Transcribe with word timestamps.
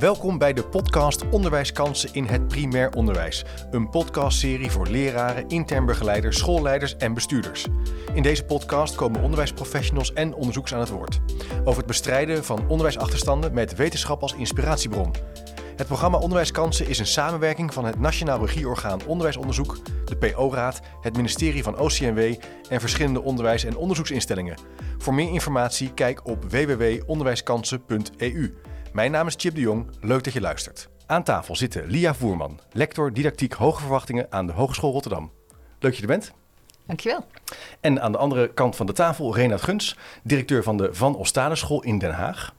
Welkom 0.00 0.38
bij 0.38 0.52
de 0.52 0.64
podcast 0.64 1.28
Onderwijskansen 1.28 2.12
in 2.12 2.24
het 2.24 2.48
primair 2.48 2.92
onderwijs. 2.92 3.44
Een 3.70 3.90
podcastserie 3.90 4.70
voor 4.70 4.86
leraren, 4.86 5.48
intern 5.48 5.86
begeleiders, 5.86 6.38
schoolleiders 6.38 6.96
en 6.96 7.14
bestuurders. 7.14 7.66
In 8.14 8.22
deze 8.22 8.44
podcast 8.44 8.94
komen 8.94 9.22
onderwijsprofessionals 9.22 10.12
en 10.12 10.34
onderzoeks 10.34 10.74
aan 10.74 10.80
het 10.80 10.88
woord. 10.88 11.20
Over 11.64 11.76
het 11.76 11.86
bestrijden 11.86 12.44
van 12.44 12.68
onderwijsachterstanden 12.68 13.54
met 13.54 13.76
wetenschap 13.76 14.22
als 14.22 14.34
inspiratiebron. 14.34 15.14
Het 15.76 15.86
programma 15.86 16.18
Onderwijskansen 16.18 16.88
is 16.88 16.98
een 16.98 17.06
samenwerking 17.06 17.74
van 17.74 17.84
het 17.84 17.98
Nationaal 17.98 18.40
Regieorgaan 18.40 19.06
Onderwijsonderzoek, 19.06 19.78
de 20.04 20.16
PO-raad, 20.16 20.80
het 21.00 21.16
ministerie 21.16 21.62
van 21.62 21.78
OCMW 21.78 22.34
en 22.68 22.80
verschillende 22.80 23.22
onderwijs- 23.22 23.64
en 23.64 23.76
onderzoeksinstellingen. 23.76 24.58
Voor 24.98 25.14
meer 25.14 25.32
informatie 25.32 25.94
kijk 25.94 26.26
op 26.26 26.50
www.onderwijskansen.eu. 26.50 28.54
Mijn 28.92 29.10
naam 29.10 29.26
is 29.26 29.34
Chip 29.36 29.54
de 29.54 29.60
Jong, 29.60 29.86
leuk 30.00 30.24
dat 30.24 30.32
je 30.32 30.40
luistert. 30.40 30.88
Aan 31.06 31.22
tafel 31.22 31.56
zitten 31.56 31.86
Lia 31.86 32.14
Voerman, 32.14 32.60
lector 32.72 33.12
didactiek 33.12 33.52
hoge 33.52 33.80
verwachtingen 33.80 34.26
aan 34.30 34.46
de 34.46 34.52
Hogeschool 34.52 34.92
Rotterdam. 34.92 35.30
Leuk 35.50 35.78
dat 35.78 35.96
je 35.96 36.00
er 36.02 36.08
bent. 36.08 36.32
Dankjewel. 36.86 37.26
En 37.80 38.02
aan 38.02 38.12
de 38.12 38.18
andere 38.18 38.52
kant 38.52 38.76
van 38.76 38.86
de 38.86 38.92
tafel 38.92 39.34
Renat 39.34 39.62
Guns, 39.62 39.96
directeur 40.22 40.62
van 40.62 40.76
de 40.76 40.94
Van 40.94 41.16
Ostadensschool 41.16 41.82
in 41.82 41.98
Den 41.98 42.12
Haag. 42.12 42.54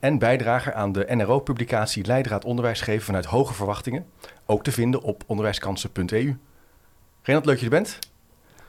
En 0.00 0.18
bijdrager 0.18 0.74
aan 0.74 0.92
de 0.92 1.06
NRO-publicatie 1.08 2.04
Leidraad 2.04 2.44
Onderwijs 2.44 2.80
geven 2.80 3.04
vanuit 3.04 3.24
hoge 3.24 3.54
verwachtingen. 3.54 4.06
Ook 4.46 4.62
te 4.64 4.72
vinden 4.72 5.02
op 5.02 5.22
onderwijskansen.eu. 5.26 6.36
Renat, 7.22 7.44
leuk 7.44 7.54
dat 7.54 7.58
je 7.58 7.64
er 7.64 7.70
bent. 7.70 7.98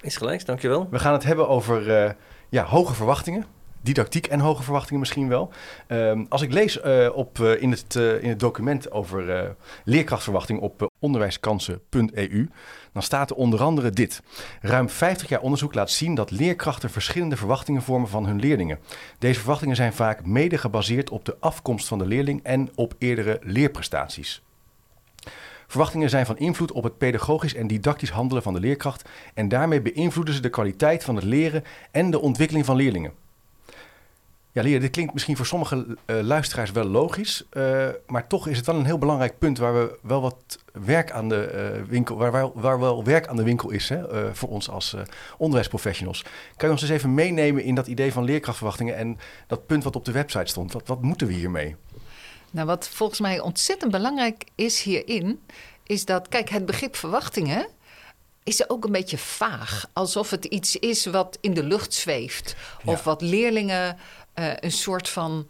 Is 0.01 0.17
gelijk, 0.17 0.45
dankjewel. 0.45 0.87
We 0.89 0.99
gaan 0.99 1.13
het 1.13 1.23
hebben 1.23 1.47
over 1.47 2.03
uh, 2.03 2.11
ja, 2.49 2.63
hoge 2.63 2.93
verwachtingen 2.93 3.45
didactiek 3.87 4.27
en 4.27 4.39
hoge 4.39 4.63
verwachtingen 4.63 4.99
misschien 4.99 5.27
wel. 5.27 5.51
Um, 5.87 6.25
als 6.29 6.41
ik 6.41 6.53
lees 6.53 6.77
uh, 6.77 7.09
op, 7.13 7.39
uh, 7.39 7.61
in, 7.61 7.71
het, 7.71 7.95
uh, 7.95 8.23
in 8.23 8.29
het 8.29 8.39
document 8.39 8.91
over 8.91 9.55
leerkrachtverwachting 9.83 10.59
op 10.59 10.91
onderwijskansen.eu, 10.99 12.49
dan 12.93 13.01
staat 13.01 13.29
er 13.29 13.35
onder 13.35 13.61
andere 13.61 13.89
dit. 13.89 14.21
Ruim 14.61 14.89
50 14.89 15.29
jaar 15.29 15.41
onderzoek 15.41 15.73
laat 15.73 15.91
zien 15.91 16.15
dat 16.15 16.31
leerkrachten 16.31 16.89
verschillende 16.89 17.37
verwachtingen 17.37 17.81
vormen 17.81 18.09
van 18.09 18.25
hun 18.25 18.39
leerlingen. 18.39 18.79
Deze 19.19 19.39
verwachtingen 19.39 19.75
zijn 19.75 19.93
vaak 19.93 20.25
mede 20.25 20.57
gebaseerd 20.57 21.09
op 21.09 21.25
de 21.25 21.37
afkomst 21.39 21.87
van 21.87 21.97
de 21.97 22.05
leerling 22.05 22.43
en 22.43 22.69
op 22.75 22.95
eerdere 22.97 23.39
leerprestaties. 23.41 24.41
Verwachtingen 25.67 26.09
zijn 26.09 26.25
van 26.25 26.37
invloed 26.37 26.71
op 26.71 26.83
het 26.83 26.97
pedagogisch 26.97 27.55
en 27.55 27.67
didactisch 27.67 28.09
handelen 28.09 28.43
van 28.43 28.53
de 28.53 28.59
leerkracht 28.59 29.09
en 29.33 29.47
daarmee 29.47 29.81
beïnvloeden 29.81 30.33
ze 30.33 30.41
de 30.41 30.49
kwaliteit 30.49 31.03
van 31.03 31.15
het 31.15 31.23
leren 31.23 31.63
en 31.91 32.11
de 32.11 32.19
ontwikkeling 32.19 32.65
van 32.65 32.75
leerlingen. 32.75 33.26
Ja, 34.57 34.63
Lia, 34.63 34.79
dit 34.79 34.91
klinkt 34.91 35.13
misschien 35.13 35.35
voor 35.35 35.45
sommige 35.45 35.97
uh, 36.05 36.21
luisteraars 36.21 36.71
wel 36.71 36.83
logisch, 36.83 37.43
uh, 37.51 37.87
maar 38.07 38.27
toch 38.27 38.47
is 38.47 38.57
het 38.57 38.65
wel 38.65 38.75
een 38.75 38.85
heel 38.85 38.97
belangrijk 38.97 39.39
punt 39.39 39.57
waar 39.57 39.73
we 39.73 39.99
wel 40.01 40.21
wat 40.21 40.59
werk 40.71 41.11
aan 41.11 41.29
de 41.29 41.71
uh, 41.75 41.89
winkel, 41.89 42.17
waar, 42.17 42.31
waar, 42.31 42.49
waar, 42.53 42.79
wel 42.79 43.03
werk 43.03 43.27
aan 43.27 43.35
de 43.35 43.43
winkel 43.43 43.69
is 43.69 43.89
hè, 43.89 44.35
voor 44.35 44.49
ons 44.49 44.69
als 44.69 44.95
onderwijsprofessionals. 45.37 46.21
Kan 46.55 46.67
je 46.67 46.73
ons 46.73 46.81
eens 46.81 46.91
even 46.91 47.13
meenemen 47.13 47.63
in 47.63 47.75
dat 47.75 47.87
idee 47.87 48.13
van 48.13 48.23
leerkrachtverwachtingen 48.23 48.95
en 48.95 49.17
dat 49.47 49.65
punt 49.65 49.83
wat 49.83 49.95
op 49.95 50.05
de 50.05 50.11
website 50.11 50.45
stond? 50.49 50.73
Wat, 50.73 50.87
wat 50.87 51.01
moeten 51.01 51.27
we 51.27 51.33
hiermee? 51.33 51.75
Nou, 52.51 52.67
wat 52.67 52.87
volgens 52.87 53.19
mij 53.19 53.39
ontzettend 53.39 53.91
belangrijk 53.91 54.43
is 54.55 54.81
hierin, 54.81 55.39
is 55.83 56.05
dat, 56.05 56.27
kijk, 56.27 56.49
het 56.49 56.65
begrip 56.65 56.95
verwachtingen 56.95 57.67
is 58.47 58.69
ook 58.69 58.85
een 58.85 58.91
beetje 58.91 59.17
vaag. 59.17 59.85
Alsof 59.93 60.29
het 60.29 60.45
iets 60.45 60.75
is 60.75 61.05
wat 61.05 61.37
in 61.41 61.53
de 61.53 61.63
lucht 61.63 61.93
zweeft. 61.93 62.55
Ja. 62.83 62.91
Of 62.91 63.03
wat 63.03 63.21
leerlingen 63.21 63.97
uh, 64.35 64.53
een 64.55 64.71
soort 64.71 65.09
van 65.09 65.47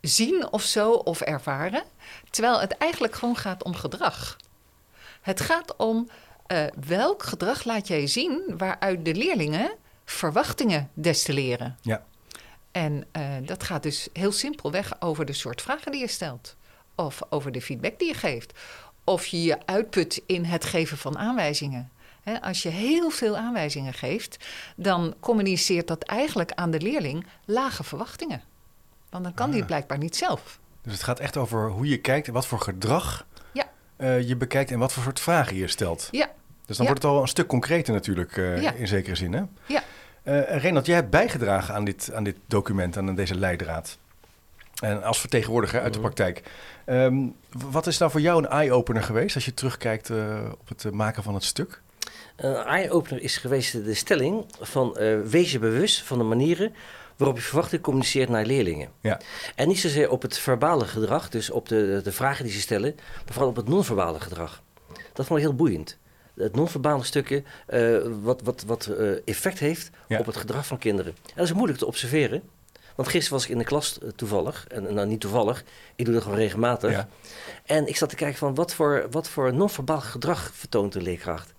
zien 0.00 0.52
of 0.52 0.62
zo, 0.62 0.92
of 0.92 1.20
ervaren. 1.20 1.82
Terwijl 2.30 2.60
het 2.60 2.72
eigenlijk 2.72 3.14
gewoon 3.14 3.36
gaat 3.36 3.64
om 3.64 3.74
gedrag. 3.74 4.36
Het 5.20 5.40
gaat 5.40 5.76
om 5.76 6.08
uh, 6.52 6.64
welk 6.86 7.22
gedrag 7.22 7.64
laat 7.64 7.88
jij 7.88 8.06
zien 8.06 8.54
waaruit 8.56 9.04
de 9.04 9.14
leerlingen 9.14 9.70
verwachtingen 10.04 10.90
destilleren. 10.94 11.78
Ja. 11.82 12.04
En 12.72 13.04
uh, 13.12 13.22
dat 13.42 13.62
gaat 13.62 13.82
dus 13.82 14.08
heel 14.12 14.32
simpelweg 14.32 15.00
over 15.00 15.24
de 15.24 15.32
soort 15.32 15.62
vragen 15.62 15.92
die 15.92 16.00
je 16.00 16.08
stelt. 16.08 16.56
Of 16.94 17.20
over 17.28 17.52
de 17.52 17.62
feedback 17.62 17.98
die 17.98 18.08
je 18.08 18.14
geeft. 18.14 18.58
Of 19.04 19.26
je 19.26 19.42
je 19.42 19.66
uitput 19.66 20.22
in 20.26 20.44
het 20.44 20.64
geven 20.64 20.98
van 20.98 21.18
aanwijzingen. 21.18 21.90
He, 22.26 22.40
als 22.40 22.62
je 22.62 22.68
heel 22.68 23.10
veel 23.10 23.36
aanwijzingen 23.36 23.92
geeft, 23.94 24.46
dan 24.76 25.14
communiceert 25.20 25.88
dat 25.88 26.02
eigenlijk 26.02 26.52
aan 26.52 26.70
de 26.70 26.80
leerling 26.80 27.26
lage 27.44 27.84
verwachtingen. 27.84 28.42
Want 29.10 29.24
dan 29.24 29.34
kan 29.34 29.44
ah. 29.44 29.50
die 29.50 29.60
het 29.60 29.68
blijkbaar 29.68 29.98
niet 29.98 30.16
zelf. 30.16 30.58
Dus 30.82 30.92
het 30.92 31.02
gaat 31.02 31.20
echt 31.20 31.36
over 31.36 31.70
hoe 31.70 31.88
je 31.88 31.98
kijkt 31.98 32.26
en 32.26 32.32
wat 32.32 32.46
voor 32.46 32.60
gedrag 32.60 33.26
ja. 33.52 33.64
uh, 33.96 34.28
je 34.28 34.36
bekijkt 34.36 34.70
en 34.70 34.78
wat 34.78 34.92
voor 34.92 35.02
soort 35.02 35.20
vragen 35.20 35.56
je 35.56 35.68
stelt. 35.68 36.08
Ja. 36.10 36.30
Dus 36.66 36.76
dan 36.76 36.86
ja. 36.86 36.92
wordt 36.92 37.02
het 37.02 37.12
al 37.12 37.20
een 37.20 37.28
stuk 37.28 37.46
concreter 37.46 37.94
natuurlijk, 37.94 38.36
uh, 38.36 38.62
ja. 38.62 38.72
in 38.72 38.88
zekere 38.88 39.16
zin. 39.16 39.32
Hè? 39.32 39.42
Ja. 39.66 39.82
Uh, 40.22 40.56
Renat, 40.56 40.86
jij 40.86 40.94
hebt 40.94 41.10
bijgedragen 41.10 41.74
aan 41.74 41.84
dit, 41.84 42.10
aan 42.12 42.24
dit 42.24 42.36
document, 42.46 42.96
aan 42.96 43.14
deze 43.14 43.34
leidraad. 43.34 43.98
En 44.82 45.02
als 45.02 45.20
vertegenwoordiger 45.20 45.80
uit 45.80 45.92
de 45.92 46.00
praktijk. 46.00 46.42
Um, 46.86 47.34
wat 47.50 47.86
is 47.86 47.98
nou 47.98 48.10
voor 48.10 48.20
jou 48.20 48.44
een 48.44 48.50
eye-opener 48.50 49.02
geweest 49.02 49.34
als 49.34 49.44
je 49.44 49.54
terugkijkt 49.54 50.10
op 50.50 50.68
het 50.68 50.90
maken 50.92 51.22
van 51.22 51.34
het 51.34 51.44
stuk? 51.44 51.82
Een 52.36 52.54
eye-opener 52.54 53.22
is 53.22 53.36
geweest 53.36 53.84
de 53.84 53.94
stelling 53.94 54.44
van 54.60 54.96
uh, 55.00 55.20
wees 55.20 55.52
je 55.52 55.58
bewust 55.58 56.02
van 56.02 56.18
de 56.18 56.24
manieren 56.24 56.74
waarop 57.16 57.36
je 57.36 57.42
verwachting 57.42 57.82
communiceert 57.82 58.28
naar 58.28 58.44
leerlingen. 58.44 58.88
Ja. 59.00 59.20
En 59.54 59.68
niet 59.68 59.78
zozeer 59.78 60.10
op 60.10 60.22
het 60.22 60.38
verbale 60.38 60.84
gedrag, 60.84 61.28
dus 61.28 61.50
op 61.50 61.68
de, 61.68 62.00
de 62.04 62.12
vragen 62.12 62.44
die 62.44 62.52
ze 62.52 62.60
stellen, 62.60 62.94
maar 62.94 63.32
vooral 63.32 63.48
op 63.48 63.56
het 63.56 63.68
non-verbale 63.68 64.20
gedrag. 64.20 64.62
Dat 65.12 65.26
vond 65.26 65.38
ik 65.38 65.44
heel 65.44 65.54
boeiend. 65.54 65.98
Het 66.34 66.54
non-verbale 66.54 67.04
stukje 67.04 67.42
uh, 67.68 67.98
wat, 68.22 68.42
wat, 68.42 68.64
wat 68.66 68.88
uh, 68.90 69.10
effect 69.24 69.58
heeft 69.58 69.90
ja. 70.08 70.18
op 70.18 70.26
het 70.26 70.36
gedrag 70.36 70.66
van 70.66 70.78
kinderen. 70.78 71.14
En 71.22 71.32
dat 71.34 71.44
is 71.44 71.52
moeilijk 71.52 71.78
te 71.78 71.86
observeren. 71.86 72.42
Want 72.94 73.08
gisteren 73.08 73.38
was 73.38 73.44
ik 73.44 73.52
in 73.52 73.58
de 73.58 73.64
klas 73.64 73.98
toevallig, 74.16 74.66
en 74.68 74.94
nou 74.94 75.06
niet 75.06 75.20
toevallig, 75.20 75.64
ik 75.96 76.04
doe 76.04 76.14
dat 76.14 76.22
gewoon 76.22 76.38
regelmatig. 76.38 76.90
Ja. 76.90 77.08
En 77.64 77.86
ik 77.86 77.96
zat 77.96 78.08
te 78.08 78.16
kijken 78.16 78.38
van 78.38 78.54
wat 78.54 78.74
voor, 78.74 79.06
wat 79.10 79.28
voor 79.28 79.54
non-verbaal 79.54 80.00
gedrag 80.00 80.50
vertoont 80.54 80.92
de 80.92 81.02
leerkracht. 81.02 81.54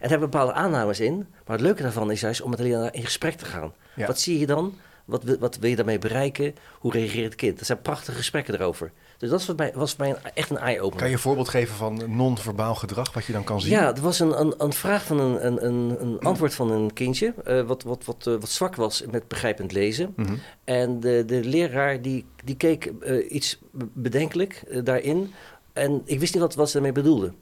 En 0.00 0.06
er 0.06 0.10
hebben 0.10 0.30
bepaalde 0.30 0.52
aannames 0.52 1.00
in. 1.00 1.16
Maar 1.46 1.56
het 1.56 1.66
leuke 1.66 1.82
daarvan 1.82 2.10
is 2.10 2.20
juist 2.20 2.42
om 2.42 2.50
met 2.50 2.58
de 2.58 2.64
leraar 2.64 2.94
in 2.94 3.04
gesprek 3.04 3.34
te 3.34 3.44
gaan. 3.44 3.72
Ja. 3.96 4.06
Wat 4.06 4.20
zie 4.20 4.38
je 4.38 4.46
dan? 4.46 4.74
Wat, 5.04 5.24
wat 5.38 5.56
wil 5.56 5.70
je 5.70 5.76
daarmee 5.76 5.98
bereiken? 5.98 6.54
Hoe 6.78 6.92
reageert 6.92 7.24
het 7.24 7.34
kind? 7.34 7.58
Dat 7.58 7.66
zijn 7.66 7.82
prachtige 7.82 8.16
gesprekken 8.16 8.54
erover. 8.54 8.92
Dus 9.18 9.30
dat 9.30 9.38
was 9.38 9.44
voor 9.44 9.54
mij, 9.54 9.72
was 9.74 9.94
voor 9.94 10.04
mij 10.04 10.10
een, 10.10 10.30
echt 10.34 10.50
een 10.50 10.58
eye-opener. 10.58 10.98
Kan 10.98 11.08
je 11.08 11.14
een 11.14 11.20
voorbeeld 11.20 11.48
geven 11.48 11.74
van 11.74 12.16
non-verbaal 12.16 12.74
gedrag, 12.74 13.12
wat 13.12 13.24
je 13.24 13.32
dan 13.32 13.44
kan 13.44 13.60
zien? 13.60 13.70
Ja, 13.70 13.94
er 13.94 14.00
was 14.00 14.20
een, 14.20 14.40
een, 14.40 14.54
een 14.58 14.72
vraag 14.72 15.04
van 15.04 15.20
een, 15.20 15.46
een, 15.46 15.66
een, 15.66 15.96
een 16.00 16.18
antwoord 16.18 16.54
van 16.54 16.70
een 16.70 16.92
kindje... 16.92 17.34
Uh, 17.46 17.62
wat, 17.62 17.82
wat, 17.82 18.04
wat, 18.04 18.26
uh, 18.28 18.34
wat 18.34 18.48
zwak 18.48 18.74
was 18.76 19.04
met 19.10 19.28
begrijpend 19.28 19.72
lezen. 19.72 20.12
Mm 20.16 20.26
-hmm. 20.26 20.38
En 20.64 21.00
de, 21.00 21.24
de 21.26 21.44
leraar 21.44 22.02
die, 22.02 22.24
die 22.44 22.56
keek 22.56 22.92
uh, 23.00 23.32
iets 23.32 23.58
bedenkelijk 23.92 24.84
daarin... 24.84 25.32
En 25.72 26.02
ik 26.04 26.20
wist 26.20 26.32
niet 26.32 26.42
wat, 26.42 26.54
wat 26.54 26.66
ze 26.66 26.72
daarmee 26.72 26.92
bedoelde. 26.92 27.32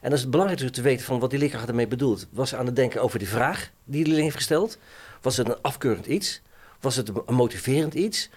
En 0.00 0.10
dat 0.10 0.18
is 0.18 0.28
belangrijk 0.28 0.60
dus 0.60 0.70
te 0.70 0.82
weten 0.82 1.04
van 1.04 1.18
wat 1.18 1.30
die 1.30 1.38
leerkracht 1.38 1.68
ermee 1.68 1.88
bedoelt. 1.88 2.26
Was 2.30 2.48
ze 2.48 2.56
aan 2.56 2.66
het 2.66 2.76
denken 2.76 3.02
over 3.02 3.18
die 3.18 3.28
vraag 3.28 3.70
die 3.84 3.98
de 3.98 4.06
leerling 4.06 4.24
heeft 4.24 4.36
gesteld? 4.36 4.78
Was 5.20 5.36
het 5.36 5.48
een 5.48 5.62
afkeurend 5.62 6.06
iets? 6.06 6.42
Was 6.80 6.96
het 6.96 7.10
een 7.26 7.34
motiverend 7.34 7.94
iets? 7.94 8.30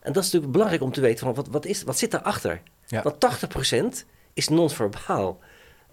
En 0.00 0.12
dat 0.12 0.16
is 0.22 0.24
natuurlijk 0.24 0.52
belangrijk 0.52 0.82
om 0.82 0.92
te 0.92 1.00
weten 1.00 1.26
van 1.26 1.34
wat, 1.34 1.48
wat, 1.48 1.66
is, 1.66 1.82
wat 1.82 1.98
zit 1.98 2.10
daarachter? 2.10 2.60
Ja. 2.86 3.02
Want 3.02 3.16
80% 4.02 4.06
is 4.32 4.48
non-verbaal 4.48 5.38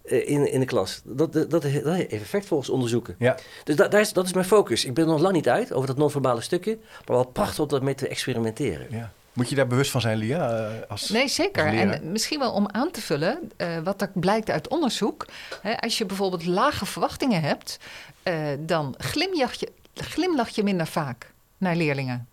uh, 0.06 0.30
in, 0.30 0.52
in 0.52 0.60
de 0.60 0.66
klas. 0.66 1.02
Dat, 1.04 1.34
dat, 1.34 1.50
dat 1.50 1.64
heeft 1.64 2.12
effect 2.12 2.46
volgens 2.46 2.70
onderzoeken. 2.70 3.16
Ja. 3.20 3.38
Dus 3.64 3.76
da, 3.76 3.88
daar 3.88 4.02
is, 4.02 4.14
dat 4.14 4.26
is 4.26 4.34
mijn 4.34 4.46
focus. 4.46 4.86
Ik 4.86 4.94
ben 4.94 5.08
nog 5.08 5.22
lang 5.22 5.34
niet 5.34 5.50
uit 5.50 5.74
over 5.74 5.88
dat 5.88 5.98
non-verbale 5.98 6.42
stukje. 6.42 6.78
Maar 7.06 7.16
wel 7.16 7.26
prachtig 7.26 7.60
om 7.60 7.68
dat 7.68 7.82
mee 7.82 7.96
te 7.96 8.08
experimenteren. 8.08 8.88
Ja. 8.90 9.12
Moet 9.36 9.50
je 9.50 9.56
daar 9.56 9.68
bewust 9.68 9.92
van 9.92 10.02
zijn, 10.02 10.18
Lia? 10.18 10.70
Als, 10.88 11.10
nee, 11.10 11.28
zeker. 11.28 11.66
En 11.66 12.12
misschien 12.12 12.40
wel 12.40 12.52
om 12.52 12.68
aan 12.72 12.92
te 12.92 13.02
vullen, 13.02 13.52
uh, 13.58 13.78
wat 13.84 14.02
er 14.02 14.10
blijkt 14.14 14.50
uit 14.50 14.68
onderzoek. 14.68 15.26
Hè, 15.62 15.82
als 15.82 15.98
je 15.98 16.06
bijvoorbeeld 16.06 16.46
lage 16.46 16.86
verwachtingen 16.86 17.42
hebt, 17.42 17.80
uh, 18.24 18.36
dan 18.60 18.96
glimlach 18.98 19.54
je, 19.54 19.72
glimlach 19.94 20.50
je 20.50 20.64
minder 20.64 20.88
vaak 20.88 21.32
naar 21.58 21.76
leerlingen. 21.76 22.28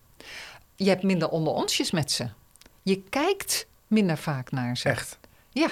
Je 0.77 0.89
hebt 0.89 1.03
minder 1.03 1.29
onder 1.29 1.53
onsjes 1.53 1.91
met 1.91 2.13
ze. 2.13 2.29
Je 2.83 3.03
kijkt 3.03 3.67
minder 3.87 4.17
vaak 4.17 4.51
naar 4.51 4.77
ze. 4.77 4.89
Echt? 4.89 5.19
Ja. 5.51 5.69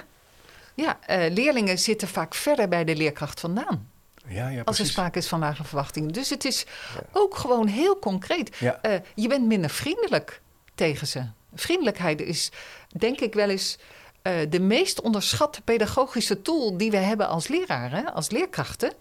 Ja, 0.75 0.99
uh, 1.11 1.33
leerlingen 1.33 1.79
zitten 1.79 2.09
vaak 2.09 2.35
verder 2.35 2.69
bij 2.69 2.85
de 2.85 2.97
leerkracht 2.97 3.41
vandaan. 3.41 3.89
Ja, 4.27 4.49
ja, 4.49 4.63
als 4.65 4.79
er 4.79 4.87
sprake 4.87 5.19
is 5.19 5.29
van 5.29 5.39
lage 5.39 5.65
verwachtingen. 5.65 6.13
Dus 6.13 6.31
het 6.31 6.45
is 6.45 6.67
ja. 6.95 7.01
ook 7.13 7.37
gewoon 7.37 7.67
heel 7.67 7.99
concreet. 7.99 8.61
Uh, 8.61 8.71
je 9.15 9.29
bent 9.29 9.47
minder 9.47 9.71
vriendelijk 9.71 10.41
tegen 10.81 11.07
ze. 11.07 11.23
Vriendelijkheid 11.55 12.21
is, 12.21 12.51
denk 12.89 13.21
ik 13.21 13.35
wel 13.35 13.49
eens, 13.49 13.79
uh, 14.23 14.35
de 14.49 14.61
meest 14.61 15.01
onderschatte 15.01 15.63
pedagogische 15.63 16.43
tool 16.43 16.77
die 16.77 16.91
we 16.91 16.97
hebben 16.97 17.29
als 17.29 17.49
leraren, 17.49 18.13
als 18.15 18.31
leerkrachten. 18.31 18.93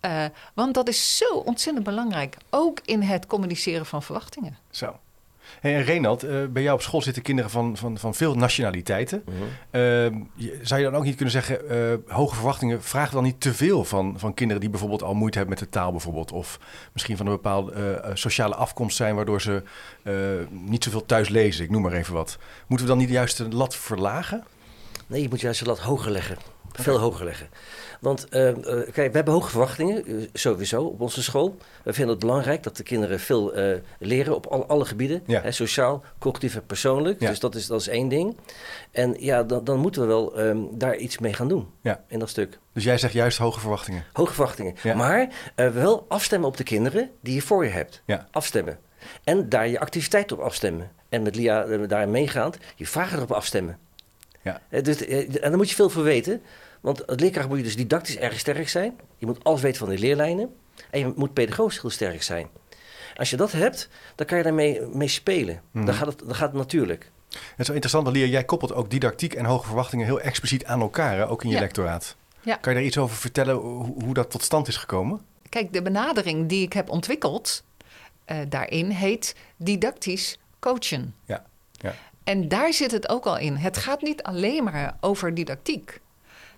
Uh, 0.00 0.24
want 0.54 0.74
dat 0.74 0.88
is 0.88 1.16
zo 1.16 1.34
ontzettend 1.34 1.84
belangrijk, 1.84 2.36
ook 2.50 2.80
in 2.84 3.00
het 3.02 3.26
communiceren 3.26 3.86
van 3.86 4.02
verwachtingen. 4.02 4.58
Zo. 4.70 4.98
Hey, 5.60 5.74
en 5.74 5.84
Renald, 5.84 6.22
eh, 6.22 6.44
bij 6.50 6.62
jou 6.62 6.74
op 6.74 6.82
school 6.82 7.02
zitten 7.02 7.22
kinderen 7.22 7.50
van, 7.50 7.76
van, 7.76 7.98
van 7.98 8.14
veel 8.14 8.34
nationaliteiten. 8.34 9.22
Mhm. 9.24 9.36
Ehm, 9.70 10.20
zou 10.62 10.80
je 10.80 10.86
dan 10.86 10.96
ook 10.96 11.04
niet 11.04 11.14
kunnen 11.14 11.32
zeggen, 11.32 11.68
eh, 11.70 12.14
hoge 12.14 12.34
verwachtingen 12.34 12.82
vragen 12.82 13.14
dan 13.14 13.24
niet 13.24 13.40
te 13.40 13.54
veel 13.54 13.84
van, 13.84 14.14
van 14.18 14.34
kinderen 14.34 14.60
die 14.60 14.70
bijvoorbeeld 14.70 15.02
al 15.02 15.14
moeite 15.14 15.38
hebben 15.38 15.58
met 15.58 15.64
de 15.64 15.78
taal 15.78 15.90
bijvoorbeeld, 15.90 16.32
of 16.32 16.60
misschien 16.92 17.16
van 17.16 17.26
een 17.26 17.32
bepaalde 17.32 17.72
eh, 17.72 18.10
sociale 18.14 18.54
afkomst 18.54 18.96
zijn, 18.96 19.14
waardoor 19.14 19.40
ze 19.40 19.62
niet 20.50 20.84
zoveel 20.84 21.06
thuis 21.06 21.28
lezen, 21.28 21.64
ik 21.64 21.70
noem 21.70 21.82
maar 21.82 21.92
even 21.92 22.14
wat. 22.14 22.38
Moeten 22.66 22.86
we 22.86 22.92
dan 22.92 23.02
niet 23.02 23.10
juist 23.10 23.36
de 23.36 23.48
lat 23.48 23.76
verlagen? 23.76 24.44
Nee, 25.06 25.22
je 25.22 25.28
moet 25.28 25.40
juist 25.40 25.60
de 25.60 25.66
lat 25.66 25.78
hoger 25.78 26.10
leggen. 26.10 26.51
Veel 26.72 26.98
hoger 26.98 27.24
leggen. 27.24 27.48
Want 28.00 28.28
eh, 28.28 28.48
eh, 28.48 28.56
kijk, 28.92 29.10
we 29.10 29.16
hebben 29.16 29.34
hoge 29.34 29.50
verwachtingen, 29.50 30.06
eh, 30.06 30.14
sowieso, 30.32 30.82
op 30.84 31.00
onze 31.00 31.22
school. 31.22 31.56
We 31.84 31.92
vinden 31.92 32.10
het 32.10 32.24
belangrijk 32.24 32.62
dat 32.62 32.76
de 32.76 32.82
kinderen 32.82 33.20
veel 33.20 33.52
leren 33.98 34.34
op 34.34 34.46
alle, 34.46 34.64
alle 34.64 34.84
gebieden. 34.84 35.22
Ja. 35.26 35.40
Hè, 35.40 35.52
sociaal, 35.52 36.04
cognitief 36.18 36.54
en 36.54 36.66
persoonlijk. 36.66 37.20
Ja. 37.20 37.28
Dus 37.28 37.40
dat 37.40 37.54
is, 37.54 37.66
dat 37.66 37.80
is 37.80 37.88
één 37.88 38.08
ding. 38.08 38.36
En 38.90 39.16
ja, 39.18 39.42
dan, 39.42 39.64
dan 39.64 39.78
moeten 39.78 40.02
we 40.02 40.08
wel 40.08 40.38
ehm, 40.38 40.58
daar 40.72 40.96
iets 40.96 41.18
mee 41.18 41.32
gaan 41.32 41.48
doen. 41.48 41.68
Ja. 41.80 42.04
In 42.08 42.18
dat 42.18 42.28
stuk. 42.28 42.58
Dus 42.72 42.84
jij 42.84 42.98
zegt 42.98 43.12
juist 43.12 43.38
hoge 43.38 43.60
verwachtingen. 43.60 44.04
Hoge 44.12 44.32
verwachtingen. 44.32 44.74
Maar 44.96 45.28
wel 45.54 46.04
afstemmen 46.08 46.48
op 46.48 46.56
de 46.56 46.64
kinderen 46.64 47.10
die 47.20 47.34
je 47.34 47.42
voor 47.42 47.64
je 47.64 47.70
hebt. 47.70 48.02
Afstemmen. 48.30 48.78
En 49.24 49.48
daar 49.48 49.68
je 49.68 49.80
activiteit 49.80 50.32
op 50.32 50.38
afstemmen. 50.40 50.90
En 51.08 51.22
met 51.22 51.36
Lia 51.36 51.64
daarin 51.86 52.10
meegaand, 52.10 52.56
je 52.76 52.86
vragen 52.86 53.16
erop 53.16 53.32
afstemmen. 53.32 53.78
Ja. 54.42 54.60
Eh, 54.68 54.82
dus, 54.82 55.04
eh, 55.06 55.18
en 55.18 55.32
daar 55.50 55.56
moet 55.56 55.68
je 55.68 55.74
veel 55.74 55.90
voor 55.90 56.02
weten. 56.02 56.42
Want 56.80 57.06
als 57.06 57.20
leerkracht 57.20 57.48
moet 57.48 57.56
je 57.58 57.62
dus 57.64 57.76
didactisch 57.76 58.16
erg 58.16 58.38
sterk 58.38 58.68
zijn. 58.68 58.96
Je 59.18 59.26
moet 59.26 59.44
alles 59.44 59.60
weten 59.60 59.78
van 59.78 59.88
de 59.88 59.98
leerlijnen. 59.98 60.54
En 60.90 60.98
je 61.00 61.12
moet 61.16 61.32
pedagogisch 61.32 61.80
heel 61.80 61.90
sterk 61.90 62.22
zijn. 62.22 62.48
Als 63.16 63.30
je 63.30 63.36
dat 63.36 63.52
hebt, 63.52 63.88
dan 64.14 64.26
kan 64.26 64.38
je 64.38 64.44
daarmee 64.44 64.80
mee 64.92 65.08
spelen. 65.08 65.60
Mhm. 65.70 65.84
Dan, 65.84 65.94
gaat 65.94 66.06
het, 66.06 66.18
dan 66.18 66.34
gaat 66.34 66.48
het 66.48 66.58
natuurlijk. 66.58 67.10
Het 67.32 67.40
is 67.58 67.66
wel 67.66 67.74
interessant, 67.76 68.04
want 68.04 68.16
Lia, 68.16 68.26
jij 68.26 68.44
koppelt 68.44 68.72
ook 68.74 68.90
didactiek 68.90 69.34
en 69.34 69.44
hoge 69.44 69.66
verwachtingen 69.66 70.06
heel 70.06 70.20
expliciet 70.20 70.64
aan 70.64 70.80
elkaar, 70.80 71.16
hè, 71.16 71.28
ook 71.28 71.42
in 71.42 71.48
je 71.48 71.54
Ja. 71.54 71.60
lectoraat. 71.60 72.16
Ja. 72.40 72.56
Kan 72.56 72.72
je 72.72 72.78
daar 72.78 72.88
iets 72.88 72.98
over 72.98 73.16
vertellen, 73.16 73.54
hoe, 73.54 74.02
hoe 74.04 74.14
dat 74.14 74.30
tot 74.30 74.42
stand 74.42 74.68
is 74.68 74.76
gekomen? 74.76 75.20
Kijk, 75.48 75.72
de 75.72 75.82
benadering 75.82 76.48
die 76.48 76.62
ik 76.62 76.72
heb 76.72 76.90
ontwikkeld 76.90 77.64
eh, 78.24 78.38
daarin 78.48 78.90
heet 78.90 79.34
didactisch 79.56 80.38
coachen. 80.58 81.14
Ja, 81.24 81.44
ja. 81.72 81.94
En 82.24 82.48
daar 82.48 82.72
zit 82.72 82.90
het 82.90 83.08
ook 83.08 83.24
al 83.24 83.38
in. 83.38 83.56
Het 83.56 83.76
gaat 83.76 84.02
niet 84.02 84.22
alleen 84.22 84.64
maar 84.64 84.96
over 85.00 85.34
didactiek. 85.34 86.00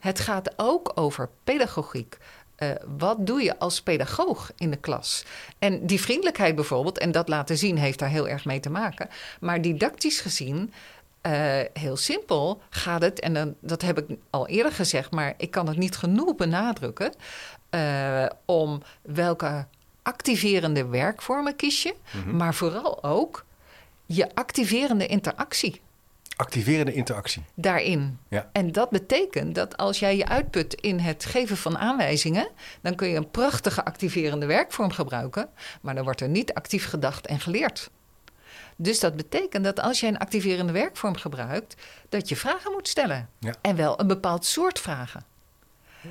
Het 0.00 0.20
gaat 0.20 0.52
ook 0.56 0.92
over 0.94 1.28
pedagogiek. 1.44 2.16
Eh, 2.54 2.70
wat 2.98 3.26
doe 3.26 3.42
je 3.42 3.58
als 3.58 3.82
pedagoog 3.82 4.52
in 4.56 4.70
de 4.70 4.76
klas? 4.76 5.24
En 5.58 5.86
die 5.86 6.00
vriendelijkheid 6.00 6.54
bijvoorbeeld, 6.54 6.98
en 6.98 7.12
dat 7.12 7.28
laten 7.28 7.58
zien, 7.58 7.78
heeft 7.78 7.98
daar 7.98 8.08
heel 8.08 8.28
erg 8.28 8.44
mee 8.44 8.60
te 8.60 8.70
maken. 8.70 9.08
Maar 9.40 9.60
didactisch 9.62 10.20
gezien, 10.20 10.72
eh, 11.20 11.60
heel 11.72 11.96
simpel 11.96 12.62
gaat 12.70 13.02
het, 13.02 13.20
en 13.20 13.34
dan, 13.34 13.54
dat 13.60 13.82
heb 13.82 13.98
ik 13.98 14.18
al 14.30 14.46
eerder 14.48 14.72
gezegd, 14.72 15.10
maar 15.10 15.34
ik 15.36 15.50
kan 15.50 15.68
het 15.68 15.76
niet 15.76 15.96
genoeg 15.96 16.34
benadrukken, 16.36 17.12
eh, 17.70 18.26
om 18.44 18.82
welke 19.02 19.66
activerende 20.02 20.86
werkvormen 20.86 21.56
kies 21.56 21.82
je, 21.82 21.94
Mhm. 22.12 22.36
maar 22.36 22.54
vooral 22.54 23.04
ook 23.04 23.44
je 24.06 24.34
activerende 24.34 25.06
interactie 25.06 25.80
Activerende 26.36 26.92
interactie. 26.92 27.42
daarin. 27.54 28.18
Ja. 28.28 28.50
En 28.52 28.72
dat 28.72 28.90
betekent 28.90 29.54
dat 29.54 29.76
als 29.76 29.98
jij 29.98 30.16
je 30.16 30.28
uitput 30.28 30.74
in 30.74 30.98
het 30.98 31.24
geven 31.24 31.56
van 31.56 31.78
aanwijzingen, 31.78 32.48
dan 32.80 32.94
kun 32.94 33.08
je 33.08 33.16
een 33.16 33.30
prachtige 33.30 33.84
activerende 33.84 34.46
werkvorm 34.46 34.90
gebruiken, 34.90 35.48
maar 35.80 35.94
dan 35.94 36.04
wordt 36.04 36.20
er 36.20 36.28
niet 36.28 36.54
actief 36.54 36.88
gedacht 36.88 37.26
en 37.26 37.40
geleerd. 37.40 37.90
Dus 38.76 39.00
dat 39.00 39.16
betekent 39.16 39.64
dat 39.64 39.80
als 39.80 40.00
jij 40.00 40.08
een 40.08 40.18
activerende 40.18 40.72
werkvorm 40.72 41.16
gebruikt, 41.16 41.74
dat 42.08 42.28
je 42.28 42.36
vragen 42.36 42.72
moet 42.72 42.88
stellen. 42.88 43.28
Ja. 43.38 43.54
En 43.60 43.76
wel 43.76 44.00
een 44.00 44.06
bepaald 44.06 44.44
soort 44.44 44.80
vragen. 44.80 45.24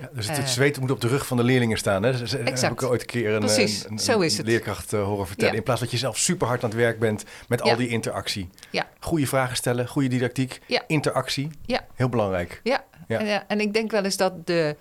Ja, 0.01 0.09
dus 0.13 0.27
het, 0.27 0.37
het 0.37 0.45
Eh. 0.45 0.51
zweet 0.51 0.79
moet 0.79 0.91
op 0.91 1.01
de 1.01 1.07
rug 1.07 1.27
van 1.27 1.37
de 1.37 1.43
leerlingen 1.43 1.77
staan. 1.77 2.03
Hè? 2.03 2.11
Heb 2.11 2.71
ik 2.71 2.83
ooit 2.83 3.01
een 3.01 3.07
keer 3.07 3.33
een, 3.33 3.39
Precies, 3.39 3.85
een, 3.85 3.91
een- 3.91 3.99
zo 3.99 4.19
is 4.19 4.31
een 4.31 4.37
het. 4.37 4.47
leerkracht 4.47 4.93
eh, 4.93 5.03
horen 5.03 5.27
vertellen. 5.27 5.51
Ja. 5.51 5.57
In 5.57 5.63
plaats 5.63 5.79
dat 5.81 5.91
je 5.91 5.97
zelf 5.97 6.17
super 6.17 6.47
hard 6.47 6.63
aan 6.63 6.69
het 6.69 6.77
werk 6.79 6.99
bent 6.99 7.23
met 7.47 7.61
al 7.61 7.75
die 7.75 7.87
interactie. 7.87 8.49
Ja. 8.69 8.87
Goede 8.99 9.27
vragen 9.27 9.55
stellen, 9.55 9.87
goede 9.87 10.07
didactiek, 10.07 10.61
interactie. 10.87 11.49
Ja. 11.65 11.85
Heel 11.95 12.09
belangrijk. 12.09 12.59
Ja, 12.63 12.83
Ja. 13.07 13.19
En, 13.19 13.25
ja, 13.25 13.43
en 13.47 13.59
ik 13.59 13.73
denk 13.73 13.91
wel 13.91 14.03
eens 14.03 14.17
dat 14.17 14.47
de, 14.47 14.75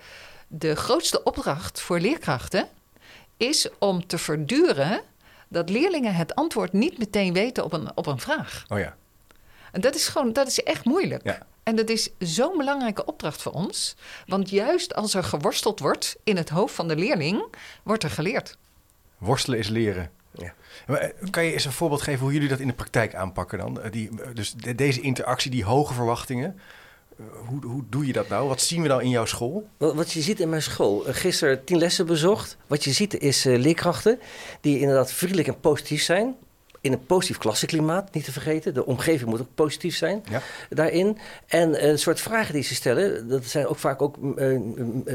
de 0.47 0.75
grootste 0.75 1.23
opdracht 1.23 1.81
voor 1.81 1.99
leerkrachten 1.99 2.67
is 3.37 3.69
om 3.79 4.07
te 4.07 4.17
verduren 4.17 5.01
dat 5.49 5.69
leerlingen 5.69 6.15
het 6.15 6.35
antwoord 6.35 6.73
niet 6.73 6.97
meteen 6.97 7.33
weten 7.33 7.63
op 7.63 7.73
een, 7.73 7.91
op 7.95 8.05
een 8.05 8.19
vraag. 8.19 8.63
Oh 8.67 8.79
ja. 8.79 8.95
En 9.71 9.81
dat 9.81 9.95
is 9.95 10.07
gewoon, 10.07 10.33
dat 10.33 10.47
is 10.47 10.63
echt 10.63 10.85
moeilijk. 10.85 11.23
Ja. 11.23 11.37
En 11.63 11.75
dat 11.75 11.89
is 11.89 12.09
zo'n 12.19 12.57
belangrijke 12.57 13.05
opdracht 13.05 13.41
voor 13.41 13.51
ons. 13.51 13.95
Want 14.27 14.49
juist 14.49 14.95
als 14.95 15.13
er 15.13 15.23
geworsteld 15.23 15.79
wordt 15.79 16.15
in 16.23 16.37
het 16.37 16.49
hoofd 16.49 16.75
van 16.75 16.87
de 16.87 16.95
leerling, 16.95 17.43
wordt 17.83 18.03
er 18.03 18.09
geleerd. 18.09 18.57
Worstelen 19.17 19.59
is 19.59 19.67
leren. 19.67 20.09
Ja. 20.31 20.53
Eh, 20.87 21.09
kan 21.29 21.43
je 21.45 21.53
eens 21.53 21.65
een 21.65 21.71
voorbeeld 21.71 22.01
geven 22.01 22.21
hoe 22.23 22.33
jullie 22.33 22.47
dat 22.49 22.59
in 22.59 22.67
de 22.67 22.73
praktijk 22.73 23.15
aanpakken 23.15 23.57
dan? 23.57 23.81
Eh, 23.81 23.91
Die, 23.91 24.09
eh, 24.21 24.27
dus 24.33 24.53
de- 24.53 24.75
deze 24.75 25.01
interactie, 25.01 25.51
die 25.51 25.63
hoge 25.63 25.93
verwachtingen. 25.93 26.59
Hoe, 27.47 27.65
hoe 27.65 27.83
doe 27.89 28.05
je 28.07 28.13
dat 28.13 28.27
nou? 28.29 28.47
Wat 28.47 28.61
zien 28.61 28.81
we 28.81 28.87
nou 28.87 29.03
in 29.03 29.09
jouw 29.09 29.25
school? 29.25 29.67
Wat, 29.77 29.95
wat 29.95 30.11
je 30.11 30.21
ziet 30.21 30.39
in 30.39 30.49
mijn 30.49 30.61
school, 30.61 31.03
gisteren 31.07 31.63
tien 31.63 31.77
lessen 31.77 32.05
bezocht. 32.05 32.57
Wat 32.67 32.83
je 32.83 32.91
ziet 32.91 33.13
is 33.19 33.43
leerkrachten 33.43 34.19
die 34.61 34.79
inderdaad 34.79 35.11
vriendelijk 35.11 35.47
en 35.47 35.59
positief 35.59 36.03
zijn. 36.03 36.35
In 36.83 36.91
een 36.91 37.05
positief 37.05 37.37
klassenklimaat, 37.37 38.13
niet 38.13 38.23
te 38.23 38.31
vergeten. 38.31 38.73
De 38.73 38.85
omgeving 38.85 39.29
moet 39.29 39.41
ook 39.41 39.55
positief 39.55 39.95
zijn 39.95 40.23
Ja. 40.29 40.41
daarin. 40.69 41.17
En 41.47 41.87
een 41.89 41.99
soort 41.99 42.19
vragen 42.21 42.53
die 42.53 42.63
ze 42.63 42.75
stellen, 42.75 43.27
dat 43.27 43.45
zijn 43.45 43.67
ook 43.67 43.77
vaak 43.77 44.01
ook 44.01 44.17
eh, 44.37 44.55
eh, 44.55 44.61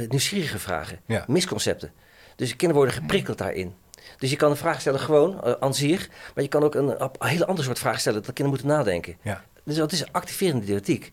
nieuwsgierige 0.08 0.58
vragen. 0.58 1.00
Ja. 1.06 1.24
Misconcepten. 1.26 1.92
Dus 2.36 2.48
de 2.48 2.56
kinderen 2.56 2.84
worden 2.84 3.00
geprikkeld 3.02 3.38
daarin. 3.38 3.74
Dus 4.18 4.30
je 4.30 4.36
kan 4.36 4.50
een 4.50 4.56
vraag 4.56 4.80
stellen 4.80 5.00
gewoon, 5.00 5.60
aan 5.62 5.74
zich. 5.74 6.08
Maar 6.34 6.42
je 6.44 6.50
kan 6.50 6.62
ook 6.62 6.74
een, 6.74 7.02
een 7.02 7.10
hele 7.18 7.46
ander 7.46 7.64
soort 7.64 7.78
vraag 7.78 8.00
stellen, 8.00 8.22
dat 8.22 8.32
kinderen 8.34 8.60
moeten 8.60 8.76
nadenken. 8.78 9.16
Ja. 9.22 9.44
Dus 9.64 9.76
dat 9.76 9.92
is 9.92 10.12
activerende 10.12 10.66
didactiek. 10.66 11.10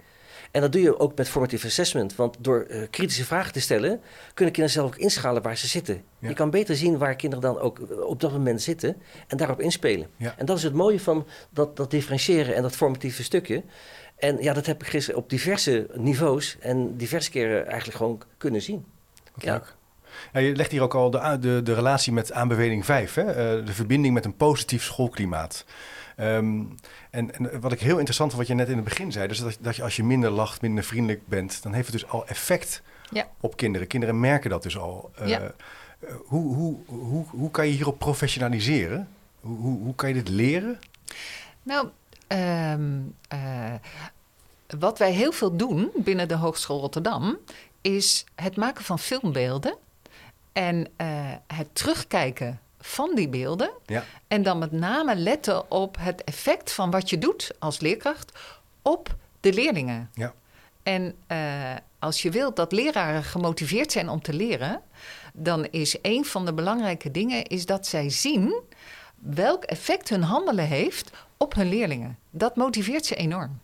En 0.56 0.62
dat 0.62 0.72
doe 0.72 0.81
je 0.81 1.00
ook 1.00 1.18
met 1.18 1.30
formative 1.30 1.68
assessment. 1.68 2.16
Want 2.16 2.38
door 2.40 2.62
eh, 2.62 2.81
kritische 2.90 3.25
vragen 3.25 3.54
te 3.54 3.60
stellen, 3.60 4.02
kunnen 4.34 4.54
kinderen 4.54 4.69
zelf 4.69 4.88
ook 4.88 4.96
inschalen 4.96 5.42
waar 5.42 5.57
ze 5.57 5.68
zitten. 5.68 6.02
Ja. 6.19 6.28
Je 6.30 6.34
kan 6.34 6.50
beter 6.50 6.75
zien 6.75 6.98
waar 6.98 7.16
kinderen 7.16 7.44
dan 7.54 7.60
ook 7.60 7.80
eh, 7.80 8.00
op 8.00 8.19
dat 8.19 8.31
moment 8.31 8.62
zitten 8.62 9.02
en 9.28 9.38
daarop 9.38 9.62
inspelen. 9.62 10.07
Ja. 10.18 10.34
En 10.38 10.46
dat 10.46 10.57
is 10.57 10.63
het 10.63 10.74
mooie 10.74 11.00
van 11.00 11.28
dat, 11.50 11.75
dat 11.78 11.92
differentiëren 11.92 12.56
en 12.56 12.62
dat 12.62 12.75
formatieve 12.75 13.24
stukje. 13.24 13.64
En 14.18 14.38
ja, 14.42 14.54
dat 14.54 14.66
heb 14.66 14.81
ik 14.81 14.88
gisteren 14.90 15.19
op 15.19 15.30
diverse 15.30 15.88
niveaus 15.94 16.57
en 16.59 16.97
diverse 16.97 17.30
keren 17.30 17.68
eigenlijk 17.68 17.97
gewoon 17.97 18.21
kunnen 18.38 18.62
zien. 18.62 18.85
Wat 19.33 19.44
Ja. 19.44 19.54
leuk. 19.54 19.76
Ja, 20.33 20.40
je 20.40 20.56
legt 20.56 20.71
hier 20.71 20.81
ook 20.81 20.95
al 20.95 21.09
de, 21.12 21.38
de, 21.40 21.62
de 21.64 21.74
relatie 21.74 22.14
met 22.14 22.31
aanbeveling 22.31 22.85
5, 22.85 23.14
hè? 23.14 23.24
Eh, 23.24 23.66
de 23.66 23.74
verbinding 23.74 24.14
met 24.14 24.26
een 24.26 24.35
positief 24.35 24.83
schoolklimaat. 24.83 25.66
Ehm, 26.16 26.64
en, 27.10 27.34
en 27.36 27.60
wat 27.60 27.72
ik 27.72 27.80
heel 27.80 27.95
interessant 27.95 28.31
vond, 28.31 28.42
wat 28.48 28.57
je 28.57 28.64
net 28.64 28.69
in 28.69 28.76
het 28.76 28.84
begin 28.84 29.12
zei, 29.12 29.28
dus 29.28 29.40
dat, 29.40 29.57
dat 29.60 29.76
je 29.76 29.84
als 29.84 29.95
je 29.95 30.04
minder 30.04 30.30
lacht, 30.30 30.62
minder 30.62 30.84
vriendelijk 30.84 31.28
bent, 31.28 31.64
dan 31.64 31.74
heeft 31.74 31.92
het 31.92 32.02
dus 32.02 32.10
al 32.10 32.28
effect 32.28 32.81
Ja. 33.12 33.28
op 33.40 33.57
kinderen. 33.57 33.88
Kinderen 33.88 34.19
merken 34.19 34.50
dat 34.50 34.64
dus 34.64 34.78
al. 34.78 35.12
Eh, 35.16 35.28
Ja. 35.28 35.40
eh, 35.42 35.50
hoe, 36.26 36.56
hoe, 36.56 36.78
hoe, 36.86 37.26
hoe 37.30 37.52
kan 37.52 37.68
je 37.68 37.74
hierop 37.74 38.00
professionaliseren? 38.00 39.07
Hoe, 39.40 39.57
hoe, 39.57 39.80
hoe 39.80 39.95
kan 39.95 40.10
je 40.10 40.16
dit 40.16 40.30
leren? 40.30 40.80
Nou, 41.64 41.88
ehm, 42.28 43.00
eh, 43.28 43.74
wat 44.80 44.98
wij 45.00 45.12
heel 45.12 45.31
veel 45.31 45.56
doen 45.56 45.92
binnen 45.95 46.28
de 46.28 46.36
Hogeschool 46.36 46.80
Rotterdam 46.80 47.38
is 47.81 48.26
het 48.36 48.56
maken 48.56 48.84
van 48.84 49.00
filmbeelden 49.00 49.78
en 50.54 50.88
het 51.48 51.68
terugkijken 51.74 52.60
van 52.85 53.15
die 53.15 53.30
beelden. 53.30 53.71
Ja. 53.85 54.04
En 54.27 54.44
dan 54.44 54.57
met 54.59 54.71
name 54.71 55.15
letten 55.15 55.71
op 55.71 55.97
het 55.99 56.23
effect 56.23 56.71
van 56.71 56.92
wat 56.92 57.09
je 57.09 57.18
doet 57.18 57.51
als 57.59 57.80
leerkracht 57.80 58.31
op 58.81 59.15
de 59.39 59.54
leerlingen. 59.54 60.09
Ja. 60.13 60.33
En 60.83 61.15
eh, 61.27 61.37
als 61.99 62.21
je 62.21 62.30
wilt 62.31 62.56
dat 62.56 62.71
leraren 62.71 63.23
gemotiveerd 63.23 63.92
zijn 63.92 64.09
om 64.09 64.21
te 64.21 64.33
leren, 64.33 64.81
dan 65.33 65.65
is 65.65 65.97
een 66.01 66.25
van 66.25 66.45
de 66.45 66.54
belangrijke 66.54 67.11
dingen 67.11 67.44
is 67.45 67.65
dat 67.65 67.87
zij 67.87 68.09
zien 68.09 68.61
welk 69.15 69.63
effect 69.63 70.09
hun 70.09 70.23
handelen 70.23 70.65
heeft 70.68 71.11
op 71.37 71.56
hun 71.56 71.69
leerlingen. 71.69 72.18
Dat 72.30 72.56
motiveert 72.56 73.06
ze 73.06 73.15
enorm. 73.15 73.59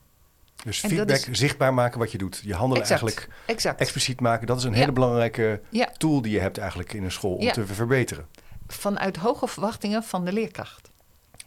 Dus 0.64 0.82
En 0.84 0.90
feedback, 0.90 1.18
is- 1.18 1.28
zichtbaar 1.40 1.74
maken 1.74 2.00
wat 2.00 2.12
je 2.12 2.18
doet. 2.18 2.42
Je 2.44 2.54
handelen 2.54 2.82
Exact. 2.84 3.02
eigenlijk 3.02 3.34
Exact. 3.46 3.80
expliciet 3.80 4.20
maken. 4.22 4.48
Dat 4.48 4.58
is 4.58 4.64
een 4.64 4.72
Ja. 4.72 4.78
hele 4.78 4.92
belangrijke 4.92 5.62
Ja. 5.70 5.90
tool 5.98 6.22
die 6.22 6.32
je 6.32 6.40
hebt 6.40 6.58
eigenlijk 6.58 6.94
in 6.94 7.04
een 7.04 7.12
school 7.12 7.36
om 7.36 7.42
Ja. 7.44 7.52
te 7.52 7.66
verbeteren. 7.66 8.28
Vanuit 8.72 9.18
hoge 9.18 9.48
verwachtingen 9.48 10.04
van 10.04 10.26
de 10.26 10.34
leerkracht. 10.34 10.90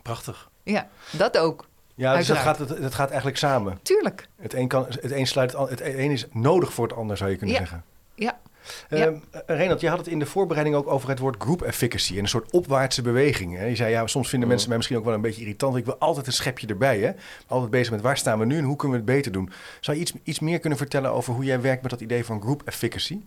Prachtig. 0.02 0.48
Ja, 0.62 0.88
dat 1.10 1.38
ook. 1.38 1.66
Ja, 1.94 2.16
dus 2.16 2.26
dat 2.26 2.36
gaat, 2.36 2.58
dat 2.68 2.94
gaat 2.94 3.08
eigenlijk 3.08 3.38
samen. 3.38 3.78
Tuurlijk. 3.82 4.28
Het 4.40 4.54
een, 4.54 4.68
kan, 4.68 4.86
het 4.88 5.10
een 5.12 5.26
sluit 5.26 5.52
het, 5.52 5.68
het 5.68 5.80
een 5.80 6.10
is 6.10 6.26
nodig 6.32 6.72
voor 6.72 6.86
het 6.88 6.96
ander, 6.96 7.16
zou 7.16 7.30
je 7.30 7.36
kunnen 7.36 7.54
Ja. 7.54 7.60
zeggen. 7.60 7.84
Ja. 8.14 8.38
Ja. 8.88 8.96
Ehm, 9.06 9.14
eh, 9.30 9.40
Renald, 9.46 9.80
je 9.80 9.88
had 9.88 9.98
het 9.98 10.06
in 10.06 10.18
de 10.18 10.26
voorbereiding 10.26 10.76
ook 10.76 10.86
over 10.88 11.08
het 11.08 11.18
woord 11.18 11.42
group 11.42 11.62
efficacy 11.62 12.12
en 12.12 12.18
een 12.18 12.28
soort 12.28 12.50
opwaartse 12.50 13.02
beweging. 13.02 13.56
Hè? 13.56 13.64
Je 13.64 13.76
zei, 13.76 13.90
ja, 13.90 14.06
soms 14.06 14.28
vinden 14.28 14.40
Mm. 14.48 14.48
mensen 14.48 14.68
mij 14.68 14.76
misschien 14.76 14.98
ook 14.98 15.04
wel 15.04 15.14
een 15.14 15.20
beetje 15.20 15.40
irritant. 15.40 15.76
Ik 15.76 15.84
wil 15.84 15.96
altijd 15.98 16.26
een 16.26 16.32
schepje 16.32 16.66
erbij. 16.66 17.00
Hè? 17.00 17.12
Altijd 17.46 17.70
bezig 17.70 17.90
met 17.92 18.00
waar 18.00 18.16
staan 18.16 18.38
we 18.38 18.44
nu 18.44 18.58
en 18.58 18.64
hoe 18.64 18.76
kunnen 18.76 18.98
we 18.98 19.04
het 19.04 19.14
beter 19.16 19.32
doen. 19.32 19.50
Zou 19.80 19.96
je 19.96 20.02
iets, 20.02 20.12
iets 20.22 20.38
meer 20.40 20.58
kunnen 20.58 20.78
vertellen 20.78 21.12
over 21.12 21.34
hoe 21.34 21.44
jij 21.44 21.60
werkt 21.60 21.82
met 21.82 21.90
dat 21.90 22.00
idee 22.00 22.24
van 22.24 22.40
group 22.40 22.62
efficacy? 22.64 23.20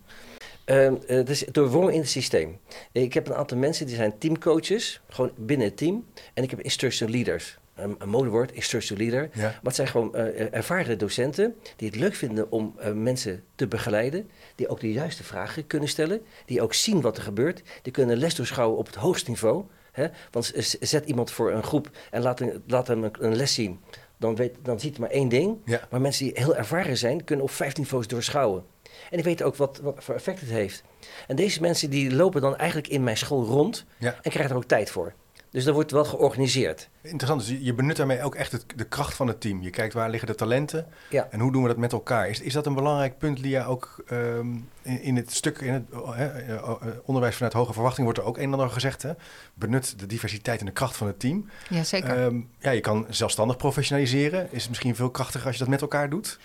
Eh, 0.68 0.92
het 1.06 1.30
is 1.30 1.46
doorwrongen 1.52 1.94
in 1.94 2.00
het 2.00 2.10
systeem. 2.10 2.58
Ik 2.92 3.14
heb 3.14 3.28
een 3.28 3.36
aantal 3.36 3.58
mensen 3.58 3.86
die 3.86 3.96
zijn 3.96 4.18
teamcoaches, 4.18 5.02
gewoon 5.10 5.32
binnen 5.36 5.68
het 5.68 5.78
team. 5.78 6.06
En 6.34 6.44
ik 6.44 6.50
heb 6.50 6.62
instructional 6.62 7.14
leaders. 7.14 7.58
Een, 7.76 7.96
een 8.00 8.10
modewoord, 8.10 8.52
instructional 8.52 9.04
leader. 9.08 9.30
Ja. 9.34 9.42
Maar 9.42 9.60
het 9.64 9.76
zijn 9.76 9.88
gewoon 9.88 10.16
eh, 10.16 10.54
ervaren 10.54 10.98
docenten 10.98 11.56
die 11.76 11.88
het 11.88 11.98
leuk 12.00 12.16
vinden 12.16 12.52
om 12.52 12.74
eh, 12.78 12.92
mensen 12.92 13.44
te 13.56 13.68
begeleiden. 13.68 14.30
Die 14.56 14.68
ook 14.68 14.80
de 14.80 14.92
juiste 14.92 15.24
vragen 15.24 15.68
kunnen 15.68 15.90
stellen. 15.90 16.22
Die 16.46 16.62
ook 16.62 16.74
zien 16.74 17.02
wat 17.02 17.18
er 17.18 17.24
gebeurt. 17.24 17.62
Die 17.82 17.94
kunnen 17.94 18.18
les 18.18 18.36
doorschouwen 18.36 18.78
op 18.78 18.86
het 18.86 18.96
hoogste 18.96 19.30
niveau. 19.30 19.64
Hè? 19.92 20.08
Want 20.32 20.52
zet 20.80 21.06
iemand 21.06 21.32
voor 21.32 21.52
een 21.52 21.64
groep 21.64 21.90
en 22.12 22.22
laat, 22.22 22.40
hem- 22.40 22.64
laat 22.68 22.88
hem 22.88 23.04
een, 23.04 23.16
een 23.20 23.36
les 23.36 23.54
zien. 23.54 23.80
Dan, 24.18 24.36
weet, 24.36 24.56
dan 24.62 24.80
ziet 24.80 24.92
hij 24.92 25.00
maar 25.00 25.10
één 25.16 25.30
ding. 25.30 25.58
Ja. 25.66 25.88
Maar 25.90 26.02
mensen 26.02 26.26
die 26.26 26.34
heel 26.44 26.56
ervaren 26.56 26.98
zijn, 26.98 27.24
kunnen 27.24 27.46
op 27.46 27.52
vijf 27.52 27.78
niveaus 27.78 28.08
doorschouwen. 28.08 28.64
En 29.10 29.16
die 29.16 29.24
weten 29.24 29.46
ook 29.46 29.56
wat, 29.56 29.80
wat 29.84 29.96
voor 30.04 30.16
effect 30.16 30.40
het 30.40 30.50
heeft. 30.50 30.84
En 31.28 31.36
deze 31.36 31.62
mensen 31.62 31.90
die 31.90 32.16
lopen 32.16 32.42
dan 32.42 32.56
eigenlijk 32.58 32.88
in 32.88 33.04
mijn 33.04 33.18
school 33.18 33.46
rond 33.46 33.86
Ja. 33.98 34.16
en 34.22 34.32
krijgen 34.32 34.50
er 34.52 34.58
ook 34.58 34.64
tijd 34.68 34.90
voor. 34.90 35.14
Dus 35.52 35.64
dat 35.64 35.74
wordt 35.74 35.92
wel 35.92 36.06
georganiseerd. 36.06 36.90
Interessant, 37.10 37.48
dus 37.48 37.58
je- 37.62 37.74
benut 37.74 37.96
daarmee 37.98 38.24
ook 38.24 38.36
echt 38.36 38.52
het, 38.52 38.66
de 38.76 38.84
kracht 38.84 39.14
van 39.14 39.28
het 39.28 39.42
team. 39.42 39.62
Je 39.62 39.70
kijkt 39.70 39.94
waar 39.94 40.10
liggen 40.10 40.28
de 40.28 40.36
talenten 40.36 40.88
Ja. 41.10 41.28
en 41.32 41.40
hoe 41.40 41.52
doen 41.52 41.62
we 41.62 41.68
dat 41.68 41.78
met 41.78 41.92
elkaar. 41.92 42.30
Is, 42.30 42.40
is 42.42 42.54
dat 42.54 42.66
een 42.66 42.74
belangrijk 42.74 43.18
punt, 43.18 43.40
Lia, 43.40 43.66
ook 43.66 44.04
ehm, 44.08 44.48
in, 44.82 45.02
in 45.02 45.16
het 45.16 45.34
stuk 45.34 45.58
in 45.60 45.74
het 45.74 45.84
hè, 46.16 46.28
eh, 46.28 46.54
eh, 46.56 46.72
onderwijs 47.06 47.36
vanuit 47.36 47.54
hoge 47.54 47.74
verwachting 47.74 48.04
wordt 48.04 48.20
er 48.22 48.26
ook 48.26 48.38
een 48.38 48.44
en 48.44 48.52
ander 48.52 48.70
gezegd. 48.70 49.02
Hè? 49.02 49.12
Benut 49.54 50.00
de 50.00 50.06
diversiteit 50.06 50.60
en 50.60 50.66
de 50.66 50.72
kracht 50.72 50.98
van 50.98 51.08
het 51.08 51.20
team. 51.20 51.50
Jazeker. 51.70 52.24
Ehm, 52.24 52.40
ja, 52.60 52.72
je 52.72 52.80
kan 52.82 53.06
zelfstandig 53.10 53.58
professionaliseren. 53.58 54.48
Is 54.52 54.60
het 54.62 54.70
misschien 54.70 54.96
veel 54.96 55.10
krachtiger 55.10 55.46
als 55.48 55.56
je 55.56 55.62
dat 55.62 55.72
met 55.72 55.82
elkaar 55.82 56.10
doet? 56.10 56.40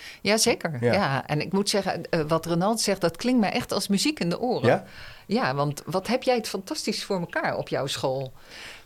Ja. 0.80 0.92
ja. 0.92 1.26
En 1.26 1.40
ik 1.40 1.52
moet 1.52 1.68
zeggen, 1.70 2.10
eh, 2.10 2.20
wat 2.20 2.46
Renald 2.46 2.80
zegt, 2.80 3.00
dat 3.00 3.16
klinkt 3.16 3.40
mij 3.40 3.52
echt 3.52 3.72
als 3.72 3.88
muziek 3.88 4.20
in 4.20 4.28
de 4.28 4.40
oren. 4.40 4.68
Ja? 4.68 4.84
Ja, 5.26 5.54
want 5.54 5.82
wat 5.86 6.06
heb 6.06 6.22
jij 6.22 6.34
het 6.36 6.48
fantastisch 6.48 7.04
voor 7.04 7.20
elkaar 7.20 7.56
op 7.56 7.68
jouw 7.68 7.86
school? 7.86 8.32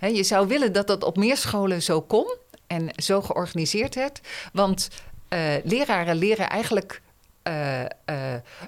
Je 0.01 0.23
zou 0.23 0.49
willen 0.49 0.73
dat 0.73 0.87
dat 0.87 1.05
op 1.05 1.17
meer 1.17 1.37
scholen 1.37 1.66
zo 1.83 2.01
kon 2.01 2.35
en 2.67 2.89
zo 2.97 3.21
georganiseerd 3.23 3.95
werd. 3.95 4.21
Want 4.53 4.89
eh, 5.29 5.55
leraren 5.65 6.17
leren 6.17 6.51
eigenlijk 6.51 7.03
eh, 7.43 7.83
eh, 7.85 7.89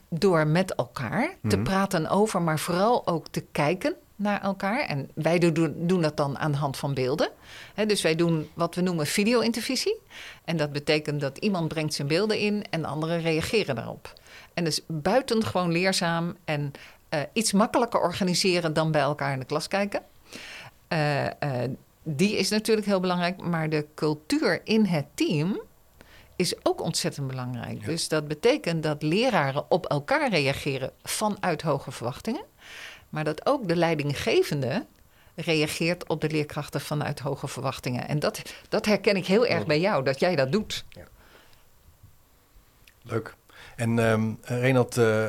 door 0.09 0.47
met 0.47 0.75
elkaar 0.75 1.37
te 1.49 1.57
Mhm. 1.57 1.65
praten 1.65 2.09
over, 2.09 2.43
maar 2.43 2.59
vooral 2.59 3.07
ook 3.07 3.29
te 3.29 3.45
kijken 3.53 3.95
naar 4.17 4.43
elkaar. 4.43 4.81
En 4.81 5.11
wij 5.15 5.39
doen, 5.39 5.75
doen 5.77 6.03
dat 6.03 6.17
dan 6.17 6.39
aan 6.39 6.53
de 6.53 6.59
hand 6.59 6.77
van 6.77 6.95
beelden. 6.95 7.31
Dus 7.87 8.03
wij 8.03 8.15
doen 8.15 8.51
wat 8.55 8.75
we 8.75 8.81
noemen 8.81 9.07
video-intervisie. 9.07 10.01
En 10.45 10.57
dat 10.57 10.73
betekent 10.73 11.21
dat 11.21 11.39
iemand 11.39 11.69
brengt 11.69 11.95
zijn 11.95 12.09
beelden 12.09 12.39
in 12.39 12.65
en 12.71 12.85
anderen 12.85 13.21
reageren 13.21 13.75
daarop. 13.75 14.13
En 14.55 14.65
dus 14.65 14.81
buitengewoon 14.87 15.73
leerzaam 15.73 16.37
en 16.45 16.73
iets 17.33 17.53
makkelijker 17.53 18.01
organiseren 18.01 18.73
dan 18.73 18.91
bij 18.91 19.01
elkaar 19.01 19.33
in 19.33 19.39
de 19.39 19.45
klas 19.45 19.69
kijken. 19.69 20.03
Die 22.17 22.37
is 22.37 22.49
natuurlijk 22.49 22.87
heel 22.87 23.01
belangrijk, 23.01 23.43
maar 23.43 23.69
de 23.69 23.87
cultuur 23.95 24.61
in 24.65 24.85
het 24.85 25.07
team 25.15 25.63
is 26.37 26.65
ook 26.65 26.81
ontzettend 26.81 27.27
belangrijk. 27.27 27.81
Ja. 27.81 27.87
Dus 27.87 28.09
dat 28.09 28.29
betekent 28.29 28.83
dat 28.83 29.03
leraren 29.03 29.71
op 29.71 29.87
elkaar 29.87 30.31
reageren 30.31 30.93
vanuit 31.03 31.63
hoge 31.63 31.91
verwachtingen, 31.91 32.45
maar 33.09 33.25
dat 33.25 33.47
ook 33.47 33.69
de 33.69 33.77
leidinggevende 33.77 34.87
reageert 35.35 36.09
op 36.09 36.21
de 36.21 36.31
leerkrachten 36.31 36.81
vanuit 36.81 37.19
hoge 37.19 37.49
verwachtingen. 37.49 38.09
En 38.09 38.19
dat, 38.19 38.43
dat 38.69 38.87
herken 38.87 39.17
ik 39.17 39.27
heel 39.27 39.47
erg 39.47 39.67
bij 39.67 39.81
jou, 39.81 40.05
dat 40.05 40.21
jij 40.21 40.37
dat 40.37 40.53
doet. 40.53 40.85
Leuk. 43.03 43.35
En 43.79 44.39
Renald, 44.43 44.97
eh, 44.97 45.25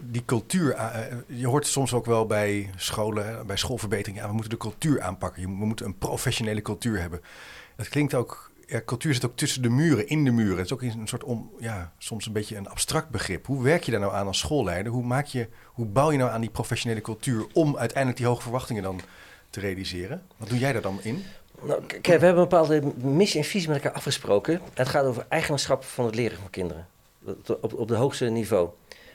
die 0.00 0.24
cultuur, 0.24 0.72
eh, 0.72 0.98
je 1.26 1.46
hoort 1.46 1.66
soms 1.66 1.92
ook 1.92 2.06
wel 2.06 2.26
bij 2.26 2.70
scholen, 2.76 3.46
bij 3.46 3.56
schoolverbetering, 3.56 4.18
ja, 4.18 4.26
we 4.26 4.32
moeten 4.32 4.50
de 4.50 4.56
cultuur 4.56 5.00
aanpakken. 5.02 5.40
Je- 5.42 5.48
We 5.48 5.52
moeten 5.66 5.86
een 5.86 5.98
professionele 5.98 6.62
cultuur 6.62 7.00
hebben. 7.00 7.20
Dat 7.76 7.88
klinkt 7.88 8.14
ook, 8.14 8.50
cultuur 8.84 9.14
zit 9.14 9.24
ook 9.24 9.36
tussen 9.36 9.62
de 9.62 9.68
muren, 9.68 10.08
in 10.08 10.24
de 10.24 10.30
muren. 10.30 10.56
Het 10.56 10.64
is 10.66 10.72
ook 10.72 10.82
een 10.82 11.08
soort, 11.08 11.24
om, 11.24 11.50
ja, 11.58 11.92
soms 11.98 12.26
een 12.26 12.32
beetje 12.32 12.56
een 12.56 12.68
abstract 12.68 13.08
begrip. 13.08 13.46
Hoe 13.46 13.62
werk 13.62 13.82
je 13.82 13.90
daar 13.90 14.00
nou 14.00 14.12
aan 14.14 14.26
als 14.26 14.38
schoolleider? 14.38 14.92
Hoe, 14.92 15.04
maak 15.04 15.26
je, 15.26 15.48
hoe 15.66 15.86
bouw 15.86 16.10
je 16.12 16.18
nou 16.18 16.30
aan 16.30 16.40
die 16.40 16.50
professionele 16.50 17.00
cultuur 17.00 17.46
om 17.52 17.76
uiteindelijk 17.76 18.18
die 18.18 18.26
hoge 18.30 18.42
verwachtingen 18.42 18.82
dan 18.82 19.00
te 19.50 19.60
realiseren? 19.60 20.22
Wat 20.36 20.48
doe 20.48 20.58
jij 20.58 20.72
daar 20.72 20.82
dan 20.82 20.98
in? 21.02 21.22
Nou, 21.62 21.82
kijk, 21.86 22.04
we 22.06 22.10
hebben 22.10 22.28
een 22.30 22.48
bepaalde 22.48 22.82
missie 22.96 23.40
en 23.40 23.46
visie 23.46 23.68
met 23.68 23.76
elkaar 23.76 23.92
afgesproken. 23.96 24.60
Het 24.74 24.88
gaat 24.88 25.04
over 25.04 25.26
eigenaarschap 25.28 25.84
van 25.84 26.04
het 26.04 26.14
leren 26.14 26.38
van 26.38 26.50
kinderen. 26.50 26.86
Op, 27.60 27.74
op 27.74 27.88
het 27.88 27.98
hoogste 27.98 28.24
niveau. 28.24 28.68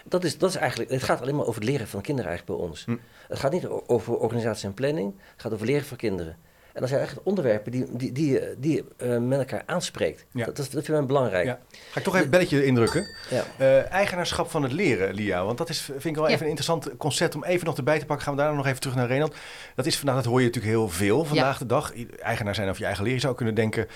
Dat 0.05 0.23
is, 0.23 0.37
dat 0.37 0.49
is 0.49 0.55
eigenlijk, 0.55 0.91
het 0.91 1.03
gaat 1.03 1.21
alleen 1.21 1.35
maar 1.35 1.45
over 1.45 1.61
het 1.61 1.69
leren 1.69 1.87
van 1.87 2.01
kinderen 2.01 2.29
eigenlijk 2.29 2.59
bij 2.59 2.69
ons. 2.69 2.85
Hm. 2.85 2.97
Het 3.27 3.39
gaat 3.39 3.51
niet 3.51 3.67
over 3.67 4.17
organisatie 4.17 4.67
en 4.67 4.73
planning. 4.73 5.13
Het 5.31 5.41
gaat 5.41 5.53
over 5.53 5.65
leren 5.65 5.85
van 5.85 5.97
kinderen. 5.97 6.37
En 6.79 6.85
dat 6.85 6.93
zijn 6.93 6.99
eigenlijk 6.99 7.29
onderwerpen 7.29 7.71
die, 7.71 7.85
die, 7.97 8.11
die, 8.11 8.31
je- 8.31 8.55
die 8.57 8.83
eh, 8.97 9.17
met 9.17 9.39
elkaar 9.39 9.63
aanspreekt. 9.65 10.25
Ja. 10.31 10.45
Dat, 10.45 10.55
dat, 10.55 10.71
dat 10.71 10.85
vind 10.85 10.99
ik 10.99 11.07
belangrijk. 11.07 11.45
Ja. 11.45 11.59
Ga 11.91 11.97
ik 11.99 12.03
toch 12.03 12.13
even 12.13 12.25
een 12.25 12.31
belletje 12.31 12.65
indrukken? 12.65 13.07
Ja. 13.29 13.43
Eh, 13.57 13.91
eigenaarschap 13.91 14.49
van 14.49 14.63
het 14.63 14.71
leren, 14.71 15.13
Lia. 15.13 15.45
Want 15.45 15.57
dat 15.57 15.69
is, 15.69 15.81
vind 15.81 16.05
ik 16.05 16.15
wel 16.15 16.23
Ja. 16.27 16.29
even 16.33 16.43
een 16.43 16.49
interessant 16.55 16.97
concept 16.97 17.35
om 17.35 17.43
even 17.43 17.65
nog 17.65 17.77
erbij 17.77 17.99
te 17.99 18.05
pakken. 18.05 18.25
Gaan 18.25 18.35
we 18.35 18.41
daarna 18.41 18.55
nog 18.57 18.65
even 18.65 18.79
terug 18.79 18.95
naar 18.95 19.07
Renald. 19.07 19.35
Dat 19.75 19.85
is 19.85 19.97
vandaag, 19.97 20.15
dat 20.15 20.25
hoor 20.25 20.39
je 20.39 20.45
natuurlijk 20.45 20.73
heel 20.73 20.89
veel 20.89 21.25
vandaag 21.25 21.57
de 21.57 21.65
dag. 21.65 21.93
Eigenaar 22.19 22.55
zijn 22.55 22.67
over 22.67 22.79
je 22.79 22.85
eigen 22.85 23.03
leren. 23.03 23.19
Je 23.19 23.25
zou 23.25 23.35
kunnen 23.37 23.55
denken, 23.55 23.87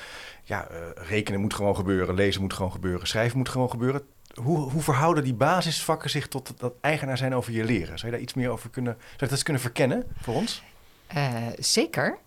ja, 0.44 0.68
eh, 0.68 0.78
rekenen 1.08 1.40
moet 1.42 1.54
gewoon 1.54 1.76
gebeuren, 1.76 2.16
lezen 2.16 2.42
moet 2.42 2.54
gewoon 2.54 2.72
gebeuren, 2.72 3.08
schrijven 3.08 3.38
moet 3.38 3.50
gewoon 3.50 3.70
gebeuren. 3.70 4.02
Hoe, 4.34 4.58
hoe 4.72 4.82
verhouden 4.82 5.24
die 5.24 5.34
basisvakken 5.34 6.10
zich 6.10 6.28
tot 6.28 6.54
dat 6.58 6.74
eigenaar 6.82 7.18
zijn 7.18 7.36
over 7.36 7.54
je 7.54 7.64
leren? 7.64 8.00
Zou 8.00 8.06
je 8.06 8.12
daar 8.12 8.20
iets 8.26 8.34
meer 8.34 8.50
over 8.50 8.70
kunnen, 8.70 8.94
zou 9.00 9.12
je 9.12 9.18
dat 9.20 9.32
eens 9.32 9.44
kunnen 9.44 9.62
verkennen 9.62 10.04
voor 10.22 10.34
ons? 10.36 10.64
Eh, 11.08 11.36
zeker. 11.58 12.18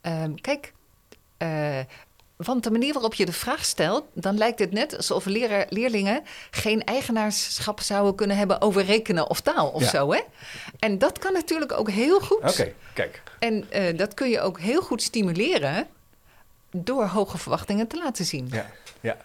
Ehm, 0.00 0.34
kijk, 0.34 0.72
eh, 1.36 1.78
want 2.36 2.64
de 2.64 2.70
manier 2.70 2.92
waarop 2.92 3.14
je 3.14 3.26
de 3.26 3.32
vraag 3.32 3.64
stelt, 3.64 4.04
dan 4.12 4.36
lijkt 4.38 4.58
het 4.58 4.72
net 4.72 4.96
alsof 4.96 5.24
leraar, 5.24 5.66
leerlingen 5.68 6.22
geen 6.50 6.84
eigenaarschap 6.84 7.80
zouden 7.80 8.14
kunnen 8.14 8.36
hebben 8.36 8.60
over 8.60 8.84
rekenen 8.84 9.30
of 9.30 9.40
taal 9.40 9.68
of 9.68 9.82
Ja. 9.82 9.88
zo. 9.88 10.12
Hè? 10.12 10.20
En 10.78 10.98
dat 10.98 11.18
kan 11.18 11.32
natuurlijk 11.32 11.72
ook 11.72 11.90
heel 11.90 12.20
goed. 12.20 12.38
Oké, 12.42 12.72
kijk. 12.94 13.22
En 13.38 13.70
eh, 13.70 13.96
dat 13.98 14.14
kun 14.14 14.28
je 14.30 14.40
ook 14.40 14.60
heel 14.60 14.82
goed 14.82 15.02
stimuleren 15.02 15.86
door 16.70 17.04
hoge 17.06 17.38
verwachtingen 17.38 17.86
te 17.86 17.98
laten 17.98 18.24
zien. 18.24 18.48
Ja, 18.52 18.66
ja. 19.00 19.16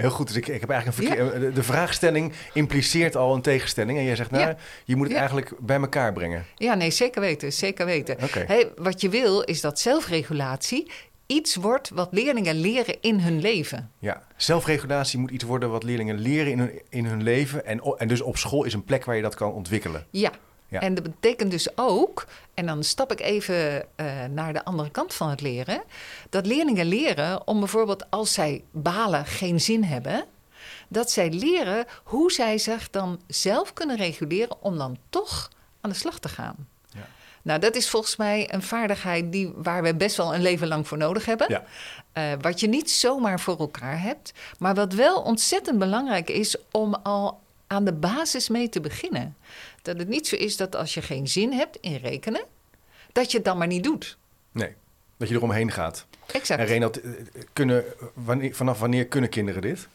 Heel 0.00 0.10
goed. 0.10 0.26
Dus 0.26 0.36
ik, 0.36 0.46
ik 0.48 0.60
heb 0.60 0.70
eigenlijk 0.70 1.00
een 1.00 1.06
verkeer, 1.06 1.40
de, 1.40 1.52
de 1.52 1.62
vraagstelling 1.62 2.32
impliceert 2.52 3.16
al 3.16 3.34
een 3.34 3.40
tegenstelling. 3.42 3.98
En 3.98 4.04
jij 4.04 4.16
zegt, 4.16 4.30
nou, 4.30 4.44
Ja. 4.48 4.56
je 4.84 4.94
moet 4.96 5.04
het 5.04 5.12
Ja. 5.12 5.18
eigenlijk 5.18 5.52
bij 5.58 5.80
elkaar 5.80 6.12
brengen. 6.12 6.44
Ja, 6.56 6.74
nee, 6.74 6.90
zeker 6.90 7.20
weten, 7.20 7.52
zeker 7.52 7.86
weten. 7.86 8.16
Wat 8.76 9.00
je 9.00 9.08
wil 9.08 9.40
is 9.40 9.60
dat 9.60 9.78
zelfregulatie 9.80 10.90
iets 11.26 11.54
wordt 11.56 11.90
wat 11.94 12.08
leerlingen 12.10 12.54
leren 12.60 12.96
in 13.00 13.20
hun 13.20 13.40
leven. 13.40 13.90
Ja, 13.98 14.22
zelfregulatie 14.36 15.18
moet 15.18 15.30
iets 15.30 15.44
worden 15.44 15.70
wat 15.70 15.82
leerlingen 15.82 16.18
leren 16.18 16.52
in 16.52 16.58
hun, 16.58 16.80
in 16.88 17.04
hun 17.04 17.22
leven. 17.22 17.66
En, 17.66 17.80
en 17.96 18.08
dus 18.08 18.20
op 18.20 18.36
school 18.36 18.64
is 18.64 18.72
een 18.74 18.84
plek 18.84 19.04
waar 19.04 19.16
je 19.16 19.22
dat 19.22 19.34
kan 19.34 19.52
ontwikkelen. 19.52 20.06
Ja. 20.10 20.30
Ja. 20.70 20.80
En 20.80 20.94
dat 20.94 21.04
betekent 21.04 21.50
dus 21.50 21.76
ook, 21.76 22.26
en 22.54 22.66
dan 22.66 22.84
stap 22.84 23.12
ik 23.12 23.20
even 23.20 23.84
eh, 23.96 24.06
naar 24.30 24.52
de 24.52 24.64
andere 24.64 24.90
kant 24.90 25.14
van 25.14 25.30
het 25.30 25.40
leren, 25.40 25.82
dat 26.28 26.46
leerlingen 26.46 26.86
leren 26.86 27.46
om 27.46 27.58
bijvoorbeeld 27.58 28.10
als 28.10 28.32
zij 28.32 28.64
balen 28.70 29.26
geen 29.26 29.60
zin 29.60 29.84
hebben, 29.84 30.24
dat 30.88 31.10
zij 31.10 31.30
leren 31.30 31.86
hoe 32.04 32.32
zij 32.32 32.58
zich 32.58 32.90
dan 32.90 33.20
zelf 33.26 33.72
kunnen 33.72 33.96
reguleren 33.96 34.62
om 34.62 34.78
dan 34.78 34.98
toch 35.08 35.50
aan 35.80 35.90
de 35.90 35.96
slag 35.96 36.18
te 36.18 36.28
gaan. 36.28 36.68
Ja. 36.88 37.06
Nou, 37.42 37.60
dat 37.60 37.74
is 37.74 37.90
volgens 37.90 38.16
mij 38.16 38.52
een 38.52 38.62
vaardigheid 38.62 39.32
die, 39.32 39.52
waar 39.54 39.82
we 39.82 39.94
best 39.94 40.16
wel 40.16 40.34
een 40.34 40.42
leven 40.42 40.68
lang 40.68 40.88
voor 40.88 40.98
nodig 40.98 41.24
hebben. 41.24 41.46
Ja. 41.48 41.64
Eh, 42.12 42.32
wat 42.40 42.60
je 42.60 42.68
niet 42.68 42.90
zomaar 42.90 43.40
voor 43.40 43.58
elkaar 43.58 44.00
hebt, 44.02 44.32
maar 44.58 44.74
wat 44.74 44.92
wel 44.92 45.22
ontzettend 45.22 45.78
belangrijk 45.78 46.30
is 46.30 46.56
om 46.70 46.94
al 46.94 47.40
aan 47.66 47.84
de 47.84 47.92
basis 47.92 48.48
mee 48.48 48.68
te 48.68 48.80
beginnen. 48.80 49.36
Dat 49.82 49.98
het 49.98 50.08
niet 50.08 50.26
zo 50.26 50.36
is 50.36 50.56
dat 50.56 50.76
als 50.76 50.94
je 50.94 51.02
geen 51.02 51.28
zin 51.28 51.52
hebt 51.52 51.78
in 51.80 51.96
rekenen, 51.96 52.44
dat 53.12 53.30
je 53.30 53.36
het 53.36 53.46
dan 53.46 53.58
maar 53.58 53.66
niet 53.66 53.84
doet. 53.84 54.18
Nee, 54.52 54.74
dat 55.16 55.28
je 55.28 55.34
eromheen 55.34 55.70
gaat. 55.70 56.06
Exact. 56.32 56.60
En 56.60 56.66
Renald, 56.66 57.00
eh, 57.00 57.10
kunnen, 57.52 57.84
wanneer, 58.14 58.54
vanaf 58.54 58.78
wanneer 58.78 59.06
kunnen 59.06 59.30
kinderen 59.30 59.62
dit? 59.62 59.88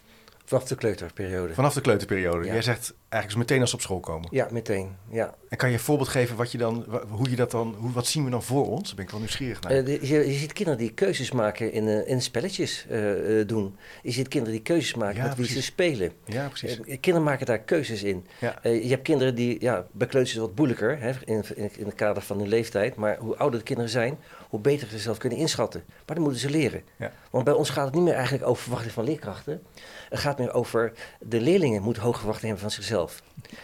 Vanaf 0.45 0.63
de 0.63 0.75
kleuterperiode. 0.75 1.53
Vanaf 1.53 1.73
de 1.73 1.81
kleuterperiode. 1.81 2.45
Ja. 2.45 2.53
Jij 2.53 2.61
zegt 2.61 2.93
Eigenlijk 3.15 3.47
meteen 3.49 3.61
als 3.61 3.69
ze 3.69 3.75
op 3.75 3.81
school 3.81 3.99
komen. 3.99 4.27
Ja, 4.31 4.47
meteen. 4.51 4.95
Ja. 5.09 5.35
En 5.49 5.57
kan 5.57 5.69
je 5.69 5.75
een 5.75 5.81
voorbeeld 5.81 6.09
geven 6.09 6.35
wat 6.35 6.51
je 6.51 6.57
dan, 6.57 6.85
hoe 7.09 7.29
je 7.29 7.35
dat 7.35 7.51
dan, 7.51 7.75
hoe, 7.79 7.91
wat 7.91 8.07
zien 8.07 8.23
we 8.23 8.29
dan 8.29 8.43
voor 8.43 8.69
ons? 8.69 8.85
Daar 8.87 8.95
ben 8.95 9.05
ik 9.05 9.11
wel 9.11 9.19
nieuwsgierig 9.19 9.61
naar. 9.61 9.71
Eh, 9.71 9.85
de- 9.85 10.07
je, 10.07 10.27
je 10.27 10.33
ziet 10.37 10.53
kinderen 10.53 10.79
die 10.79 10.91
keuzes 10.93 11.31
maken 11.31 11.71
in, 11.71 11.87
eh, 11.87 12.07
in 12.09 12.21
spelletjes 12.21 12.85
eh, 12.89 12.99
doen. 13.47 13.77
Je 14.01 14.11
ziet 14.11 14.27
kinderen 14.27 14.53
die 14.55 14.63
keuzes 14.63 14.95
maken 14.95 15.15
Ja, 15.21 15.27
met 15.27 15.35
wie 15.37 15.45
ze 15.47 15.61
spelen. 15.61 16.11
ja, 16.25 16.47
precies. 16.47 16.79
Kinderen 16.85 17.23
maken 17.23 17.45
daar 17.45 17.59
keuzes 17.59 18.03
in. 18.03 18.25
Ja. 18.39 18.59
Je 18.63 18.87
hebt 18.89 19.01
kinderen 19.03 19.35
die, 19.35 19.61
ja, 19.61 19.85
bij 19.91 20.07
kleuters 20.07 20.35
wat 20.37 20.55
moeilijker 20.55 20.99
hè, 20.99 21.11
in, 21.25 21.43
in, 21.55 21.69
in 21.77 21.85
het 21.85 21.95
kader 21.95 22.23
van 22.23 22.37
hun 22.39 22.47
leeftijd. 22.47 22.95
Maar 22.95 23.17
hoe 23.17 23.35
ouder 23.37 23.59
de 23.59 23.65
kinderen 23.65 23.91
zijn, 23.91 24.17
hoe 24.49 24.59
beter 24.59 24.87
ze 24.87 24.99
zelf 24.99 25.17
kunnen 25.17 25.37
inschatten. 25.39 25.83
Maar 25.87 26.15
dan 26.15 26.23
moeten 26.23 26.41
ze 26.41 26.49
leren. 26.49 26.83
Ja. 26.97 27.11
Want 27.29 27.43
bij 27.45 27.53
ons 27.53 27.69
gaat 27.69 27.85
het 27.85 27.93
niet 27.93 28.03
meer 28.03 28.13
eigenlijk 28.13 28.47
over 28.47 28.61
verwachting 28.61 28.93
van 28.93 29.03
leerkrachten. 29.03 29.61
Het 30.09 30.19
gaat 30.19 30.37
meer 30.37 30.53
over 30.53 30.91
de 31.19 31.41
leerlingen 31.41 31.81
moeten 31.81 32.03
hoge 32.03 32.17
verwachtingen 32.17 32.55
hebben 32.55 32.71
van 32.71 32.81
zichzelf. 32.83 33.04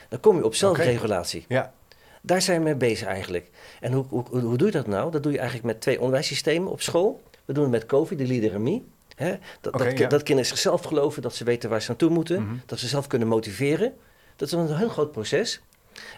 Dan 0.10 0.20
kom 0.20 0.38
je 0.38 0.46
op 0.46 0.56
zelfregulatie. 0.56 1.46
Ja, 1.48 1.74
Daar 2.22 2.42
zijn 2.42 2.58
we 2.58 2.64
mee 2.64 2.76
bezig 2.76 3.08
eigenlijk. 3.08 3.50
En 3.80 3.92
hoe, 3.94 4.06
hoe, 4.10 4.24
hoe 4.30 4.58
doe 4.58 4.68
je 4.68 4.74
dat 4.74 4.88
nou? 4.88 5.12
Dat 5.12 5.24
doe 5.24 5.32
je 5.32 5.38
eigenlijk 5.38 5.68
met 5.68 5.82
twee 5.82 5.98
onderwijssystemen 6.00 6.72
op 6.72 6.82
school. 6.82 7.22
We 7.46 7.54
doen 7.54 7.64
het 7.64 7.72
met 7.72 7.86
COVID, 7.86 8.18
de 8.18 8.28
leaderemie. 8.28 8.86
Hè? 9.16 9.36
Dat, 9.62 9.74
dat, 9.74 9.98
ja. 9.98 10.08
dat 10.08 10.24
kinderen 10.24 10.50
zichzelf 10.50 10.84
geloven, 10.84 11.22
dat 11.22 11.36
ze 11.36 11.44
weten 11.44 11.70
waar 11.70 11.82
ze 11.82 11.88
naartoe 11.88 12.10
moeten. 12.10 12.44
Mhm. 12.44 12.56
Dat 12.66 12.80
ze 12.80 12.88
zelf 12.88 13.08
kunnen 13.08 13.28
motiveren. 13.28 13.94
Dat 14.36 14.48
is 14.48 14.54
een 14.54 14.76
heel 14.76 14.90
groot 14.90 15.12
proces. 15.12 15.62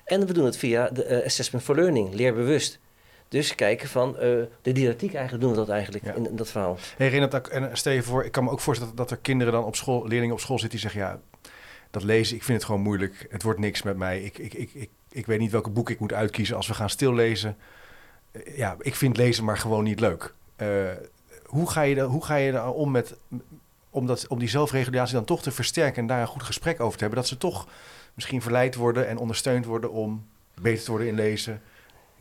En 0.05 0.25
we 0.27 0.33
doen 0.33 0.45
het 0.45 0.57
via 0.57 0.89
de 0.89 1.03
eh, 1.03 1.25
Assessment 1.25 1.63
for 1.65 1.75
Learning, 1.75 2.13
leerbewust. 2.13 2.79
Dus 3.27 3.55
kijken 3.55 3.89
van 3.89 4.17
eh, 4.17 4.29
de 4.61 4.71
didactiek 4.71 5.13
eigenlijk, 5.13 5.43
doen 5.43 5.51
we 5.51 5.57
dat 5.57 5.69
eigenlijk 5.69 6.05
Ja. 6.05 6.13
in, 6.13 6.27
in 6.29 6.35
dat 6.35 6.49
verhaal. 6.49 6.77
Hey 6.97 7.07
Renat, 7.09 7.47
en 7.47 7.69
stel 7.77 7.93
je 7.93 8.03
voor, 8.03 8.25
ik 8.25 8.31
kan 8.31 8.43
me 8.43 8.49
ook 8.49 8.59
voorstellen 8.59 8.95
dat, 8.95 9.07
dat 9.07 9.17
er 9.17 9.23
kinderen 9.23 9.53
dan 9.53 9.63
op 9.63 9.75
school, 9.75 10.07
leerlingen 10.07 10.35
op 10.35 10.41
school 10.41 10.59
zitten 10.59 10.79
die 10.79 10.89
zeggen, 10.89 11.01
ja, 11.11 11.19
dat 11.93 12.03
lezen, 12.03 12.35
ik 12.35 12.43
vind 12.43 12.57
het 12.57 12.65
gewoon 12.67 12.81
moeilijk. 12.81 13.25
Het 13.29 13.43
wordt 13.43 13.59
niks 13.59 13.81
met 13.81 13.97
mij. 13.97 14.21
Ik, 14.21 14.37
ik, 14.37 14.53
ik, 14.53 14.69
ik, 14.73 14.89
ik 15.11 15.25
weet 15.25 15.39
niet 15.39 15.51
welke 15.51 15.69
boek 15.69 15.89
ik 15.89 15.99
moet 15.99 16.13
uitkiezen 16.13 16.55
als 16.55 16.67
we 16.67 16.73
gaan 16.73 16.89
stillezen. 16.89 17.57
Eh, 18.31 18.57
Ja, 18.57 18.75
ik 18.79 18.95
vind 18.95 19.17
lezen 19.17 19.43
maar 19.43 19.57
gewoon 19.57 19.83
niet 19.83 19.99
leuk. 19.99 20.33
Eh, 20.55 20.67
hoe 21.45 21.69
ga 21.69 21.81
je, 21.81 21.95
da- 21.95 22.05
hoe 22.05 22.25
ga 22.25 22.35
je 22.35 22.51
daar 22.51 22.69
om 22.71 22.91
met, 22.91 23.15
om, 23.89 24.05
dat, 24.05 24.27
om 24.27 24.39
die 24.39 24.49
zelfregulatie 24.49 25.13
dan 25.15 25.25
toch 25.25 25.41
te 25.41 25.51
versterken 25.51 26.01
en 26.01 26.07
daar 26.07 26.21
een 26.21 26.27
goed 26.27 26.43
gesprek 26.43 26.79
over 26.79 26.93
te 26.97 27.03
hebben? 27.03 27.19
Dat 27.21 27.29
ze 27.29 27.37
toch 27.37 27.67
misschien 28.13 28.41
verleid 28.41 28.75
worden 28.75 29.07
en 29.07 29.17
ondersteund 29.17 29.65
worden 29.65 29.91
om 29.91 30.25
beter 30.61 30.83
te 30.83 30.89
worden 30.91 31.07
in 31.07 31.15
lezen. 31.15 31.61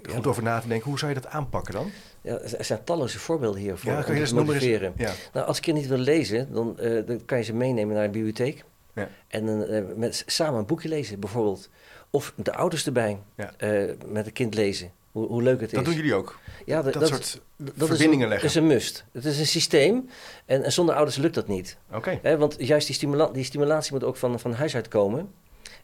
Er 0.02 0.10
goed 0.10 0.24
Ja. 0.24 0.30
over 0.30 0.42
na 0.42 0.60
te 0.60 0.68
denken. 0.68 0.88
Hoe 0.88 0.98
zou 0.98 1.12
je 1.14 1.20
dat 1.20 1.30
aanpakken 1.30 1.74
dan? 1.74 1.90
Ja, 2.20 2.32
er 2.38 2.56
er 2.58 2.64
zijn 2.64 2.84
talloze 2.84 3.18
voorbeelden 3.18 3.60
hiervoor 3.60 3.90
Ja, 3.92 4.02
kan 4.02 4.14
je. 4.14 4.92
Ja. 4.96 5.12
Nou, 5.32 5.46
als 5.46 5.60
kinderen 5.60 5.88
niet 5.90 5.98
willen 5.98 6.14
lezen, 6.14 6.52
dan, 6.52 6.78
eh, 6.78 7.06
dan 7.06 7.24
kan 7.24 7.38
je 7.38 7.44
ze 7.44 7.54
meenemen 7.54 7.94
naar 7.94 8.04
een 8.04 8.10
bibliotheek. 8.10 8.64
Ja. 8.94 9.08
En 9.28 9.68
eh, 9.68 9.82
met, 9.96 10.22
samen 10.26 10.58
een 10.58 10.66
boekje 10.66 10.88
lezen, 10.88 11.20
bijvoorbeeld. 11.20 11.68
Of 12.10 12.32
de 12.36 12.54
ouders 12.54 12.86
erbij 12.86 13.18
Ja. 13.36 13.52
eh, 13.56 13.90
met 14.06 14.26
een 14.26 14.32
kind 14.32 14.54
lezen. 14.54 14.90
Hoe, 15.12 15.26
hoe 15.26 15.42
leuk 15.42 15.60
het 15.60 15.70
Dat 15.70 15.80
is. 15.80 15.86
doen 15.86 15.94
jullie 15.96 16.14
ook. 16.14 16.38
ja, 16.64 16.82
Dat, 16.82 17.08
soort 17.08 17.40
dat 17.56 17.72
verbindingen 17.88 18.16
is 18.16 18.22
een, 18.22 18.28
leggen. 18.28 18.48
is 18.48 18.54
een 18.54 18.66
must. 18.66 19.04
Het 19.12 19.24
is 19.24 19.38
een 19.38 19.46
systeem. 19.46 20.08
En, 20.46 20.62
en 20.62 20.72
zonder 20.72 20.94
ouders 20.94 21.16
lukt 21.16 21.34
dat 21.34 21.48
niet. 21.48 21.78
Oké. 21.92 22.36
Want 22.38 22.54
juist 22.58 22.86
die, 22.86 22.96
stimula 22.96 23.26
die 23.26 23.44
stimulatie 23.44 23.92
moet 23.92 24.04
ook 24.04 24.16
van, 24.16 24.40
van 24.40 24.52
huis 24.52 24.74
uit 24.74 24.88
komen. 24.88 25.30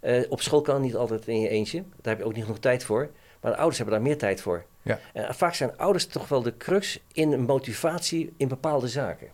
Eh, 0.00 0.22
op 0.28 0.40
school 0.40 0.60
kan 0.60 0.74
het 0.74 0.84
niet 0.84 0.96
altijd 0.96 1.26
in 1.28 1.40
je 1.40 1.48
eentje. 1.48 1.78
Daar 2.00 2.12
heb 2.12 2.18
je 2.18 2.24
ook 2.24 2.34
niet 2.34 2.44
genoeg 2.44 2.58
tijd 2.58 2.84
voor. 2.84 3.10
Maar 3.40 3.50
de 3.50 3.56
ouders 3.56 3.78
hebben 3.78 3.94
daar 3.96 4.04
meer 4.06 4.18
tijd 4.18 4.40
voor. 4.40 4.64
Ja. 4.82 4.98
En 5.12 5.34
vaak 5.34 5.54
zijn 5.54 5.76
ouders 5.76 6.06
toch 6.06 6.28
wel 6.28 6.42
de 6.42 6.56
crux 6.56 7.00
in 7.12 7.32
een 7.32 7.42
motivatie 7.44 8.32
in 8.36 8.48
bepaalde 8.48 8.88
zaken. 8.88 9.28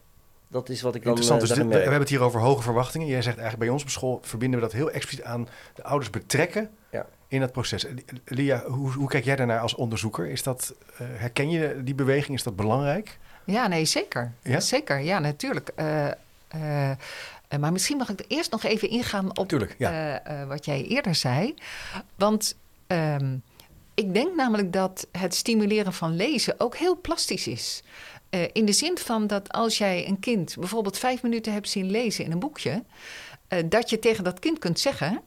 Dat 0.54 0.68
is 0.68 0.82
wat 0.82 0.94
ik 0.94 1.02
dan 1.02 1.16
Interessant. 1.16 1.40
Dus 1.40 1.56
dit- 1.58 1.66
we 1.66 1.75
hebben 1.80 2.00
het 2.00 2.08
hier 2.08 2.23
over 2.23 2.40
hoge 2.40 2.62
verwachtingen. 2.62 3.06
Jij 3.06 3.23
zegt 3.23 3.37
eigenlijk 3.38 3.58
bij 3.58 3.68
ons 3.68 3.82
op 3.82 3.88
school 3.88 4.18
verbinden 4.23 4.61
we 4.61 4.64
dat 4.66 4.75
heel 4.75 4.90
expliciet 4.90 5.25
aan 5.25 5.49
de 5.75 5.82
ouders 5.84 6.11
betrekken 6.11 6.70
Ja. 6.90 7.06
in 7.28 7.40
dat 7.40 7.52
proces. 7.52 7.87
Lia, 8.25 8.62
hoe, 8.66 8.92
hoe 8.92 9.08
kijk 9.08 9.25
jij 9.25 9.37
daarnaar 9.37 9.61
als 9.61 9.75
onderzoeker? 9.75 10.26
Is 10.30 10.42
dat, 10.42 10.75
eh, 10.99 11.06
herken 11.11 11.50
je 11.50 11.80
die 11.84 11.94
beweging? 11.94 12.37
Is 12.37 12.42
dat 12.42 12.56
belangrijk? 12.56 13.18
Ja, 13.44 13.66
nee, 13.66 13.84
zeker. 13.84 14.32
Ja? 14.42 14.61
Zeker, 14.61 14.99
ja, 14.99 15.18
natuurlijk. 15.18 15.70
Eh, 15.75 16.11
eh, 16.49 16.96
maar 17.61 17.73
misschien 17.73 17.96
mag 17.96 18.08
ik 18.08 18.18
er 18.20 18.25
eerst 18.28 18.50
nog 18.50 18.62
even 18.62 18.88
ingaan 18.88 19.37
op 19.38 19.49
Tuurlijk, 19.49 19.75
ja. 19.78 20.20
eh, 20.23 20.40
eh, 20.42 20.49
wat 20.49 20.64
jij 20.64 20.84
eerder 20.84 21.14
zei. 21.14 21.54
Want 22.14 22.56
ehm, 22.87 23.37
ik 23.94 24.14
denk 24.14 24.34
namelijk 24.37 24.73
dat 24.73 25.06
het 25.12 25.34
stimuleren 25.34 25.92
van 25.92 26.16
lezen 26.16 26.54
ook 26.58 26.76
heel 26.76 27.00
plastisch 27.00 27.46
is. 27.46 27.82
Eh, 28.35 28.49
in 28.53 28.64
de 28.64 28.73
zin 28.73 28.99
van 28.99 29.26
dat 29.26 29.53
als 29.53 29.79
jij 29.79 30.09
een 30.09 30.21
kind 30.21 30.57
bijvoorbeeld 30.59 30.99
vijf 30.99 31.23
minuten 31.23 31.53
hebt 31.53 31.69
zien 31.69 31.91
lezen 31.91 32.25
in 32.25 32.33
een 32.33 32.38
boekje, 32.38 32.85
eh, 33.49 33.59
dat 33.67 33.91
je 33.91 33.99
tegen 33.99 34.25
dat 34.25 34.38
kind 34.38 34.59
kunt 34.59 34.81
zeggen: 34.81 35.23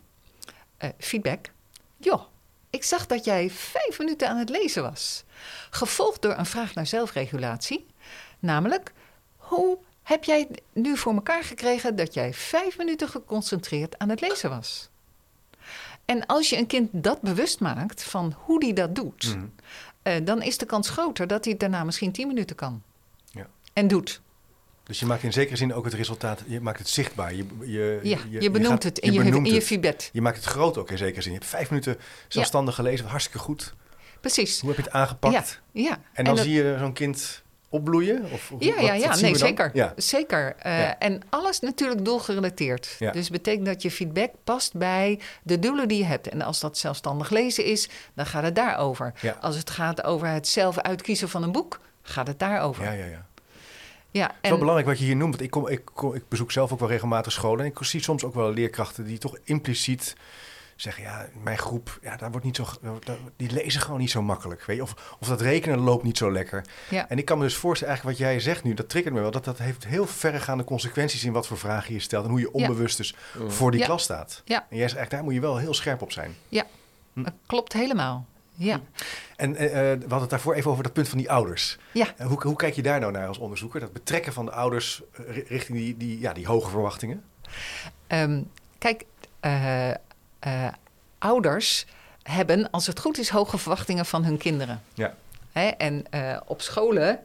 eh, 0.78 0.90
feedback. 0.98 1.52
Joh, 1.98 2.22
ik 2.70 2.84
zag 2.84 3.06
dat 3.06 3.26
jij 3.26 3.50
vijf 3.50 4.00
minuten 4.00 4.30
aan 4.30 4.38
het 4.38 4.50
lezen 4.50 4.84
was. 4.84 5.24
Gevolgd 5.70 6.22
door 6.22 6.38
een 6.38 6.46
vraag 6.46 6.74
naar 6.74 6.88
zelfregulatie. 6.88 7.86
Namelijk, 8.40 8.94
hoe 9.38 9.78
heb 10.04 10.24
jij 10.24 10.48
nu 10.74 10.98
voor 10.98 11.14
elkaar 11.14 11.44
gekregen 11.44 11.96
dat 11.96 12.14
jij 12.14 12.34
vijf 12.34 12.78
minuten 12.78 13.10
geconcentreerd 13.10 13.98
aan 13.98 14.10
het 14.10 14.22
lezen 14.22 14.50
was? 14.50 14.90
En 16.06 16.26
als 16.26 16.50
je 16.50 16.58
een 16.58 16.68
kind 16.68 16.90
dat 16.92 17.22
bewust 17.22 17.60
maakt 17.60 18.04
van 18.04 18.36
hoe 18.38 18.60
die 18.60 18.74
dat 18.74 18.96
doet, 18.96 19.36
Mhm. 20.04 20.24
dan 20.24 20.42
is 20.42 20.58
de 20.58 20.66
kans 20.66 20.90
groter 20.90 21.28
dat 21.28 21.44
hij 21.44 21.52
het 21.52 21.62
daarna 21.62 21.84
misschien 21.84 22.12
tien 22.12 22.28
minuten 22.28 22.56
kan. 22.56 22.82
En 23.78 23.88
doet. 23.88 24.22
Dus 24.84 25.00
je 25.00 25.06
maakt 25.06 25.24
in 25.24 25.34
zekere 25.34 25.56
zin 25.56 25.74
ook 25.74 25.86
het 25.86 25.94
resultaat, 25.94 26.44
je 26.48 26.62
maakt 26.62 26.80
het 26.80 26.90
zichtbaar. 26.90 27.34
Je, 27.36 27.46
je, 27.66 28.00
Ja, 28.04 28.18
je, 28.30 28.52
benoemt 28.52 28.72
gaat- 28.72 28.84
het 28.84 29.00
in 29.00 29.14
je, 29.14 29.24
benoemt 29.24 29.48
in 29.48 29.54
je 29.54 29.62
feedback. 29.62 30.00
Je 30.12 30.22
maakt 30.22 30.36
het 30.36 30.46
groot 30.46 30.78
ook 30.78 30.92
in 30.92 30.98
zekere 30.98 31.22
zin. 31.22 31.32
Je 31.32 31.38
hebt 31.38 31.50
vijf 31.50 31.70
minuten 31.70 31.98
zelfstandig 32.28 32.76
gelezen, 32.76 33.06
hartstikke 33.06 33.40
goed. 33.40 33.74
Precies. 34.22 34.60
Hoe 34.60 34.70
heb 34.70 34.78
je 34.78 34.84
het 34.84 34.94
aangepakt? 34.94 35.62
Ja. 35.72 36.00
En 36.14 36.24
dan 36.24 36.36
dat- 36.36 36.44
zie 36.46 36.54
je 36.54 36.76
zo'n 36.80 36.94
kind 36.94 37.44
opbloeien? 37.70 38.24
Of, 38.32 38.50
Ja, 38.60 38.76
wat- 38.76 38.86
ja, 38.86 38.94
ja, 38.94 39.16
nee, 39.16 39.36
zeker. 39.36 39.72
Ja. 39.74 39.94
zeker. 39.96 40.56
Eh, 40.60 40.80
Ja. 40.80 41.00
En 41.00 41.22
alles 41.30 41.60
natuurlijk 41.60 42.06
doelgerelateerd. 42.06 42.96
Ja. 43.00 43.12
Dus 43.12 43.30
betekent 43.30 43.66
dat 43.66 43.82
je 43.82 43.92
feedback 43.92 44.32
past 44.44 44.74
bij 44.78 45.20
de 45.44 45.60
doelen 45.60 45.88
die 45.88 45.98
je 45.98 46.06
hebt. 46.06 46.28
En 46.30 46.42
als 46.42 46.60
dat 46.60 46.78
zelfstandig 46.78 47.30
lezen 47.30 47.66
is, 47.66 47.90
dan 48.14 48.26
gaat 48.26 48.44
het 48.44 48.56
daarover. 48.56 49.14
Ja. 49.22 49.38
Als 49.42 49.56
het 49.56 49.70
gaat 49.70 50.04
over 50.04 50.28
het 50.28 50.48
zelf 50.48 50.78
uitkiezen 50.78 51.30
van 51.30 51.44
een 51.44 51.52
boek, 51.52 51.80
gaat 52.02 52.28
het 52.28 52.40
daarover. 52.40 52.84
Ja, 52.84 52.92
ja, 52.92 53.06
ja. 53.06 53.26
Ja, 54.18 54.26
Het 54.26 54.36
is 54.36 54.42
en, 54.42 54.50
wel 54.50 54.60
belangrijk 54.60 54.88
wat 54.90 55.00
je 55.00 55.06
hier 55.06 55.16
noemt. 55.16 55.32
Want 55.32 55.44
ik, 55.44 55.50
kom, 55.52 55.68
ik, 55.68 55.82
kom- 55.94 56.14
ik 56.14 56.24
bezoek 56.28 56.52
zelf 56.52 56.72
ook 56.72 56.80
wel 56.80 56.90
regelmatig 56.90 57.32
scholen. 57.32 57.66
En 57.66 57.72
ik 57.72 57.78
zie 57.82 58.04
soms 58.04 58.24
ook 58.24 58.34
wel 58.34 58.52
leerkrachten 58.52 59.04
die 59.06 59.18
toch 59.18 59.38
impliciet 59.44 60.16
zeggen... 60.76 61.04
ja, 61.04 61.28
mijn 61.44 61.58
groep, 61.58 62.00
ja, 62.02 62.16
daar 62.18 62.32
wordt 62.32 62.46
niet 62.46 62.56
zo, 62.56 62.66
die 63.36 63.52
lezen 63.52 63.82
gewoon 63.82 64.00
niet 64.00 64.12
zo 64.12 64.22
makkelijk. 64.22 64.64
Weet 64.66 64.76
je? 64.76 64.82
Of, 64.82 65.16
of 65.20 65.28
dat 65.28 65.42
rekenen 65.42 65.80
loopt 65.80 66.04
niet 66.04 66.18
zo 66.18 66.32
lekker. 66.32 66.66
ja. 66.90 67.10
En 67.10 67.18
ik 67.18 67.26
kan 67.26 67.38
me 67.38 67.44
dus 67.44 67.56
voorstellen, 67.56 67.94
eigenlijk 67.94 68.20
wat 68.20 68.28
jij 68.30 68.40
zegt 68.40 68.64
nu... 68.64 68.74
dat 68.74 68.90
triggert 68.90 69.14
me 69.14 69.22
wel, 69.22 69.32
dat 69.32 69.46
dat 69.46 69.58
heeft 69.58 69.86
heel 69.88 70.08
verregaande 70.08 70.64
consequenties... 70.64 71.24
in 71.24 71.32
wat 71.32 71.48
voor 71.48 71.58
vragen 71.58 71.94
je 71.94 72.00
stelt 72.00 72.24
en 72.26 72.30
hoe 72.30 72.40
je 72.40 72.52
onbewust 72.54 72.98
dus 72.98 73.16
Mm. 73.40 73.52
voor 73.52 73.72
die 73.72 73.80
Ja. 73.80 73.86
klas 73.86 74.04
staat. 74.04 74.42
Ja. 74.46 74.56
En 74.70 74.78
jij 74.78 74.88
zegt 74.88 74.98
eigenlijk, 74.98 75.12
daar 75.12 75.24
moet 75.24 75.34
je 75.34 75.40
wel 75.40 75.58
heel 75.58 75.74
scherp 75.74 76.02
op 76.02 76.12
zijn. 76.12 76.36
dat 77.14 77.34
klopt 77.46 77.74
helemaal. 77.74 78.26
Ja, 78.60 78.80
En 79.36 79.56
eh, 79.56 79.70
we 79.70 79.98
hadden 80.00 80.20
het 80.20 80.30
daarvoor 80.30 80.54
even 80.54 80.72
over 80.72 80.84
dat 80.84 80.94
punt 80.94 81.08
van 81.10 81.18
die 81.18 81.32
ouders. 81.32 81.78
ja. 81.92 82.08
Hoe, 82.28 82.42
hoe 82.42 82.56
kijk 82.56 82.74
je 82.76 82.82
daar 82.82 83.00
nou 83.00 83.12
naar 83.12 83.28
als 83.28 83.38
onderzoeker? 83.38 83.80
Dat 83.80 83.94
betrekken 83.94 84.34
van 84.34 84.46
de 84.46 84.52
ouders 84.52 85.02
eh, 85.14 85.34
ri- 85.36 85.44
richting 85.48 85.78
die, 85.78 85.98
die, 85.98 86.20
ja, 86.20 86.34
die 86.34 86.48
hoge 86.48 86.70
verwachtingen? 86.70 87.24
Ehm, 88.08 88.42
kijk, 88.78 89.04
ouders 91.18 91.86
hebben, 92.24 92.70
als 92.70 92.88
het 92.88 93.00
goed 93.00 93.18
is, 93.18 93.30
hoge 93.30 93.58
verwachtingen 93.58 94.06
van 94.06 94.24
hun 94.24 94.38
kinderen. 94.38 94.82
Ja. 94.94 95.16
Hè? 95.52 95.68
En 95.68 96.04
op 96.46 96.62
scholen 96.62 97.20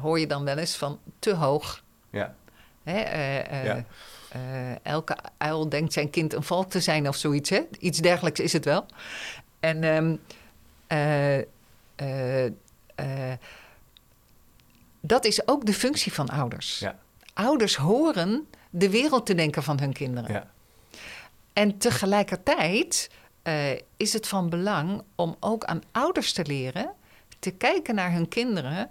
hoor 0.00 0.20
je 0.20 0.26
dan 0.26 0.44
wel 0.44 0.56
eens 0.58 0.76
van 0.76 0.98
te 1.18 1.34
hoog. 1.34 1.82
Ja. 2.10 2.34
Hè? 2.82 2.98
Ja. 3.64 3.84
elke 4.82 5.16
uil 5.38 5.68
denkt 5.68 5.92
zijn 5.92 6.10
kind 6.10 6.32
een 6.34 6.42
valk 6.42 6.70
te 6.70 6.80
zijn 6.80 7.08
of 7.08 7.16
zoiets. 7.16 7.50
Hè? 7.50 7.60
Iets 7.78 7.98
dergelijks 7.98 8.40
is 8.40 8.52
het 8.52 8.64
wel. 8.64 8.86
En 9.60 9.84
ehm, 9.84 9.86
eh, 9.86 9.94
eh, 9.94 10.06
eh, 10.06 10.12
dat 15.00 15.24
is 15.24 15.48
ook 15.48 15.66
de 15.66 15.74
functie 15.74 16.12
van 16.12 16.28
ouders. 16.28 16.78
Ja. 16.78 16.98
Ouders 17.34 17.76
horen 17.76 18.46
de 18.70 18.90
wereld 18.90 19.26
te 19.26 19.34
denken 19.34 19.62
van 19.62 19.80
hun 19.80 19.92
kinderen. 19.92 20.32
Ja. 20.32 20.50
En 21.52 21.78
tegelijkertijd 21.78 23.10
eh, 23.42 23.70
is 23.96 24.12
het 24.12 24.28
van 24.28 24.48
belang 24.48 25.02
om 25.14 25.36
ook 25.40 25.64
aan 25.64 25.82
ouders 25.92 26.32
te 26.32 26.44
leren 26.44 26.92
te 27.38 27.50
kijken 27.50 27.94
naar 27.94 28.12
hun 28.12 28.28
kinderen 28.28 28.90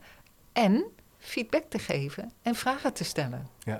en 0.53 0.85
feedback 1.17 1.63
te 1.69 1.79
geven 1.79 2.31
en 2.41 2.55
vragen 2.55 2.93
te 2.93 3.03
stellen. 3.03 3.47
Ja. 3.63 3.79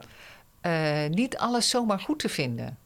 Eh, 0.62 1.10
niet 1.10 1.38
alles 1.38 1.70
zomaar 1.70 2.00
goed 2.00 2.20
te 2.20 2.30
vinden. 2.30 2.78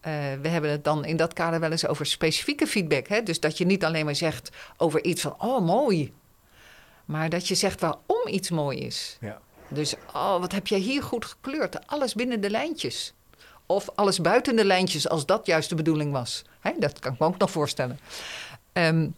Eh, 0.00 0.12
we 0.42 0.48
hebben 0.48 0.70
het 0.70 0.84
dan 0.84 1.04
in 1.04 1.16
dat 1.16 1.32
kader 1.32 1.60
wel 1.60 1.70
eens 1.70 1.86
over 1.86 2.06
specifieke 2.06 2.66
feedback. 2.66 3.08
Hè? 3.08 3.22
Dus 3.22 3.40
dat 3.40 3.58
je 3.58 3.66
niet 3.66 3.84
alleen 3.84 4.04
maar 4.04 4.14
zegt 4.14 4.50
over 4.76 5.04
iets 5.04 5.22
van, 5.22 5.34
oh 5.38 5.66
mooi. 5.66 6.12
Maar 7.04 7.28
dat 7.28 7.48
je 7.48 7.54
zegt 7.54 7.80
waarom 7.80 8.26
iets 8.26 8.50
mooi 8.50 8.78
is. 8.78 9.16
Ja. 9.20 9.40
Dus, 9.68 9.94
oh, 10.14 10.40
wat 10.40 10.52
heb 10.52 10.66
jij 10.66 10.78
hier 10.78 11.02
goed 11.02 11.24
gekleurd? 11.24 11.86
Alles 11.86 12.14
binnen 12.14 12.40
de 12.40 12.50
lijntjes. 12.50 13.14
Of 13.66 13.88
alles 13.94 14.20
buiten 14.20 14.56
de 14.56 14.64
lijntjes, 14.64 15.08
als 15.08 15.26
dat 15.26 15.46
juist 15.46 15.68
de 15.68 15.74
bedoeling 15.74 16.12
was. 16.12 16.44
Hè, 16.60 16.72
dat 16.78 16.98
kan 16.98 17.12
ik 17.12 17.18
me 17.18 17.26
ook 17.26 17.38
nog 17.38 17.50
voorstellen. 17.50 17.98
Ehm, 18.72 19.08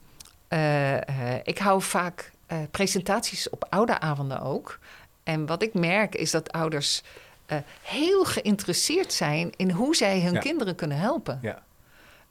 eh, 0.49 0.97
eh, 0.97 1.41
ik 1.43 1.59
hou 1.59 1.83
vaak 1.83 2.31
presentaties 2.71 3.51
op 3.51 3.67
ouderavonden 3.69 4.41
ook. 4.41 4.79
En 5.23 5.47
wat 5.47 5.63
ik 5.63 5.75
merk 5.75 6.15
is 6.15 6.31
dat 6.31 6.53
ouders 6.53 7.03
eh, 7.51 7.59
heel 7.83 8.25
geïnteresseerd 8.25 9.13
zijn 9.13 9.53
in 9.57 9.71
hoe 9.71 9.97
zij 9.97 10.21
hun 10.21 10.33
Ja. 10.33 10.39
kinderen 10.41 10.75
kunnen 10.75 10.97
helpen. 10.99 11.39
Ja. 11.43 11.63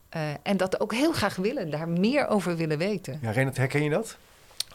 Eh, 0.09 0.21
en 0.43 0.57
dat 0.57 0.79
ook 0.79 0.93
heel 0.93 1.11
graag 1.11 1.35
willen, 1.35 1.69
daar 1.69 1.87
meer 1.89 2.27
over 2.27 2.55
willen 2.55 2.77
weten. 2.77 3.19
Ja, 3.21 3.31
Renat, 3.31 3.57
herken 3.57 3.83
je 3.83 3.89
dat? 3.89 4.17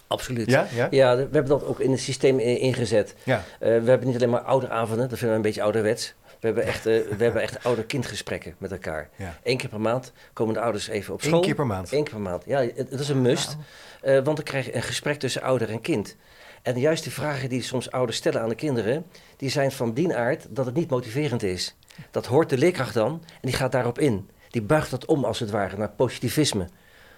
Absoluut. 0.07 0.51
Ja? 0.51 0.67
Ja? 0.75 0.89
Ja, 0.91 1.15
we 1.17 1.21
hebben 1.23 1.47
dat 1.47 1.65
ook 1.65 1.81
in 1.81 1.91
het 1.91 2.01
systeem 2.01 2.39
ingezet. 2.39 3.15
Ja. 3.23 3.37
Eh, 3.37 3.59
we 3.59 3.89
hebben 3.91 4.07
niet 4.07 4.17
alleen 4.17 4.31
maar 4.31 4.41
ouderavonden, 4.41 5.09
dat 5.09 5.19
vinden 5.19 5.29
we 5.29 5.35
een 5.35 5.43
beetje 5.43 5.63
ouderwets. 5.63 6.15
We 6.41 6.47
hebben 6.51 6.65
echt, 6.65 6.87
eh, 6.87 7.01
we 7.17 7.25
hebben 7.25 7.43
echt 7.43 7.65
ouder-kindgesprekken 7.65 8.55
met 8.59 8.73
elkaar. 8.73 9.09
Ja. 9.17 9.39
Eén 9.43 9.57
keer 9.57 9.69
per 9.69 9.81
maand 9.81 10.13
komen 10.33 10.55
de 10.55 10.61
ouders 10.61 10.89
even 10.89 11.15
op 11.15 11.23
Eén 11.23 11.29
school. 11.29 11.41
keer 11.41 11.55
per 11.55 11.67
maand. 11.67 11.93
Eén 11.93 12.03
keer 12.05 12.13
per 12.13 12.23
maand. 12.23 12.43
Ja, 12.47 12.61
het, 12.61 12.91
het 12.91 13.01
is 13.01 13.09
een 13.09 13.23
must. 13.23 13.57
Eh, 14.01 14.13
want 14.13 14.25
dan 14.37 14.43
krijg 14.43 14.65
je 14.67 14.75
een 14.75 14.83
gesprek 14.83 15.19
tussen 15.19 15.43
ouder 15.43 15.71
en 15.71 15.81
kind. 15.81 16.17
En 16.65 16.79
juist 16.81 17.03
die 17.03 17.13
vragen 17.13 17.49
die 17.49 17.63
soms 17.63 17.91
ouders 17.91 18.17
stellen 18.19 18.41
aan 18.41 18.49
de 18.49 18.55
kinderen, 18.55 19.07
die 19.37 19.51
zijn 19.51 19.73
van 19.73 19.93
die 19.95 20.17
aard 20.17 20.47
dat 20.51 20.67
het 20.67 20.75
niet 20.75 20.91
motiverend 20.91 21.43
is. 21.43 21.77
Dat 22.11 22.27
hoort 22.27 22.49
de 22.51 22.59
leerkracht 22.59 22.95
dan 22.95 23.23
en 23.25 23.41
die 23.49 23.53
gaat 23.53 23.73
daarop 23.73 23.99
in. 23.99 24.29
Die 24.51 24.63
buigt 24.63 24.91
dat 24.91 25.05
om 25.05 25.25
als 25.25 25.41
het 25.41 25.51
ware 25.51 25.77
naar 25.77 25.91
positivisme. 25.91 26.69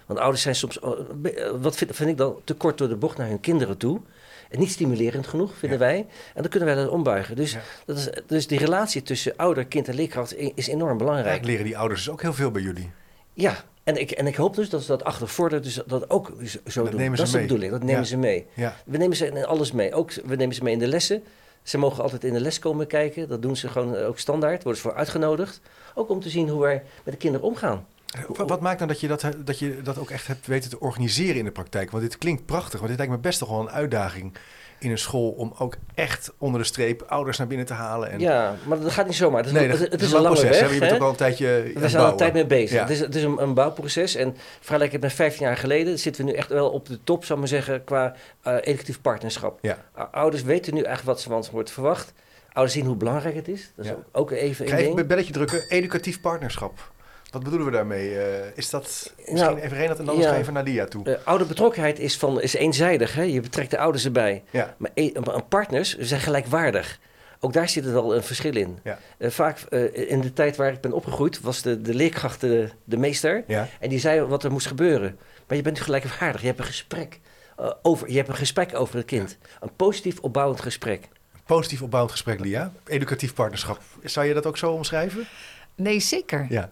Want 0.05 0.19
ouders 0.19 0.41
zijn 0.41 0.55
soms, 0.55 0.79
eh, 0.79 0.91
eh, 0.91 1.51
wat 1.61 1.75
vind, 1.75 1.95
vind 1.95 2.09
ik 2.09 2.17
dan, 2.17 2.35
te 2.43 2.53
kort 2.53 2.77
door 2.77 2.87
de 2.87 2.95
bocht 2.95 3.17
naar 3.17 3.27
hun 3.27 3.39
kinderen 3.39 3.77
toe. 3.77 4.01
En 4.49 4.59
niet 4.59 4.71
stimulerend 4.71 5.27
genoeg, 5.27 5.57
vinden 5.57 5.79
wij. 5.79 5.97
En 6.33 6.41
dan 6.41 6.49
kunnen 6.49 6.75
wij 6.75 6.83
dat 6.83 6.89
ombuigen. 6.89 7.35
Dus, 7.35 7.51
Ja. 7.51 7.61
dat 7.85 7.97
is, 7.97 8.09
dus 8.27 8.47
die 8.47 8.59
relatie 8.59 9.03
tussen 9.03 9.33
ouder, 9.35 9.65
kind 9.65 9.87
en 9.87 9.95
leerkracht 9.95 10.37
is 10.37 10.67
enorm 10.67 10.97
belangrijk. 10.97 11.27
Eigenlijk 11.27 11.57
leren 11.57 11.65
die 11.65 11.77
ouders 11.77 12.03
dus 12.03 12.13
ook 12.13 12.21
heel 12.21 12.33
veel 12.33 12.51
bij 12.51 12.61
jullie. 12.61 12.91
Ja, 13.33 13.63
en 13.87 13.95
ik, 14.01 14.11
en 14.11 14.27
ik 14.27 14.35
hoop 14.35 14.55
dus 14.55 14.69
dat 14.69 14.81
ze 14.81 14.87
dat 14.87 15.03
achtervorderen, 15.03 15.63
dus 15.63 15.81
dat 15.85 16.09
ook 16.09 16.31
zo 16.67 16.81
Dat 16.83 16.91
doen. 16.91 16.99
nemen 17.01 17.17
ze 17.17 17.23
dat 17.23 17.25
is 17.25 17.31
de 17.31 17.37
mee. 17.37 17.47
bedoeling, 17.47 17.71
dat 17.71 17.81
nemen 17.83 18.01
Ja. 18.01 18.07
ze 18.07 18.17
mee. 18.17 18.45
Ja. 18.53 18.75
We 18.85 18.97
nemen 18.97 19.17
ze 19.17 19.25
in 19.27 19.45
alles 19.45 19.71
mee. 19.71 19.93
Ook, 19.93 20.13
we 20.25 20.35
nemen 20.35 20.55
ze 20.55 20.63
mee 20.63 20.73
in 20.73 20.79
de 20.79 20.87
lessen. 20.87 21.23
Ze 21.63 21.77
mogen 21.77 22.03
altijd 22.03 22.23
in 22.23 22.33
de 22.33 22.39
les 22.39 22.59
komen 22.59 22.87
kijken. 22.87 23.27
Dat 23.27 23.41
doen 23.41 23.55
ze 23.55 23.67
gewoon 23.67 23.95
eh, 23.95 24.07
ook 24.07 24.19
standaard. 24.19 24.63
Worden 24.63 24.81
ze 24.81 24.87
voor 24.87 24.97
uitgenodigd. 24.97 25.61
Ook 25.95 26.09
om 26.09 26.19
te 26.21 26.29
zien 26.29 26.49
hoe 26.49 26.61
wij 26.61 26.83
met 27.03 27.13
de 27.13 27.19
kinderen 27.19 27.47
omgaan. 27.47 27.85
Wat, 28.27 28.49
wat 28.49 28.61
maakt 28.61 28.77
nou 28.79 28.91
dat 28.91 28.99
je 28.99 29.07
dat, 29.07 29.25
dat 29.45 29.59
je 29.59 29.81
dat 29.81 29.97
ook 29.97 30.09
echt 30.09 30.27
hebt 30.27 30.47
weten 30.47 30.69
te 30.69 30.79
organiseren 30.79 31.35
in 31.35 31.45
de 31.45 31.51
praktijk? 31.51 31.91
Want 31.91 32.03
dit 32.03 32.17
klinkt 32.17 32.45
prachtig, 32.45 32.73
want 32.79 32.87
dit 32.87 32.97
lijkt 32.97 33.13
me 33.13 33.19
best 33.19 33.39
toch 33.39 33.49
wel 33.49 33.59
een 33.59 33.69
uitdaging 33.69 34.33
in 34.79 34.91
een 34.91 34.97
school 34.97 35.29
om 35.29 35.53
ook 35.57 35.75
echt 35.95 36.33
onder 36.37 36.61
de 36.61 36.67
streep 36.67 37.01
ouders 37.07 37.37
naar 37.37 37.47
binnen 37.47 37.65
te 37.65 37.73
halen. 37.73 38.11
En... 38.11 38.19
Ja, 38.19 38.55
maar 38.65 38.79
dat 38.79 38.91
gaat 38.91 39.05
niet 39.05 39.15
zomaar. 39.15 39.37
Het 39.37 39.47
is, 39.47 39.51
nee, 39.51 39.67
dat, 39.67 39.79
het 39.79 39.93
is 39.93 40.07
is 40.07 40.11
een 40.13 40.21
lange 40.21 40.35
proces. 40.35 40.55
hè? 40.59 40.61
weg. 40.61 40.73
Je 40.73 40.79
bent 40.79 40.91
hè? 40.91 40.97
ook 40.97 41.03
al 41.03 41.09
een 41.09 41.15
tijdje 41.15 41.71
We 41.75 41.89
zijn 41.89 42.03
al 42.03 42.11
een 42.11 42.17
tijd 42.17 42.33
mee 42.33 42.45
bezig. 42.45 42.71
Ja. 42.71 42.81
Het 42.81 42.89
is, 42.89 42.99
het 42.99 43.15
is 43.15 43.23
een, 43.23 43.41
een 43.41 43.53
bouwproces. 43.53 44.15
En 44.15 44.35
vergelijking 44.59 45.01
met 45.01 45.13
15 45.13 45.45
jaar 45.45 45.57
geleden 45.57 45.99
zitten 45.99 46.25
we 46.25 46.31
nu 46.31 46.37
echt 46.37 46.49
wel 46.49 46.69
op 46.69 46.85
de 46.85 46.99
top, 47.03 47.25
zou 47.25 47.33
ik 47.33 47.49
maar 47.49 47.61
zeggen, 47.61 47.83
qua 47.83 48.15
eh, 48.41 48.55
educatief 48.61 49.01
partnerschap. 49.01 49.59
Ja. 49.61 49.77
Ouders 50.11 50.43
weten 50.43 50.73
nu 50.73 50.81
eigenlijk 50.81 51.07
wat 51.07 51.21
ze 51.21 51.27
van 51.27 51.37
ons 51.37 51.49
wordt 51.49 51.71
verwacht. 51.71 52.13
Ouders 52.53 52.77
zien 52.77 52.85
hoe 52.85 52.95
belangrijk 52.95 53.35
het 53.35 53.47
is. 53.47 53.71
Dat 53.75 53.85
is 53.85 53.91
Ja. 53.91 53.97
ook 54.11 54.31
even 54.31 54.65
Ik 54.65 54.71
een 54.71 54.77
ding. 54.77 54.99
een 54.99 55.07
belletje 55.07 55.33
drukken. 55.33 55.69
Educatief 55.69 56.21
partnerschap. 56.21 56.91
Wat 57.31 57.43
bedoelen 57.43 57.67
we 57.67 57.73
daarmee? 57.73 58.19
Eh, 58.19 58.45
is 58.55 58.69
dat 58.69 59.13
misschien 59.17 59.35
Nou, 59.37 59.59
even 59.59 59.77
Renat 59.77 59.99
en 59.99 60.05
dan 60.05 60.13
anders 60.15 60.33
ja. 60.33 60.39
even 60.39 60.53
naar 60.53 60.63
Lia 60.63 60.85
toe? 60.85 61.05
Uh, 61.07 61.15
ouderbetrokkenheid 61.23 61.99
is, 61.99 62.17
van, 62.17 62.41
is 62.41 62.53
eenzijdig. 62.53 63.13
Hè? 63.13 63.21
Je 63.21 63.41
betrekt 63.41 63.71
de 63.71 63.77
ouders 63.77 64.05
erbij. 64.05 64.43
ja. 64.51 64.75
Maar, 64.77 64.91
e- 64.93 65.11
maar 65.23 65.43
partners 65.43 65.97
zijn 65.97 66.21
gelijkwaardig. 66.21 66.99
Ook 67.39 67.53
daar 67.53 67.69
zit 67.69 67.85
er 67.85 67.93
wel 67.93 68.15
een 68.15 68.23
verschil 68.23 68.55
in. 68.55 68.79
Ja. 68.83 68.99
Eh, 69.17 69.29
vaak 69.29 69.59
eh, 69.59 70.09
in 70.11 70.21
de 70.21 70.33
tijd 70.33 70.55
waar 70.55 70.71
ik 70.71 70.81
ben 70.81 70.91
opgegroeid, 70.91 71.41
was 71.41 71.61
de, 71.61 71.81
de 71.81 71.93
leerkracht 71.93 72.41
de, 72.41 72.69
de 72.83 72.97
meester. 72.97 73.43
Ja. 73.47 73.67
En 73.79 73.89
die 73.89 73.99
zei 73.99 74.21
wat 74.21 74.43
er 74.43 74.51
moest 74.51 74.67
gebeuren. 74.67 75.17
Maar 75.47 75.57
je 75.57 75.63
bent 75.63 75.79
gelijkwaardig. 75.79 76.41
Je 76.41 76.47
hebt 76.47 76.59
een 76.59 76.65
gesprek, 76.65 77.19
eh, 77.57 77.71
over, 77.81 78.09
je 78.09 78.15
hebt 78.17 78.29
een 78.29 78.35
gesprek 78.35 78.75
over 78.75 78.95
het 78.95 79.05
kind. 79.05 79.37
Een 79.59 79.75
positief 79.75 80.19
opbouwend 80.19 80.61
gesprek. 80.61 81.07
Positief 81.45 81.81
opbouwend 81.81 82.11
gesprek, 82.13 82.39
Lia. 82.39 82.71
Educatief 82.87 83.33
partnerschap. 83.33 83.81
Zou 84.03 84.25
je 84.25 84.33
dat 84.33 84.45
ook 84.45 84.57
zo 84.57 84.71
omschrijven? 84.71 85.27
Nee, 85.75 85.99
zeker. 85.99 86.45
Ja. 86.49 86.71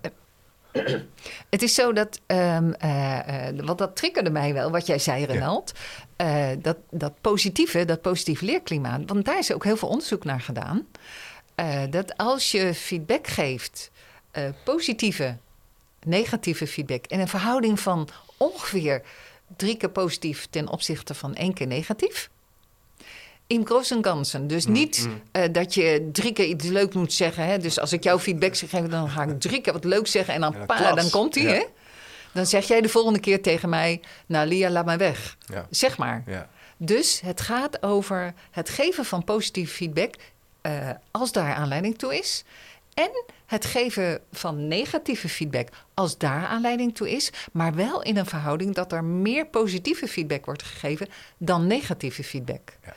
Het 1.50 1.62
is 1.62 1.74
zo 1.74 1.94
dat, 1.94 2.20
ehm, 2.26 2.72
eh, 2.72 3.48
eh, 3.48 3.60
want 3.66 3.78
dat 3.78 3.96
triggerde 3.96 4.30
mij 4.30 4.54
wel, 4.54 4.72
wat 4.72 4.88
jij 4.88 5.00
zei, 5.00 5.26
Renald. 5.26 5.72
Eh, 6.16 6.48
dat, 6.60 6.78
dat 6.92 7.14
positieve, 7.22 7.86
dat 7.86 8.02
positief 8.02 8.42
leerklimaat. 8.42 9.02
Want 9.06 9.26
daar 9.26 9.38
is 9.38 9.54
ook 9.54 9.64
heel 9.64 9.78
veel 9.78 9.90
onderzoek 9.90 10.24
naar 10.24 10.42
gedaan. 10.42 10.88
Dat 11.90 12.18
als 12.18 12.52
je 12.52 12.74
feedback 12.74 13.28
geeft, 13.28 13.92
positieve, 14.64 15.38
negatieve 16.06 16.68
feedback, 16.68 17.06
in 17.08 17.20
een 17.20 17.28
verhouding 17.28 17.80
van 17.80 18.08
ongeveer 18.38 19.02
drie 19.56 19.78
keer 19.78 19.90
positief 19.90 20.48
ten 20.50 20.68
opzichte 20.68 21.14
van 21.14 21.36
één 21.36 21.54
keer 21.54 21.68
negatief. 21.68 22.30
In 23.48 23.68
en 23.90 24.04
ganzen. 24.04 24.48
Dus 24.48 24.66
niet 24.66 25.08
eh, 25.32 25.44
dat 25.52 25.74
je 25.74 26.10
drie 26.12 26.34
keer 26.34 26.46
iets 26.46 26.66
leuk 26.66 26.94
moet 26.94 27.14
zeggen. 27.14 27.46
Hè? 27.46 27.58
Dus 27.58 27.80
als 27.80 27.94
ik 27.94 28.04
jou 28.04 28.20
feedback 28.20 28.56
zeg, 28.56 28.70
dan 28.70 29.10
ga 29.10 29.24
ik 29.24 29.40
drie 29.40 29.62
keer 29.62 29.74
wat 29.74 29.84
leuk 29.84 30.08
zeggen. 30.08 30.34
En 30.34 30.42
dan, 30.42 30.54
Ja, 30.60 30.66
pa, 30.66 30.76
klas. 30.76 30.96
dan 30.96 31.10
komt 31.10 31.36
hij. 31.36 31.44
Ja. 31.44 31.50
hè? 31.52 31.64
Dan 32.32 32.46
zeg 32.46 32.68
jij 32.68 32.82
de 32.82 32.90
volgende 32.90 33.20
keer 33.20 33.42
tegen 33.42 33.70
mij... 33.70 34.02
Nou, 34.26 34.48
Lia, 34.48 34.70
laat 34.70 34.86
mij 34.86 34.98
weg. 34.98 35.38
Ja. 35.46 35.68
Zeg 35.70 35.98
maar. 35.98 36.24
Ja. 36.28 36.50
Dus 36.78 37.22
het 37.22 37.42
gaat 37.42 37.84
over 37.84 38.34
het 38.52 38.70
geven 38.70 39.06
van 39.06 39.24
positieve 39.24 39.74
feedback... 39.74 40.16
eh, 40.62 40.90
als 41.12 41.32
daar 41.32 41.54
aanleiding 41.56 41.98
toe 41.98 42.18
is. 42.18 42.44
En 42.94 43.10
het 43.46 43.66
geven 43.66 44.20
van 44.32 44.68
negatieve 44.68 45.30
feedback 45.30 45.68
als 45.94 46.18
daar 46.18 46.46
aanleiding 46.46 46.96
toe 46.96 47.12
is. 47.12 47.32
Maar 47.52 47.76
wel 47.76 48.02
in 48.04 48.18
een 48.18 48.26
verhouding 48.26 48.76
dat 48.76 48.92
er 48.92 49.04
meer 49.04 49.46
positieve 49.46 50.08
feedback 50.08 50.46
wordt 50.46 50.64
gegeven... 50.64 51.08
dan 51.38 51.68
negatieve 51.68 52.24
feedback. 52.24 52.78
Ja. 52.86 52.94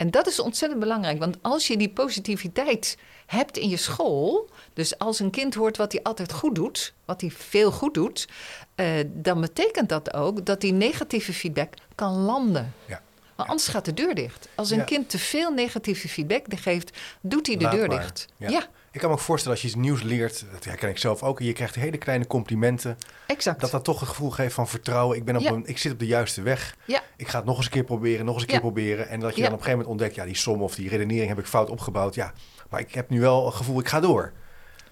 En 0.00 0.10
dat 0.10 0.26
is 0.26 0.40
ontzettend 0.40 0.80
belangrijk, 0.80 1.18
want 1.18 1.36
als 1.42 1.66
je 1.66 1.76
die 1.76 1.88
positiviteit 1.88 2.96
hebt 3.26 3.56
in 3.56 3.68
je 3.68 3.76
school, 3.76 4.48
dus 4.72 4.98
als 4.98 5.18
een 5.18 5.30
kind 5.30 5.54
hoort 5.54 5.76
wat 5.76 5.92
hij 5.92 6.02
altijd 6.02 6.32
goed 6.32 6.54
doet, 6.54 6.94
wat 7.04 7.20
hij 7.20 7.30
veel 7.30 7.70
goed 7.72 7.94
doet, 7.94 8.28
eh, 8.74 8.86
dan 9.06 9.40
betekent 9.40 9.88
dat 9.88 10.14
ook 10.14 10.44
dat 10.46 10.60
die 10.60 10.72
negatieve 10.72 11.32
feedback 11.32 11.74
kan 11.94 12.12
landen. 12.12 12.74
Ja. 12.86 13.02
Maar 13.36 13.46
anders 13.46 13.68
gaat 13.68 13.84
de 13.84 13.94
deur 13.94 14.14
dicht. 14.14 14.48
Als 14.54 14.70
een 14.70 14.78
Ja. 14.78 14.84
kind 14.84 15.10
te 15.10 15.18
veel 15.18 15.50
negatieve 15.52 16.08
feedback 16.08 16.44
geeft, 16.48 16.98
doet 17.20 17.46
hij 17.46 17.56
de 17.56 17.62
Laat 17.64 17.72
deur 17.72 17.88
maar. 17.88 18.00
dicht. 18.00 18.26
Ja. 18.36 18.48
Ja. 18.48 18.66
Ik 18.92 19.00
kan 19.00 19.08
me 19.08 19.14
ook 19.14 19.20
voorstellen 19.22 19.56
als 19.56 19.66
je 19.66 19.72
iets 19.72 19.82
nieuws 19.86 20.02
leert, 20.02 20.44
dat 20.52 20.64
herken 20.64 20.88
ik 20.88 20.98
zelf 20.98 21.22
ook, 21.22 21.40
en 21.40 21.46
je 21.46 21.52
krijgt 21.52 21.74
hele 21.74 21.98
kleine 21.98 22.26
complimenten, 22.26 22.98
exact. 23.26 23.60
dat 23.60 23.70
dat 23.70 23.84
toch 23.84 24.00
een 24.00 24.06
gevoel 24.06 24.30
geeft 24.30 24.54
van 24.54 24.68
vertrouwen. 24.68 25.16
Ik, 25.16 25.24
ben 25.24 25.36
op 25.36 25.42
Ja. 25.42 25.50
een, 25.50 25.62
ik 25.66 25.78
zit 25.78 25.92
op 25.92 25.98
de 25.98 26.06
juiste 26.06 26.42
weg. 26.42 26.76
Ja. 26.84 27.00
Ik 27.16 27.28
ga 27.28 27.36
het 27.36 27.46
nog 27.46 27.56
eens 27.56 27.64
een 27.66 27.72
keer 27.72 27.84
proberen, 27.84 28.24
nog 28.24 28.32
eens 28.34 28.42
een 28.42 28.48
keer 28.48 28.56
Ja. 28.56 28.62
proberen. 28.62 29.08
En 29.08 29.20
dat 29.20 29.36
je 29.36 29.42
dan 29.42 29.52
op 29.52 29.58
een 29.58 29.64
gegeven 29.64 29.70
moment 29.70 29.88
ontdekt, 29.88 30.14
ja, 30.14 30.24
die 30.24 30.36
som 30.36 30.62
of 30.62 30.74
die 30.74 30.88
redenering 30.88 31.28
heb 31.28 31.38
ik 31.38 31.46
fout 31.46 31.70
opgebouwd. 31.70 32.14
Ja, 32.14 32.32
maar 32.70 32.80
ik 32.80 32.94
heb 32.94 33.10
nu 33.10 33.20
wel 33.20 33.46
een 33.46 33.52
gevoel, 33.52 33.80
ik 33.80 33.88
ga 33.88 34.00
door. 34.00 34.32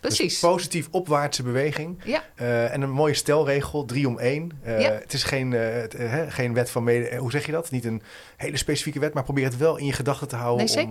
Precies. 0.01 0.41
Dus 0.41 0.51
positief 0.51 0.89
opwaartse 0.91 1.43
beweging. 1.43 2.01
ja, 2.05 2.23
Eh, 2.35 2.73
en 2.73 2.83
een 2.83 2.91
mooie 2.91 3.15
stelregel, 3.15 3.85
drie 3.85 4.09
om 4.09 4.19
één. 4.19 4.53
Eh, 4.63 4.81
Ja. 4.81 4.91
Het 4.93 5.13
is 5.13 5.23
geen, 5.25 5.53
eh, 5.53 5.73
het, 5.81 5.93
hè, 5.93 6.31
geen 6.31 6.55
wet 6.55 6.71
van 6.71 6.85
mede... 6.85 7.17
Hoe 7.17 7.31
zeg 7.31 7.47
je 7.47 7.53
dat? 7.53 7.71
Niet 7.71 7.85
een 7.85 8.03
hele 8.37 8.57
specifieke 8.57 8.99
wet, 8.99 9.15
maar 9.15 9.23
probeer 9.25 9.45
het 9.45 9.57
wel 9.57 9.77
in 9.77 9.87
je 9.87 9.93
gedachten 9.93 10.29
te 10.29 10.37
houden 10.37 10.67
Nee, 10.67 10.85
om, 10.85 10.91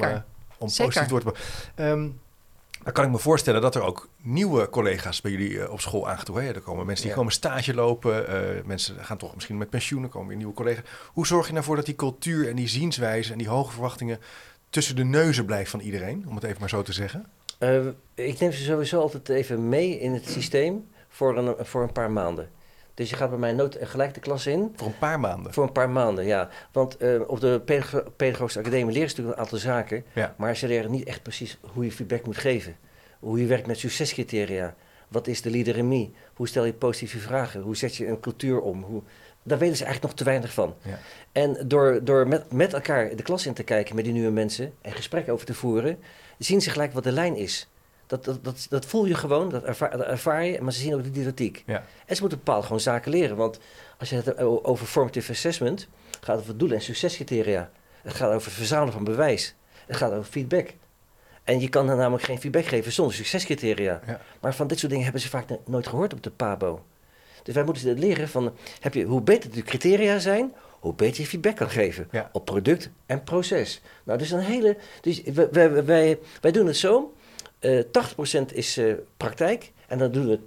om 0.57 0.67
positief 0.67 1.07
door 1.07 1.21
te... 1.23 1.33
Ehm, 1.75 2.07
dan 2.87 2.95
kan 2.95 3.05
ik 3.05 3.11
me 3.11 3.17
voorstellen 3.17 3.61
dat 3.61 3.75
er 3.75 3.81
ook 3.81 4.09
nieuwe 4.21 4.69
collega's 4.69 5.21
bij 5.21 5.31
jullie 5.31 5.61
eh, 5.63 5.71
op 5.71 5.79
school 5.81 6.09
aangetrokken. 6.09 6.55
Er 6.55 6.61
komen 6.61 6.85
mensen 6.85 7.01
die 7.03 7.11
Ja. 7.13 7.17
komen 7.17 7.33
stage 7.33 7.73
lopen. 7.73 8.27
eh, 8.27 8.63
mensen 8.65 8.95
gaan 9.05 9.17
toch 9.17 9.33
misschien 9.35 9.57
met 9.57 9.69
pensioen, 9.69 10.03
er 10.03 10.09
komen 10.09 10.27
weer 10.27 10.37
nieuwe 10.37 10.53
collega's. 10.53 10.83
Hoe 11.13 11.27
zorg 11.27 11.47
je 11.49 11.53
ervoor 11.55 11.75
dat 11.75 11.85
die 11.85 11.95
cultuur 11.95 12.49
en 12.49 12.55
die 12.55 12.67
zienswijze 12.67 13.31
en 13.31 13.37
die 13.37 13.47
hoge 13.49 13.71
verwachtingen 13.71 14.19
tussen 14.69 14.95
de 14.95 15.03
neuzen 15.03 15.45
blijft 15.45 15.69
van 15.71 15.79
iedereen? 15.79 16.25
Om 16.27 16.35
het 16.35 16.43
even 16.43 16.57
maar 16.59 16.69
zo 16.69 16.81
te 16.81 16.93
zeggen. 16.93 17.25
Eh, 17.57 17.85
ik 18.13 18.39
neem 18.39 18.51
ze 18.51 18.63
sowieso 18.63 18.99
altijd 19.01 19.29
even 19.29 19.69
mee 19.69 19.99
in 19.99 20.13
het 20.13 20.29
systeem 20.29 20.87
voor 21.09 21.37
een, 21.37 21.65
voor 21.65 21.83
een 21.83 21.91
paar 21.91 22.11
maanden. 22.11 22.49
Dus 22.97 23.09
je 23.09 23.15
gaat 23.15 23.29
bij 23.29 23.39
mij 23.39 23.53
nooit 23.53 23.77
gelijk 23.81 24.13
de 24.13 24.19
klas 24.19 24.45
in. 24.47 24.73
Voor 24.75 24.87
een 24.87 24.97
paar 24.97 25.19
maanden. 25.19 25.53
Voor 25.53 25.63
een 25.63 25.71
paar 25.71 25.89
maanden, 25.89 26.25
ja. 26.25 26.49
Want 26.71 26.97
eh, 26.97 27.21
op 27.27 27.39
de 27.39 27.61
pedago- 27.65 28.03
Pedagogische 28.15 28.59
Academie 28.59 28.93
leren 28.93 29.09
ze 29.09 29.15
natuurlijk 29.15 29.37
een 29.37 29.43
aantal 29.43 29.57
zaken. 29.59 30.03
Ja. 30.13 30.33
Maar 30.37 30.55
ze 30.55 30.67
leren 30.67 30.91
niet 30.91 31.07
echt 31.07 31.21
precies 31.23 31.57
hoe 31.73 31.83
je 31.85 31.91
feedback 31.91 32.25
moet 32.25 32.37
geven. 32.37 32.75
Hoe 33.19 33.39
je 33.41 33.45
werkt 33.45 33.67
met 33.67 33.77
succescriteria. 33.79 34.75
Wat 35.07 35.27
is 35.27 35.41
de 35.41 35.49
leader 35.49 35.77
in 35.77 35.87
me? 35.87 36.09
Hoe 36.33 36.47
stel 36.47 36.65
je 36.65 36.73
positieve 36.73 37.19
vragen? 37.19 37.61
Hoe 37.61 37.75
zet 37.77 37.95
je 37.95 38.07
een 38.07 38.19
cultuur 38.19 38.59
om? 38.61 38.83
Hoe... 38.83 39.01
Daar 39.43 39.57
weten 39.57 39.77
ze 39.77 39.83
eigenlijk 39.83 40.13
nog 40.13 40.23
te 40.23 40.29
weinig 40.29 40.53
van. 40.53 40.75
Ja. 40.81 40.99
En 41.31 41.67
door, 41.67 41.99
door 42.03 42.27
met, 42.27 42.51
met 42.51 42.73
elkaar 42.73 43.15
de 43.15 43.23
klas 43.23 43.45
in 43.45 43.53
te 43.53 43.63
kijken 43.63 43.95
met 43.95 44.03
die 44.03 44.13
nieuwe 44.13 44.31
mensen 44.31 44.73
en 44.81 44.91
gesprekken 44.91 45.33
over 45.33 45.45
te 45.45 45.53
voeren, 45.53 45.99
zien 46.37 46.61
ze 46.61 46.69
gelijk 46.69 46.93
wat 46.93 47.03
de 47.03 47.11
lijn 47.11 47.35
is. 47.35 47.67
Dat, 48.07 48.25
dat, 48.25 48.43
dat, 48.43 48.65
dat 48.69 48.85
voel 48.85 49.05
je 49.05 49.15
gewoon, 49.15 49.49
dat 49.49 49.63
ervaar, 49.63 49.97
dat 49.97 50.07
ervaar 50.07 50.45
je, 50.45 50.61
maar 50.61 50.73
ze 50.73 50.79
zien 50.79 50.95
ook 50.95 51.03
de 51.03 51.11
didactiek. 51.11 51.63
Ja. 51.65 51.83
En 52.05 52.15
ze 52.15 52.21
moeten 52.21 52.37
bepaald 52.39 52.63
gewoon 52.63 52.79
zaken 52.79 53.11
leren. 53.11 53.35
Want 53.35 53.59
als 53.97 54.09
je 54.09 54.15
het 54.15 54.37
over 54.39 54.85
formative 54.85 55.31
assessment, 55.31 55.87
gaat 56.21 56.35
het 56.35 56.39
over 56.43 56.57
doelen 56.57 56.77
en 56.77 56.83
succescriteria. 56.83 57.69
Het 58.01 58.13
gaat 58.13 58.31
over 58.33 58.47
het 58.47 58.57
verzamelen 58.57 58.93
van 58.93 59.03
bewijs. 59.03 59.55
Het 59.85 59.95
gaat 59.95 60.11
over 60.11 60.31
feedback. 60.31 60.69
En 61.43 61.59
je 61.59 61.69
kan 61.69 61.89
er 61.89 61.95
namelijk 61.95 62.23
geen 62.23 62.39
feedback 62.39 62.65
geven 62.65 62.91
zonder 62.91 63.15
succescriteria. 63.15 64.01
Ja. 64.07 64.21
Maar 64.39 64.55
van 64.55 64.67
dit 64.67 64.77
soort 64.79 64.89
dingen 64.91 65.03
hebben 65.05 65.21
ze 65.23 65.29
vaak 65.29 65.49
no- 65.49 65.61
nooit 65.65 65.87
gehoord 65.87 66.13
op 66.13 66.23
de 66.23 66.31
PABO. 66.31 66.83
Dus 67.43 67.55
wij 67.55 67.63
moeten 67.63 67.83
ze 67.83 67.93
leren 67.93 68.29
van, 68.29 68.53
heb 68.79 68.93
je, 68.93 69.03
hoe 69.03 69.21
beter 69.21 69.51
de 69.51 69.61
criteria 69.63 70.19
zijn, 70.19 70.53
hoe 70.79 70.93
beter 70.93 71.21
je 71.21 71.27
feedback 71.27 71.55
kan 71.55 71.69
geven 71.69 72.07
Ja. 72.11 72.29
op 72.31 72.45
product 72.45 72.89
en 73.05 73.23
proces. 73.23 73.81
Nou, 74.03 74.17
dus 74.17 74.31
een 74.31 74.39
hele, 74.39 74.77
dus 75.01 75.21
wij, 75.21 75.49
wij, 75.51 75.85
wij, 75.85 76.19
wij 76.41 76.51
doen 76.51 76.65
het 76.67 76.77
zo, 76.77 77.13
eh 77.59 77.83
80% 78.39 78.53
is 78.53 78.77
eh, 78.77 78.93
praktijk 79.17 79.71
en 79.87 79.97
dan 79.97 80.11
doen 80.11 80.27
we 80.27 80.39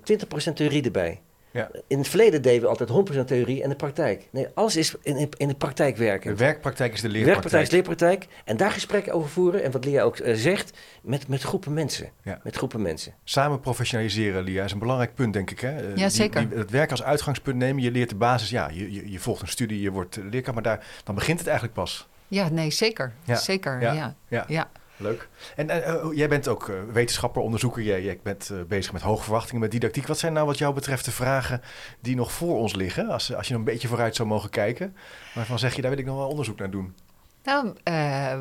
20% 0.50 0.52
theorie 0.54 0.82
erbij. 0.84 1.20
Ja. 1.52 1.70
In 1.86 1.98
het 1.98 2.08
verleden 2.08 2.42
deden 2.42 2.60
we 2.62 2.66
altijd 2.68 2.88
100% 3.22 3.24
theorie 3.24 3.62
en 3.62 3.68
de 3.68 3.74
praktijk. 3.74 4.28
Nee, 4.30 4.46
alles 4.54 4.76
is 4.76 4.94
in, 5.02 5.16
in, 5.16 5.28
in 5.36 5.48
de 5.48 5.54
praktijk 5.54 5.96
werken. 5.96 6.30
De 6.30 6.36
werkpraktijk 6.36 6.92
is 6.92 7.00
de 7.00 7.08
Werkpraktijk 7.10 7.34
leerpraktijk. 7.42 7.62
is 7.66 7.70
leerpraktijk. 7.72 8.26
En 8.44 8.56
daar 8.56 8.70
gesprekken 8.70 9.12
over 9.12 9.28
voeren. 9.30 9.62
En 9.62 9.70
wat 9.70 9.84
Lia 9.84 10.02
ook 10.02 10.16
eh, 10.18 10.34
zegt, 10.34 10.78
met, 11.02 11.28
met 11.28 11.42
groepen 11.42 11.72
mensen. 11.72 12.08
Ja. 12.22 12.40
Met 12.42 12.56
groepen 12.56 12.82
mensen. 12.82 13.14
Samen 13.24 13.60
professionaliseren, 13.60 14.42
Lia, 14.42 14.64
is 14.64 14.72
een 14.72 14.78
belangrijk 14.78 15.14
punt, 15.14 15.32
denk 15.32 15.50
ik. 15.50 15.60
Hè? 15.60 15.76
Eh, 15.90 15.96
Ja, 15.96 16.08
zeker. 16.08 16.48
Die, 16.48 16.58
het 16.58 16.70
werk 16.70 16.90
als 16.90 17.02
uitgangspunt 17.02 17.56
nemen, 17.58 17.82
je 17.82 17.90
leert 17.90 18.08
de 18.08 18.14
basis. 18.16 18.50
Ja, 18.50 18.68
je, 18.72 18.92
je, 18.92 19.10
je 19.10 19.18
volgt 19.18 19.42
een 19.42 19.48
studie, 19.48 19.80
je 19.80 19.90
wordt 19.90 20.16
eh, 20.16 20.24
leerkracht, 20.30 20.54
maar 20.54 20.76
daar, 20.76 20.86
dan 21.04 21.14
begint 21.14 21.38
het 21.38 21.46
eigenlijk 21.48 21.76
pas. 21.76 22.08
Ja, 22.28 22.48
nee, 22.48 22.70
zeker. 22.70 23.12
Ja. 23.24 23.36
Zeker, 23.36 23.80
Ja. 23.80 23.92
ja. 23.92 24.14
Ja, 24.28 24.44
ja. 24.48 24.70
Leuk. 25.00 25.28
En 25.56 25.70
eh, 25.70 25.88
eh, 25.88 26.06
jij 26.12 26.28
bent 26.28 26.48
ook 26.48 26.68
eh, 26.68 26.76
wetenschapper, 26.92 27.42
onderzoeker. 27.42 27.82
Jij, 27.82 28.02
jij 28.02 28.20
bent 28.22 28.52
bezig 28.68 28.92
met 28.92 29.02
hoge 29.02 29.22
verwachtingen, 29.22 29.60
met 29.60 29.70
didactiek. 29.70 30.06
Wat 30.06 30.18
zijn 30.18 30.32
nou 30.32 30.46
wat 30.46 30.58
jou 30.58 30.74
betreft 30.74 31.04
de 31.04 31.10
vragen 31.10 31.62
die 32.00 32.16
nog 32.16 32.32
voor 32.32 32.58
ons 32.58 32.74
liggen? 32.74 33.08
Als, 33.08 33.34
als 33.34 33.46
je 33.46 33.52
nog 33.52 33.62
een 33.62 33.72
beetje 33.72 33.88
vooruit 33.88 34.16
zou 34.16 34.28
mogen 34.28 34.50
kijken. 34.50 34.96
Waarvan 35.34 35.58
zeg 35.58 35.74
je, 35.74 35.80
daar 35.80 35.90
wil 35.90 36.00
ik 36.00 36.06
nog 36.06 36.16
wel 36.16 36.28
onderzoek 36.28 36.58
naar 36.58 36.70
doen. 36.70 36.94
Nou, 37.42 37.72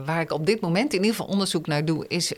waar 0.06 0.22
ik 0.22 0.32
op 0.32 0.45
dit 0.45 0.62
moment 0.62 0.93
in 0.93 1.00
ieder 1.00 1.15
geval 1.15 1.32
onderzoek 1.32 1.67
naar 1.67 1.86
doe, 1.86 2.08
is 2.08 2.34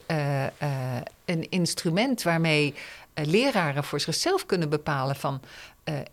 een 1.25 1.49
instrument 1.49 2.23
waarmee 2.23 2.73
leraren 3.13 3.83
voor 3.83 3.99
zichzelf 3.99 4.45
kunnen 4.45 4.69
bepalen 4.69 5.15
van 5.15 5.41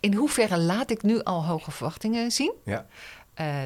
in 0.01 0.15
hoeverre 0.15 0.59
laat 0.59 0.91
ik 0.91 1.03
nu 1.03 1.23
al 1.23 1.45
hoge 1.45 1.71
verwachtingen 1.71 2.31
zien. 2.31 2.53
Ja. 2.65 2.87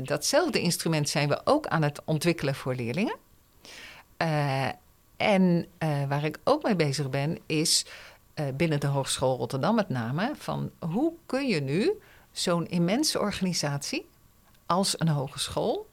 Datzelfde 0.02 0.60
instrument 0.60 1.08
zijn 1.08 1.28
we 1.28 1.40
ook 1.44 1.66
aan 1.66 1.82
het 1.82 2.00
ontwikkelen 2.04 2.54
voor 2.54 2.74
leerlingen. 2.74 3.16
Eh, 4.22 4.68
en 5.16 5.66
eh, 5.78 6.04
waar 6.08 6.24
ik 6.24 6.38
ook 6.44 6.62
mee 6.62 6.76
bezig 6.76 7.10
ben, 7.10 7.38
is 7.46 7.86
eh, 8.34 8.46
binnen 8.54 8.80
de 8.80 8.86
Hogeschool 8.86 9.36
Rotterdam 9.36 9.74
met 9.74 9.88
name, 9.88 10.32
van 10.36 10.70
hoe 10.78 11.12
kun 11.26 11.46
je 11.48 11.60
nu 11.60 11.92
zo'n 12.32 12.66
immense 12.66 13.18
organisatie 13.20 14.08
als 14.66 15.00
een 15.00 15.08
hogeschool, 15.08 15.88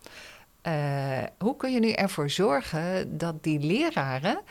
hoe 1.37 1.55
kun 1.57 1.71
je 1.71 1.79
nu 1.79 1.91
ervoor 1.91 2.29
zorgen 2.29 3.17
dat 3.17 3.43
die 3.43 3.59
leraren 3.59 4.41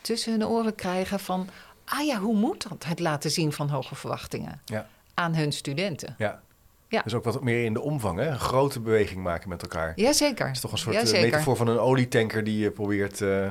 tussen 0.00 0.32
hun 0.32 0.46
oren 0.46 0.74
krijgen 0.74 1.20
van, 1.20 1.48
ah 1.84 2.06
ja, 2.06 2.18
hoe 2.18 2.36
moet 2.36 2.68
dat, 2.68 2.84
het 2.84 2.98
laten 3.00 3.30
zien 3.30 3.52
van 3.52 3.68
hoge 3.68 3.94
verwachtingen 3.94 4.60
Ja. 4.64 4.86
aan 5.14 5.34
hun 5.34 5.52
studenten? 5.52 6.14
Ja. 6.18 6.42
Ja. 6.90 7.02
Dus 7.02 7.14
ook 7.14 7.24
wat 7.24 7.42
meer 7.42 7.64
in 7.64 7.72
de 7.72 7.80
omvang, 7.80 8.18
hè? 8.18 8.26
een 8.26 8.38
grote 8.38 8.80
beweging 8.80 9.22
maken 9.22 9.48
met 9.48 9.62
elkaar. 9.62 9.92
Jazeker. 9.96 10.46
Het 10.46 10.54
is 10.54 10.60
toch 10.62 10.72
een 10.72 10.78
soort 10.78 10.94
Ja, 10.94 11.00
eh, 11.00 11.06
zeker. 11.06 11.24
metafoor 11.24 11.56
van 11.56 11.68
een 11.68 11.78
olietanker 11.78 12.44
die 12.44 12.58
je 12.58 12.70
probeert... 12.70 13.20
eh, 13.20 13.46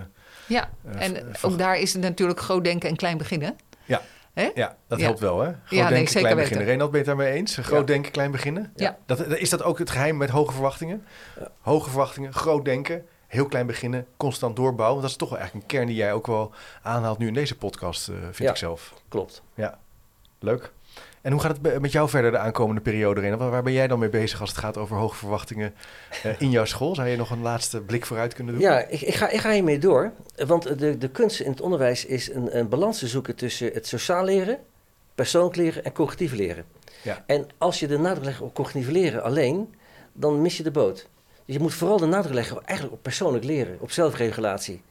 Ja, 0.48 0.70
Eh, 0.92 1.02
en 1.06 1.26
ook 1.42 1.58
daar 1.58 1.78
is 1.80 1.94
het 1.94 2.02
natuurlijk 2.02 2.40
groot 2.40 2.64
denken 2.64 2.90
en 2.90 2.96
klein 2.96 3.18
beginnen. 3.18 3.56
Ja. 3.86 4.02
Hè? 4.34 4.50
Ja, 4.56 4.76
dat 4.88 5.00
Ja. 5.00 5.06
helpt 5.06 5.20
wel, 5.20 5.40
hè? 5.40 5.46
Groot 5.46 5.60
nee, 5.70 5.80
denken, 5.80 5.98
zeker 5.98 6.10
klein 6.20 6.24
weten. 6.36 6.36
beginnen. 6.36 6.66
Renald, 6.66 6.92
ben 6.92 7.00
je 7.00 7.06
het 7.06 7.18
daarmee 7.18 7.36
eens? 7.38 7.56
Groot 7.58 7.80
Ja. 7.80 7.86
denken, 7.86 8.12
klein 8.12 8.32
beginnen? 8.32 8.72
Ja. 8.76 8.98
Dat, 9.06 9.28
is 9.28 9.50
dat 9.50 9.64
ook 9.64 9.80
het 9.80 9.90
geheim 9.90 10.18
met 10.18 10.30
hoge 10.30 10.52
verwachtingen? 10.52 11.06
Ja. 11.40 11.48
Hoge 11.62 11.90
verwachtingen, 11.90 12.34
groot 12.34 12.66
denken, 12.66 13.06
heel 13.28 13.46
klein 13.46 13.66
beginnen, 13.68 14.06
constant 14.18 14.56
doorbouwen. 14.56 14.90
Want 14.90 15.02
dat 15.02 15.10
is 15.12 15.18
toch 15.18 15.30
wel 15.30 15.38
eigenlijk 15.40 15.70
een 15.72 15.78
kern 15.78 15.88
die 15.90 15.98
jij 15.98 16.14
ook 16.14 16.28
wel 16.28 16.52
aanhaalt 16.82 17.18
nu 17.18 17.28
in 17.28 17.34
deze 17.34 17.58
podcast, 17.58 18.08
eh, 18.10 18.16
vind 18.16 18.38
Ja. 18.38 18.50
ik 18.50 18.56
zelf. 18.58 18.94
Klopt. 19.08 19.42
Leuk. 20.40 20.72
En 21.22 21.32
hoe 21.32 21.42
gaat 21.42 21.58
het 21.62 21.82
met 21.82 21.92
jou 21.92 22.10
verder 22.10 22.32
de 22.32 22.38
aankomende 22.38 22.82
periode, 22.82 23.22
Renald? 23.22 23.42
Waar, 23.42 23.64
ben 23.64 23.74
jij 23.74 23.88
dan 23.88 24.00
mee 24.00 24.10
bezig 24.10 24.42
als 24.42 24.50
het 24.50 24.60
gaat 24.60 24.78
over 24.78 24.98
hoge 24.98 25.16
verwachtingen 25.16 25.74
eh, 26.24 26.32
in 26.42 26.50
jouw 26.50 26.66
school? 26.66 26.96
Zou 26.96 27.08
je 27.08 27.18
nog 27.18 27.30
een 27.30 27.42
laatste 27.42 27.82
blik 27.82 28.06
vooruit 28.06 28.34
kunnen 28.34 28.54
doen? 28.54 28.64
Ja, 28.64 28.80
ik, 28.88 29.02
ik, 29.02 29.16
ga, 29.16 29.30
ik 29.30 29.40
ga 29.40 29.52
hiermee 29.52 29.80
door. 29.80 30.12
Want 30.48 30.80
de, 30.80 30.98
de 30.98 31.10
kunst 31.10 31.40
in 31.40 31.52
het 31.52 31.62
onderwijs 31.62 32.06
is 32.06 32.34
een, 32.34 32.58
een 32.58 32.70
balans 32.70 33.00
te 33.00 33.08
zoeken 33.08 33.36
tussen 33.36 33.72
het 33.74 33.88
sociaal 33.88 34.24
leren, 34.24 34.58
persoonlijk 35.16 35.56
leren 35.56 35.84
en 35.84 35.92
cognitief 35.92 36.32
leren. 36.32 36.66
Ja. 37.02 37.24
En 37.26 37.48
als 37.58 37.80
je 37.80 37.88
de 37.88 37.98
nadruk 37.98 38.26
legt 38.26 38.42
op 38.42 38.54
cognitief 38.54 38.92
leren 38.92 39.24
alleen, 39.24 39.76
dan 40.14 40.42
mis 40.42 40.58
je 40.58 40.64
de 40.64 40.72
boot. 40.72 41.08
Dus 41.46 41.56
je 41.56 41.60
moet 41.60 41.74
vooral 41.74 41.98
de 41.98 42.06
nadruk 42.06 42.34
leggen 42.34 42.66
eigenlijk 42.66 42.98
op 42.98 43.04
persoonlijk 43.04 43.44
leren, 43.44 43.78
op 43.80 43.92
zelfregulatie. 43.92 44.82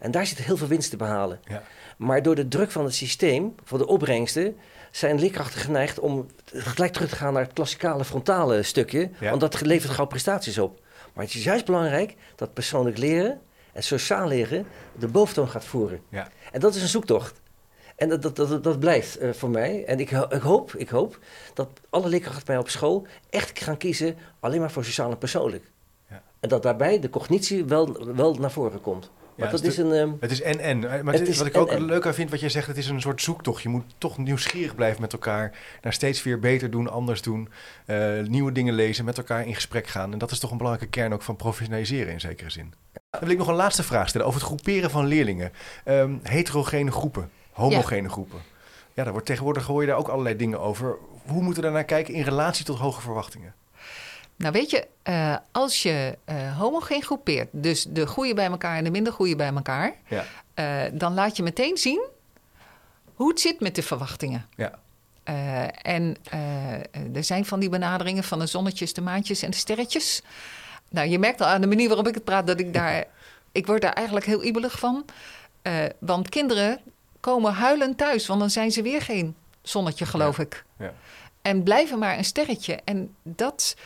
En 0.00 0.10
daar 0.10 0.26
zit 0.26 0.38
heel 0.38 0.56
veel 0.56 0.66
winst 0.66 0.90
te 0.90 0.96
behalen. 0.96 1.40
Ja. 1.44 1.62
Maar 1.96 2.22
door 2.22 2.34
de 2.34 2.48
druk 2.48 2.70
van 2.70 2.84
het 2.84 2.94
systeem, 2.94 3.54
voor 3.64 3.78
de 3.78 3.86
opbrengsten, 3.86 4.56
zijn 4.96 5.18
leerkrachten 5.18 5.60
geneigd 5.60 5.98
om 5.98 6.26
gelijk 6.44 6.92
terug 6.92 7.08
te 7.08 7.16
gaan 7.16 7.32
naar 7.32 7.42
het 7.42 7.52
klassikale 7.52 8.04
frontale 8.04 8.62
stukje. 8.62 9.10
Ja. 9.20 9.28
Want 9.28 9.40
dat 9.40 9.60
levert 9.60 9.92
gauw 9.92 10.06
prestaties 10.06 10.58
op. 10.58 10.80
Maar 11.12 11.24
het 11.24 11.34
is 11.34 11.44
juist 11.44 11.64
belangrijk 11.64 12.14
dat 12.36 12.52
persoonlijk 12.52 12.98
leren 12.98 13.40
en 13.72 13.82
sociaal 13.82 14.28
leren 14.28 14.66
de 14.98 15.08
boventoon 15.08 15.48
gaat 15.48 15.64
voeren. 15.64 16.00
Ja. 16.08 16.28
En 16.52 16.60
dat 16.60 16.74
is 16.74 16.82
een 16.82 16.88
zoektocht. 16.88 17.40
En 17.96 18.08
dat, 18.08 18.22
dat, 18.22 18.36
dat, 18.36 18.64
dat 18.64 18.78
blijft 18.78 19.16
eh, 19.16 19.32
voor 19.32 19.50
mij. 19.50 19.84
En 19.84 20.00
ik, 20.00 20.10
ik, 20.10 20.42
hoop, 20.42 20.74
ik 20.74 20.88
hoop 20.88 21.18
dat 21.54 21.68
alle 21.90 22.08
leerkrachten 22.08 22.44
bij 22.44 22.54
mij 22.54 22.64
op 22.64 22.70
school 22.70 23.06
echt 23.30 23.62
gaan 23.62 23.76
kiezen 23.76 24.16
alleen 24.40 24.60
maar 24.60 24.70
voor 24.70 24.84
sociaal 24.84 25.10
en 25.10 25.18
persoonlijk. 25.18 25.70
Ja. 26.08 26.22
En 26.40 26.48
dat 26.48 26.62
daarbij 26.62 26.98
de 26.98 27.10
cognitie 27.10 27.64
wel, 27.64 28.14
wel 28.14 28.34
naar 28.34 28.50
voren 28.50 28.80
komt. 28.80 29.10
Maar 29.36 29.46
Ja, 29.46 29.52
dat 29.52 29.64
is 29.64 29.76
een... 29.76 29.92
ehm, 29.92 30.10
Het 30.20 30.30
is 30.30 30.42
en-en. 30.42 30.78
Maar 31.04 31.14
Het 31.14 31.28
is, 31.28 31.38
wat 31.38 31.46
ik 31.46 31.56
ook 31.56 31.68
en-en. 31.70 31.84
leuk 31.84 32.06
aan 32.06 32.14
vind, 32.14 32.30
wat 32.30 32.40
jij 32.40 32.48
zegt, 32.48 32.66
het 32.66 32.76
is 32.76 32.88
een 32.88 33.00
soort 33.00 33.22
zoektocht. 33.22 33.62
Je 33.62 33.68
moet 33.68 33.84
toch 33.98 34.18
nieuwsgierig 34.18 34.74
blijven 34.74 35.00
met 35.00 35.12
elkaar. 35.12 35.52
Naar 35.82 35.92
steeds 35.92 36.22
weer 36.22 36.38
beter 36.38 36.70
doen, 36.70 36.90
anders 36.90 37.22
doen. 37.22 37.48
eh, 37.86 38.20
nieuwe 38.26 38.52
dingen 38.52 38.74
lezen, 38.74 39.04
met 39.04 39.18
elkaar 39.18 39.46
in 39.46 39.54
gesprek 39.54 39.86
gaan. 39.86 40.12
En 40.12 40.18
dat 40.18 40.30
is 40.30 40.38
toch 40.38 40.50
een 40.50 40.56
belangrijke 40.58 40.90
kern 40.98 41.12
ook 41.12 41.22
van 41.22 41.36
professionaliseren 41.36 42.12
in 42.12 42.20
zekere 42.20 42.50
zin. 42.50 42.74
Dan 43.10 43.20
wil 43.20 43.30
ik 43.30 43.38
nog 43.38 43.48
een 43.48 43.54
laatste 43.54 43.82
vraag 43.82 44.08
stellen 44.08 44.26
over 44.26 44.38
het 44.40 44.48
groeperen 44.48 44.90
van 44.90 45.06
leerlingen. 45.06 45.52
Ehm, 45.84 46.14
heterogene 46.22 46.90
groepen, 46.90 47.30
homogene 47.52 48.08
groepen. 48.08 48.38
Ja, 48.94 49.02
daar 49.02 49.12
wordt 49.12 49.26
tegenwoordig 49.26 49.66
hoor 49.66 49.80
je 49.80 49.86
daar 49.86 49.96
ook 49.96 50.08
allerlei 50.08 50.36
dingen 50.36 50.60
over. 50.60 50.96
Hoe 51.26 51.42
moeten 51.42 51.54
we 51.54 51.60
daarnaar 51.68 51.84
kijken 51.84 52.14
in 52.14 52.22
relatie 52.22 52.64
tot 52.64 52.78
hoge 52.78 53.00
verwachtingen? 53.00 53.54
Nou 54.36 54.52
weet 54.52 54.70
je, 54.70 54.86
eh, 55.02 55.36
als 55.52 55.82
je 55.82 56.18
eh 56.24 56.58
homogeen 56.58 57.02
groepeert, 57.02 57.48
dus 57.52 57.84
de 57.88 58.06
goede 58.06 58.34
bij 58.34 58.46
elkaar 58.46 58.76
en 58.76 58.84
de 58.84 58.90
minder 58.90 59.12
goede 59.12 59.36
bij 59.36 59.52
elkaar, 59.54 59.94
Ja, 60.08 60.24
eh, 60.54 60.82
dan 60.92 61.14
laat 61.14 61.36
je 61.36 61.42
meteen 61.42 61.76
zien 61.76 62.02
hoe 63.14 63.28
het 63.28 63.40
zit 63.40 63.60
met 63.60 63.74
de 63.74 63.82
verwachtingen. 63.82 64.46
ja, 64.56 64.72
en 65.82 66.16
er 67.14 67.24
zijn 67.24 67.44
van 67.44 67.60
die 67.60 67.68
benaderingen 67.68 68.24
van 68.24 68.38
de 68.38 68.46
zonnetjes, 68.46 68.92
de 68.92 69.00
maantjes 69.00 69.42
en 69.42 69.50
de 69.50 69.56
sterretjes. 69.56 70.22
Nou, 70.88 71.08
je 71.08 71.18
merkt 71.18 71.40
al 71.40 71.46
aan 71.46 71.60
de 71.60 71.66
manier 71.66 71.88
waarop 71.88 72.08
ik 72.08 72.14
het 72.14 72.24
praat 72.24 72.46
dat 72.46 72.60
ik 72.60 72.74
daar... 72.80 73.04
ik 73.52 73.66
word 73.66 73.82
daar 73.82 73.92
eigenlijk 73.92 74.26
heel 74.26 74.44
ibelig 74.44 74.78
van. 74.78 75.04
Want 75.98 76.28
kinderen 76.28 76.80
komen 77.20 77.52
huilend 77.52 77.98
thuis, 77.98 78.26
want 78.26 78.40
dan 78.40 78.50
zijn 78.50 78.70
ze 78.70 78.82
weer 78.82 79.02
geen 79.02 79.36
zonnetje, 79.62 80.06
geloof 80.06 80.38
ik. 80.38 80.64
ja. 80.78 80.92
En 81.42 81.62
blijven 81.62 81.98
maar 81.98 82.18
een 82.18 82.24
sterretje. 82.24 82.78
En 82.84 83.14
dat, 83.22 83.76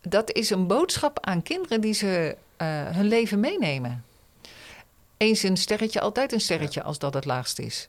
dat 0.00 0.32
is 0.32 0.50
een 0.50 0.66
boodschap 0.66 1.18
aan 1.20 1.42
kinderen 1.42 1.80
die 1.80 1.92
ze 1.92 2.36
eh, 2.56 2.66
hun 2.86 3.06
leven 3.06 3.40
meenemen. 3.40 4.04
Eens 5.16 5.42
een 5.42 5.56
sterretje, 5.56 6.00
altijd 6.00 6.32
een 6.32 6.40
sterretje, 6.40 6.82
als 6.82 6.98
dat 6.98 7.14
het 7.14 7.24
laagst 7.24 7.58
is. 7.58 7.88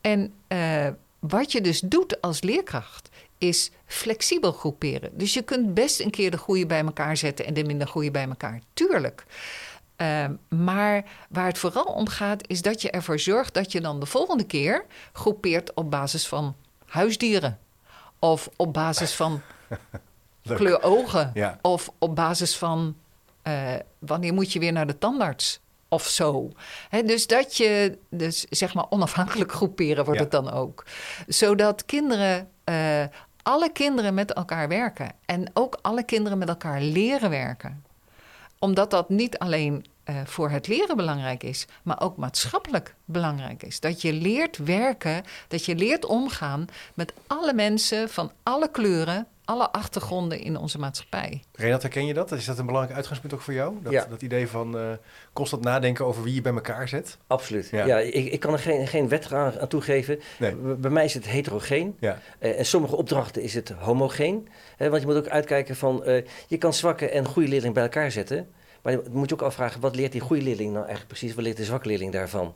En 0.00 0.32
eh, 0.46 0.88
wat 1.18 1.52
je 1.52 1.60
dus 1.60 1.80
doet 1.80 2.20
als 2.20 2.42
leerkracht, 2.42 3.08
is 3.38 3.70
flexibel 3.86 4.52
groeperen. 4.52 5.18
Dus 5.18 5.34
je 5.34 5.42
kunt 5.42 5.74
best 5.74 6.00
een 6.00 6.10
keer 6.10 6.30
de 6.30 6.38
goede 6.38 6.66
bij 6.66 6.80
elkaar 6.80 7.16
zetten 7.16 7.46
en 7.46 7.54
de 7.54 7.64
minder 7.64 7.88
goede 7.88 8.10
bij 8.10 8.28
elkaar. 8.28 8.60
Tuurlijk. 8.72 9.24
Eh, 9.96 10.24
maar 10.48 11.04
waar 11.28 11.46
het 11.46 11.58
vooral 11.58 11.84
om 11.84 12.08
gaat, 12.08 12.48
is 12.48 12.62
dat 12.62 12.82
je 12.82 12.90
ervoor 12.90 13.18
zorgt 13.18 13.54
dat 13.54 13.72
je 13.72 13.80
dan 13.80 14.00
de 14.00 14.06
volgende 14.06 14.44
keer 14.44 14.84
groepeert 15.12 15.74
op 15.74 15.90
basis 15.90 16.26
van 16.26 16.54
huisdieren. 16.86 17.58
Of 18.18 18.48
op 18.56 18.72
basis 18.72 19.12
van. 19.14 19.40
kleur 20.44 20.82
ogen. 20.82 21.30
Ja. 21.34 21.58
Of 21.62 21.90
op 21.98 22.14
basis 22.16 22.56
van 22.56 22.96
eh, 23.42 23.72
wanneer 23.98 24.34
moet 24.34 24.52
je 24.52 24.58
weer 24.58 24.72
naar 24.72 24.86
de 24.86 24.98
tandarts. 24.98 25.60
Of 25.88 26.06
zo. 26.06 26.50
Dus 27.04 27.26
dat 27.26 27.56
je, 27.56 27.98
dus 28.10 28.40
zeg 28.50 28.74
maar 28.74 28.86
onafhankelijk 28.90 29.52
groeperen 29.52 30.04
wordt 30.04 30.18
Ja. 30.20 30.26
het 30.26 30.32
dan 30.44 30.50
ook. 30.52 30.84
Zodat 31.26 31.84
kinderen, 31.84 32.48
eh, 32.64 33.04
alle 33.42 33.72
kinderen 33.72 34.14
met 34.14 34.32
elkaar 34.32 34.68
werken. 34.68 35.12
En 35.26 35.50
ook 35.52 35.78
alle 35.82 36.02
kinderen 36.04 36.38
met 36.38 36.48
elkaar 36.48 36.80
leren 36.80 37.30
werken. 37.30 37.84
Omdat 38.58 38.90
dat 38.90 39.08
niet 39.08 39.38
alleen 39.38 39.86
eh, 40.04 40.16
voor 40.24 40.50
het 40.50 40.66
leren 40.66 40.96
belangrijk 40.96 41.42
is, 41.42 41.66
maar 41.82 42.00
ook 42.00 42.16
maatschappelijk 42.16 42.94
belangrijk 43.04 43.62
is. 43.62 43.80
Dat 43.80 44.02
je 44.02 44.12
leert 44.12 44.56
werken, 44.56 45.22
dat 45.48 45.64
je 45.64 45.74
leert 45.74 46.04
omgaan 46.04 46.66
met 46.94 47.12
alle 47.26 47.52
mensen 47.54 48.08
van 48.08 48.32
alle 48.42 48.70
kleuren, 48.70 49.26
alle 49.44 49.70
achtergronden 49.72 50.40
in 50.40 50.56
onze 50.56 50.78
maatschappij. 50.78 51.42
Renat, 51.52 51.82
herken 51.82 52.06
je 52.06 52.14
dat? 52.14 52.32
Is 52.32 52.44
dat 52.44 52.58
een 52.58 52.66
belangrijk 52.66 52.96
uitgangspunt 52.96 53.34
ook 53.34 53.40
voor 53.40 53.52
jou? 53.54 53.74
Dat, 53.82 53.92
Ja. 53.92 54.04
dat 54.04 54.22
idee 54.22 54.48
van 54.48 54.76
uh, 54.76 54.82
constant 55.32 55.62
nadenken 55.62 56.04
over 56.06 56.22
wie 56.22 56.34
je 56.34 56.40
bij 56.40 56.52
elkaar 56.52 56.88
zet? 56.88 57.18
Absoluut. 57.26 57.68
Ja. 57.70 57.84
Ja, 57.86 57.98
ik, 57.98 58.32
ik 58.32 58.40
kan 58.40 58.52
er 58.52 58.58
geen, 58.58 58.86
geen 58.86 59.08
wet 59.08 59.32
aan, 59.32 59.60
aan 59.60 59.68
toegeven. 59.68 60.20
Nee. 60.38 60.54
Bij 60.54 60.90
mij 60.90 61.04
is 61.04 61.14
het 61.14 61.26
heterogeen. 61.26 61.96
Ja. 62.00 62.18
Eh, 62.38 62.58
en 62.58 62.66
sommige 62.66 62.96
opdrachten 62.96 63.42
is 63.42 63.54
het 63.54 63.68
homogeen. 63.68 64.48
Hè, 64.76 64.88
want 64.90 65.00
je 65.02 65.06
moet 65.08 65.16
ook 65.16 65.28
uitkijken 65.28 65.76
van... 65.76 66.04
eh, 66.04 66.24
je 66.46 66.58
kan 66.58 66.74
zwakke 66.74 67.08
en 67.08 67.24
goede 67.26 67.48
leerling 67.48 67.74
bij 67.74 67.82
elkaar 67.82 68.10
zetten. 68.10 68.48
Maar 68.82 68.92
je 68.92 69.02
moet 69.10 69.28
je 69.28 69.34
ook 69.34 69.42
afvragen... 69.42 69.80
wat 69.80 69.96
leert 69.96 70.12
die 70.12 70.20
goede 70.20 70.42
leerling 70.42 70.68
nou 70.72 70.84
eigenlijk 70.84 71.08
precies? 71.08 71.34
Wat 71.34 71.44
leert 71.44 71.56
de 71.56 71.64
zwakke 71.64 71.88
leerling 71.88 72.12
daarvan? 72.12 72.54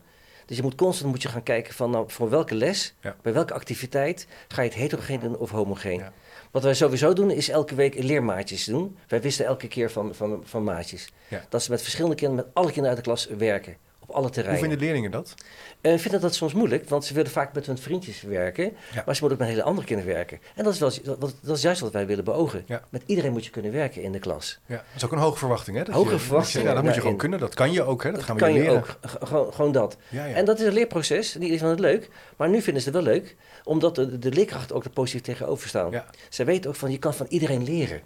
Dus 0.49 0.57
je 0.57 0.63
moet 0.63 0.75
constant 0.75 1.11
moet 1.11 1.23
je 1.23 1.29
gaan 1.29 1.43
kijken 1.43 1.75
van... 1.75 1.91
Nou, 1.91 2.11
voor 2.11 2.31
welke 2.31 2.55
les, 2.55 2.95
Ja. 3.01 3.17
bij 3.23 3.33
welke 3.33 3.55
activiteit... 3.55 4.27
ga 4.49 4.63
je 4.63 4.69
het 4.69 4.79
heterogeen 4.79 5.21
doen 5.21 5.37
of 5.37 5.51
homogeen? 5.51 5.99
Ja. 5.99 6.13
Wat 6.51 6.63
wij 6.63 6.75
sowieso 6.75 7.13
doen, 7.13 7.31
is 7.31 7.49
elke 7.49 7.75
week 7.75 8.03
leermaatjes 8.03 8.65
doen. 8.65 8.97
Wij 9.09 9.21
wisten 9.21 9.47
elke 9.47 9.69
keer 9.69 9.91
van, 9.91 10.15
van, 10.15 10.43
van 10.45 10.65
maatjes. 10.65 11.09
Ja. 11.29 11.45
Dat 11.49 11.63
ze 11.63 11.71
met 11.71 11.83
verschillende 11.83 12.17
kinderen, 12.17 12.45
met 12.45 12.55
alle 12.55 12.67
kinderen 12.73 12.89
uit 12.89 13.05
de 13.05 13.11
klas 13.11 13.27
werken. 13.27 13.77
Op 14.09 14.14
alle 14.14 14.25
Hoe 14.25 14.33
terreinen. 14.35 14.61
vinden 14.68 14.79
leerlingen 14.87 15.11
dat? 15.11 15.35
En 15.81 15.92
ik 15.94 16.01
vind 16.01 16.21
dat 16.21 16.35
soms 16.35 16.53
moeilijk, 16.53 16.88
want 16.88 17.05
ze 17.05 17.14
willen 17.14 17.31
vaak 17.31 17.55
met 17.55 17.66
hun 17.66 17.79
vriendjes 17.79 18.23
werken. 18.23 18.64
Ja. 18.64 19.03
Maar 19.07 19.14
ze 19.14 19.21
moeten 19.21 19.31
ook 19.31 19.38
met 19.38 19.49
hele 19.49 19.62
andere 19.62 19.87
kinderen 19.87 20.12
werken. 20.14 20.38
En 20.55 20.64
dat 20.64 20.73
is, 20.73 20.79
wel, 20.79 20.90
dat, 21.18 21.35
dat 21.42 21.57
is 21.57 21.62
juist 21.62 21.81
wat 21.81 21.92
wij 21.92 22.07
willen 22.07 22.25
beogen. 22.25 22.62
Ja. 22.66 22.83
Met 22.90 23.03
iedereen 23.07 23.33
moet 23.33 23.44
je 23.44 23.51
kunnen 23.51 23.73
werken 23.73 24.03
in 24.03 24.12
de 24.12 24.18
klas. 24.18 24.59
Ja. 24.66 24.75
Dat 24.77 24.85
is 24.97 25.05
ook 25.05 25.12
een 25.12 25.18
hoge 25.18 25.38
verwachting, 25.38 25.77
hè? 25.77 25.85
Dat 25.85 25.94
Hoge 25.94 26.12
je- 26.12 26.18
verwachting, 26.18 26.64
Ja, 26.64 26.75
dat 26.75 26.83
moet 26.83 26.92
je 26.92 26.99
gewoon 26.99 27.12
in- 27.12 27.18
kunnen. 27.18 27.38
Dat 27.38 27.55
kan 27.55 27.73
je 27.73 27.83
ook, 27.83 28.03
hè? 28.03 28.11
Dat, 28.12 28.23
gaan 28.23 28.37
we 28.37 28.42
kan 28.42 28.53
je 28.53 28.59
leren. 28.59 28.77
ook. 28.77 28.99
Gewoon, 29.03 29.53
gewoon 29.53 29.73
dat. 29.73 29.97
Ja. 30.09 30.27
En 30.27 30.44
dat 30.44 30.61
is 30.61 30.66
een 30.66 30.73
leerproces. 30.73 31.35
Niet 31.35 31.49
iedereen 31.51 31.59
vindt 31.77 31.83
het 31.83 31.90
leuk. 31.92 32.11
Maar 32.37 32.49
nu 32.49 32.62
vinden 32.62 32.83
ze 32.83 32.88
het 32.90 33.05
wel 33.05 33.12
leuk. 33.14 33.37
Omdat 33.64 33.94
de, 33.94 34.18
de 34.18 34.31
leerkrachten 34.33 34.77
ook 34.77 34.85
er 34.85 34.90
positief 34.90 35.23
tegenover 35.23 35.68
staan. 35.68 35.92
Ze 36.29 36.44
weten 36.44 36.71
ook 36.71 36.77
van, 36.77 36.90
je 36.90 36.99
kan 36.99 37.14
van 37.14 37.27
iedereen 37.29 37.64
leren. 37.64 38.01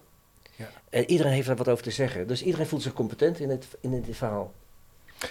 Ja. 0.57 0.69
En 0.91 1.11
iedereen 1.11 1.33
heeft 1.33 1.49
er 1.49 1.57
wat 1.57 1.69
over 1.69 1.85
te 1.85 1.91
zeggen. 1.91 2.27
Dus 2.27 2.43
iedereen 2.43 2.67
voelt 2.67 2.83
zich 2.83 2.93
competent 2.93 3.41
in 3.41 3.51
het, 3.51 3.67
in 3.81 3.93
het 3.93 4.17
verhaal. 4.17 4.53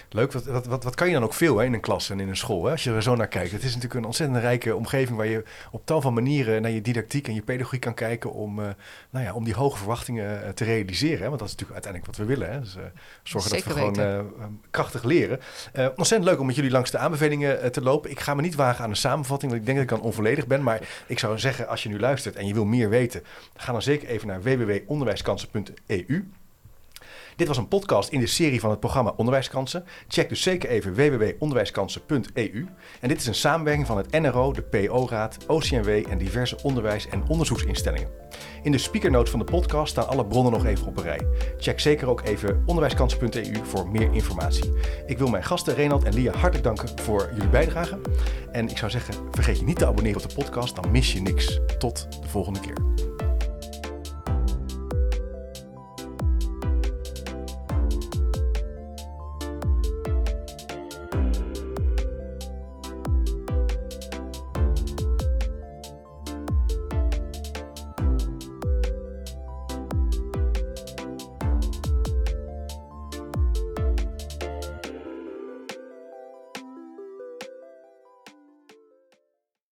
Leuk, 0.08 0.32
wat, 0.32 0.44
wat, 0.44 0.66
wat, 0.66 0.84
wat 0.84 0.94
kan 0.94 1.06
je 1.06 1.12
dan 1.12 1.22
ook 1.22 1.34
veel 1.34 1.58
hè, 1.58 1.64
in 1.64 1.72
een 1.72 1.80
klas 1.80 2.10
en 2.10 2.20
in 2.20 2.28
een 2.28 2.36
school, 2.36 2.64
hè, 2.64 2.70
als 2.70 2.84
je 2.84 2.90
er 2.92 3.02
zo 3.02 3.16
naar 3.16 3.28
kijkt. 3.28 3.52
Het 3.52 3.62
is 3.62 3.68
natuurlijk 3.74 4.00
een 4.00 4.04
ontzettend 4.06 4.40
rijke 4.40 4.76
omgeving 4.76 5.16
waar 5.16 5.26
je 5.26 5.44
op 5.70 5.86
tal 5.86 6.00
van 6.00 6.14
manieren 6.14 6.62
naar 6.62 6.70
je 6.70 6.80
didactiek 6.80 7.28
en 7.28 7.34
je 7.34 7.42
pedagogie 7.42 7.78
kan 7.78 7.94
kijken 7.94 8.32
om, 8.32 8.58
eh, 8.58 8.68
nou 9.10 9.24
ja, 9.24 9.32
om 9.34 9.44
die 9.44 9.54
hoge 9.54 9.76
verwachtingen 9.78 10.44
eh, 10.44 10.48
te 10.50 10.64
realiseren. 10.64 11.22
Hè, 11.22 11.26
want 11.26 11.38
dat 11.38 11.48
is 11.48 11.54
natuurlijk 11.54 11.84
uiteindelijk 11.84 12.06
wat 12.16 12.16
we 12.16 12.34
willen. 12.34 12.52
Hè. 12.52 12.60
Dus, 12.60 12.76
eh, 12.76 12.82
zorgen 13.22 13.50
Zeker 13.50 13.68
dat 13.68 13.74
we 13.74 13.80
gewoon 13.80 13.96
weten. 13.96 14.34
eh, 14.38 14.44
eh, 14.44 14.50
krachtig 14.70 15.02
leren. 15.02 15.40
Ontzettend 15.74 16.24
leuk 16.24 16.40
om 16.40 16.46
met 16.46 16.54
jullie 16.54 16.70
langs 16.70 16.90
de 16.90 16.98
aanbevelingen 16.98 17.72
te 17.72 17.82
lopen. 17.82 18.10
Ik 18.10 18.20
ga 18.20 18.34
me 18.34 18.42
niet 18.42 18.54
wagen 18.54 18.84
aan 18.84 18.90
een 18.90 18.96
samenvatting, 18.96 19.50
want 19.50 19.62
ik 19.62 19.66
denk 19.66 19.78
dat 19.82 19.90
ik 19.90 19.96
dan 19.98 20.08
onvolledig 20.08 20.46
ben. 20.46 20.62
Maar 20.62 20.80
ik 21.06 21.18
zou 21.18 21.38
zeggen, 21.38 21.68
als 21.68 21.82
je 21.82 21.88
nu 21.88 21.98
luistert 22.00 22.36
en 22.36 22.46
je 22.46 22.54
wil 22.54 22.64
meer 22.64 22.88
weten, 22.88 23.22
ga 23.56 23.72
dan 23.72 23.82
zeker 23.82 24.08
even 24.08 24.28
naar 24.28 24.42
www.onderwijskansen.eu. 24.42 26.24
Dit 27.42 27.50
was 27.50 27.60
een 27.60 27.68
podcast 27.68 28.08
in 28.08 28.20
de 28.20 28.26
serie 28.26 28.60
van 28.60 28.70
het 28.70 28.80
programma 28.80 29.12
Onderwijskansen. 29.16 29.84
Check 30.08 30.28
dus 30.28 30.42
zeker 30.42 30.68
even 30.68 30.94
www.onderwijskansen.eu. 30.94 32.66
En 33.00 33.08
dit 33.08 33.20
is 33.20 33.26
een 33.26 33.34
samenwerking 33.34 33.86
van 33.86 33.96
het 33.96 34.20
NRO, 34.20 34.52
de 34.52 34.62
PO-raad, 34.62 35.36
OCMW 35.46 35.88
en 35.88 36.18
diverse 36.18 36.58
onderwijs- 36.62 37.08
en 37.08 37.28
onderzoeksinstellingen. 37.28 38.08
In 38.62 38.72
de 38.72 38.78
speakernotes 38.78 39.30
van 39.30 39.38
de 39.38 39.44
podcast 39.44 39.90
staan 39.90 40.08
alle 40.08 40.26
bronnen 40.26 40.52
nog 40.52 40.64
even 40.64 40.86
op 40.86 40.96
een 40.96 41.02
rij. 41.02 41.26
Check 41.58 41.80
zeker 41.80 42.08
ook 42.08 42.22
even 42.24 42.62
onderwijskansen.eu 42.66 43.64
voor 43.64 43.88
meer 43.88 44.12
informatie. 44.12 44.72
Ik 45.06 45.18
wil 45.18 45.28
mijn 45.28 45.44
gasten 45.44 45.74
Renald 45.74 46.04
en 46.04 46.14
Lia 46.14 46.32
hartelijk 46.32 46.64
danken 46.64 46.98
voor 46.98 47.30
jullie 47.34 47.48
bijdrage. 47.48 48.00
En 48.52 48.68
ik 48.68 48.78
zou 48.78 48.90
zeggen, 48.90 49.14
vergeet 49.30 49.58
je 49.58 49.64
niet 49.64 49.78
te 49.78 49.86
abonneren 49.86 50.22
op 50.22 50.28
de 50.28 50.34
podcast, 50.34 50.76
dan 50.76 50.90
mis 50.90 51.12
je 51.12 51.20
niks. 51.20 51.60
Tot 51.78 52.06
de 52.22 52.28
volgende 52.28 52.60
keer. 52.60 53.11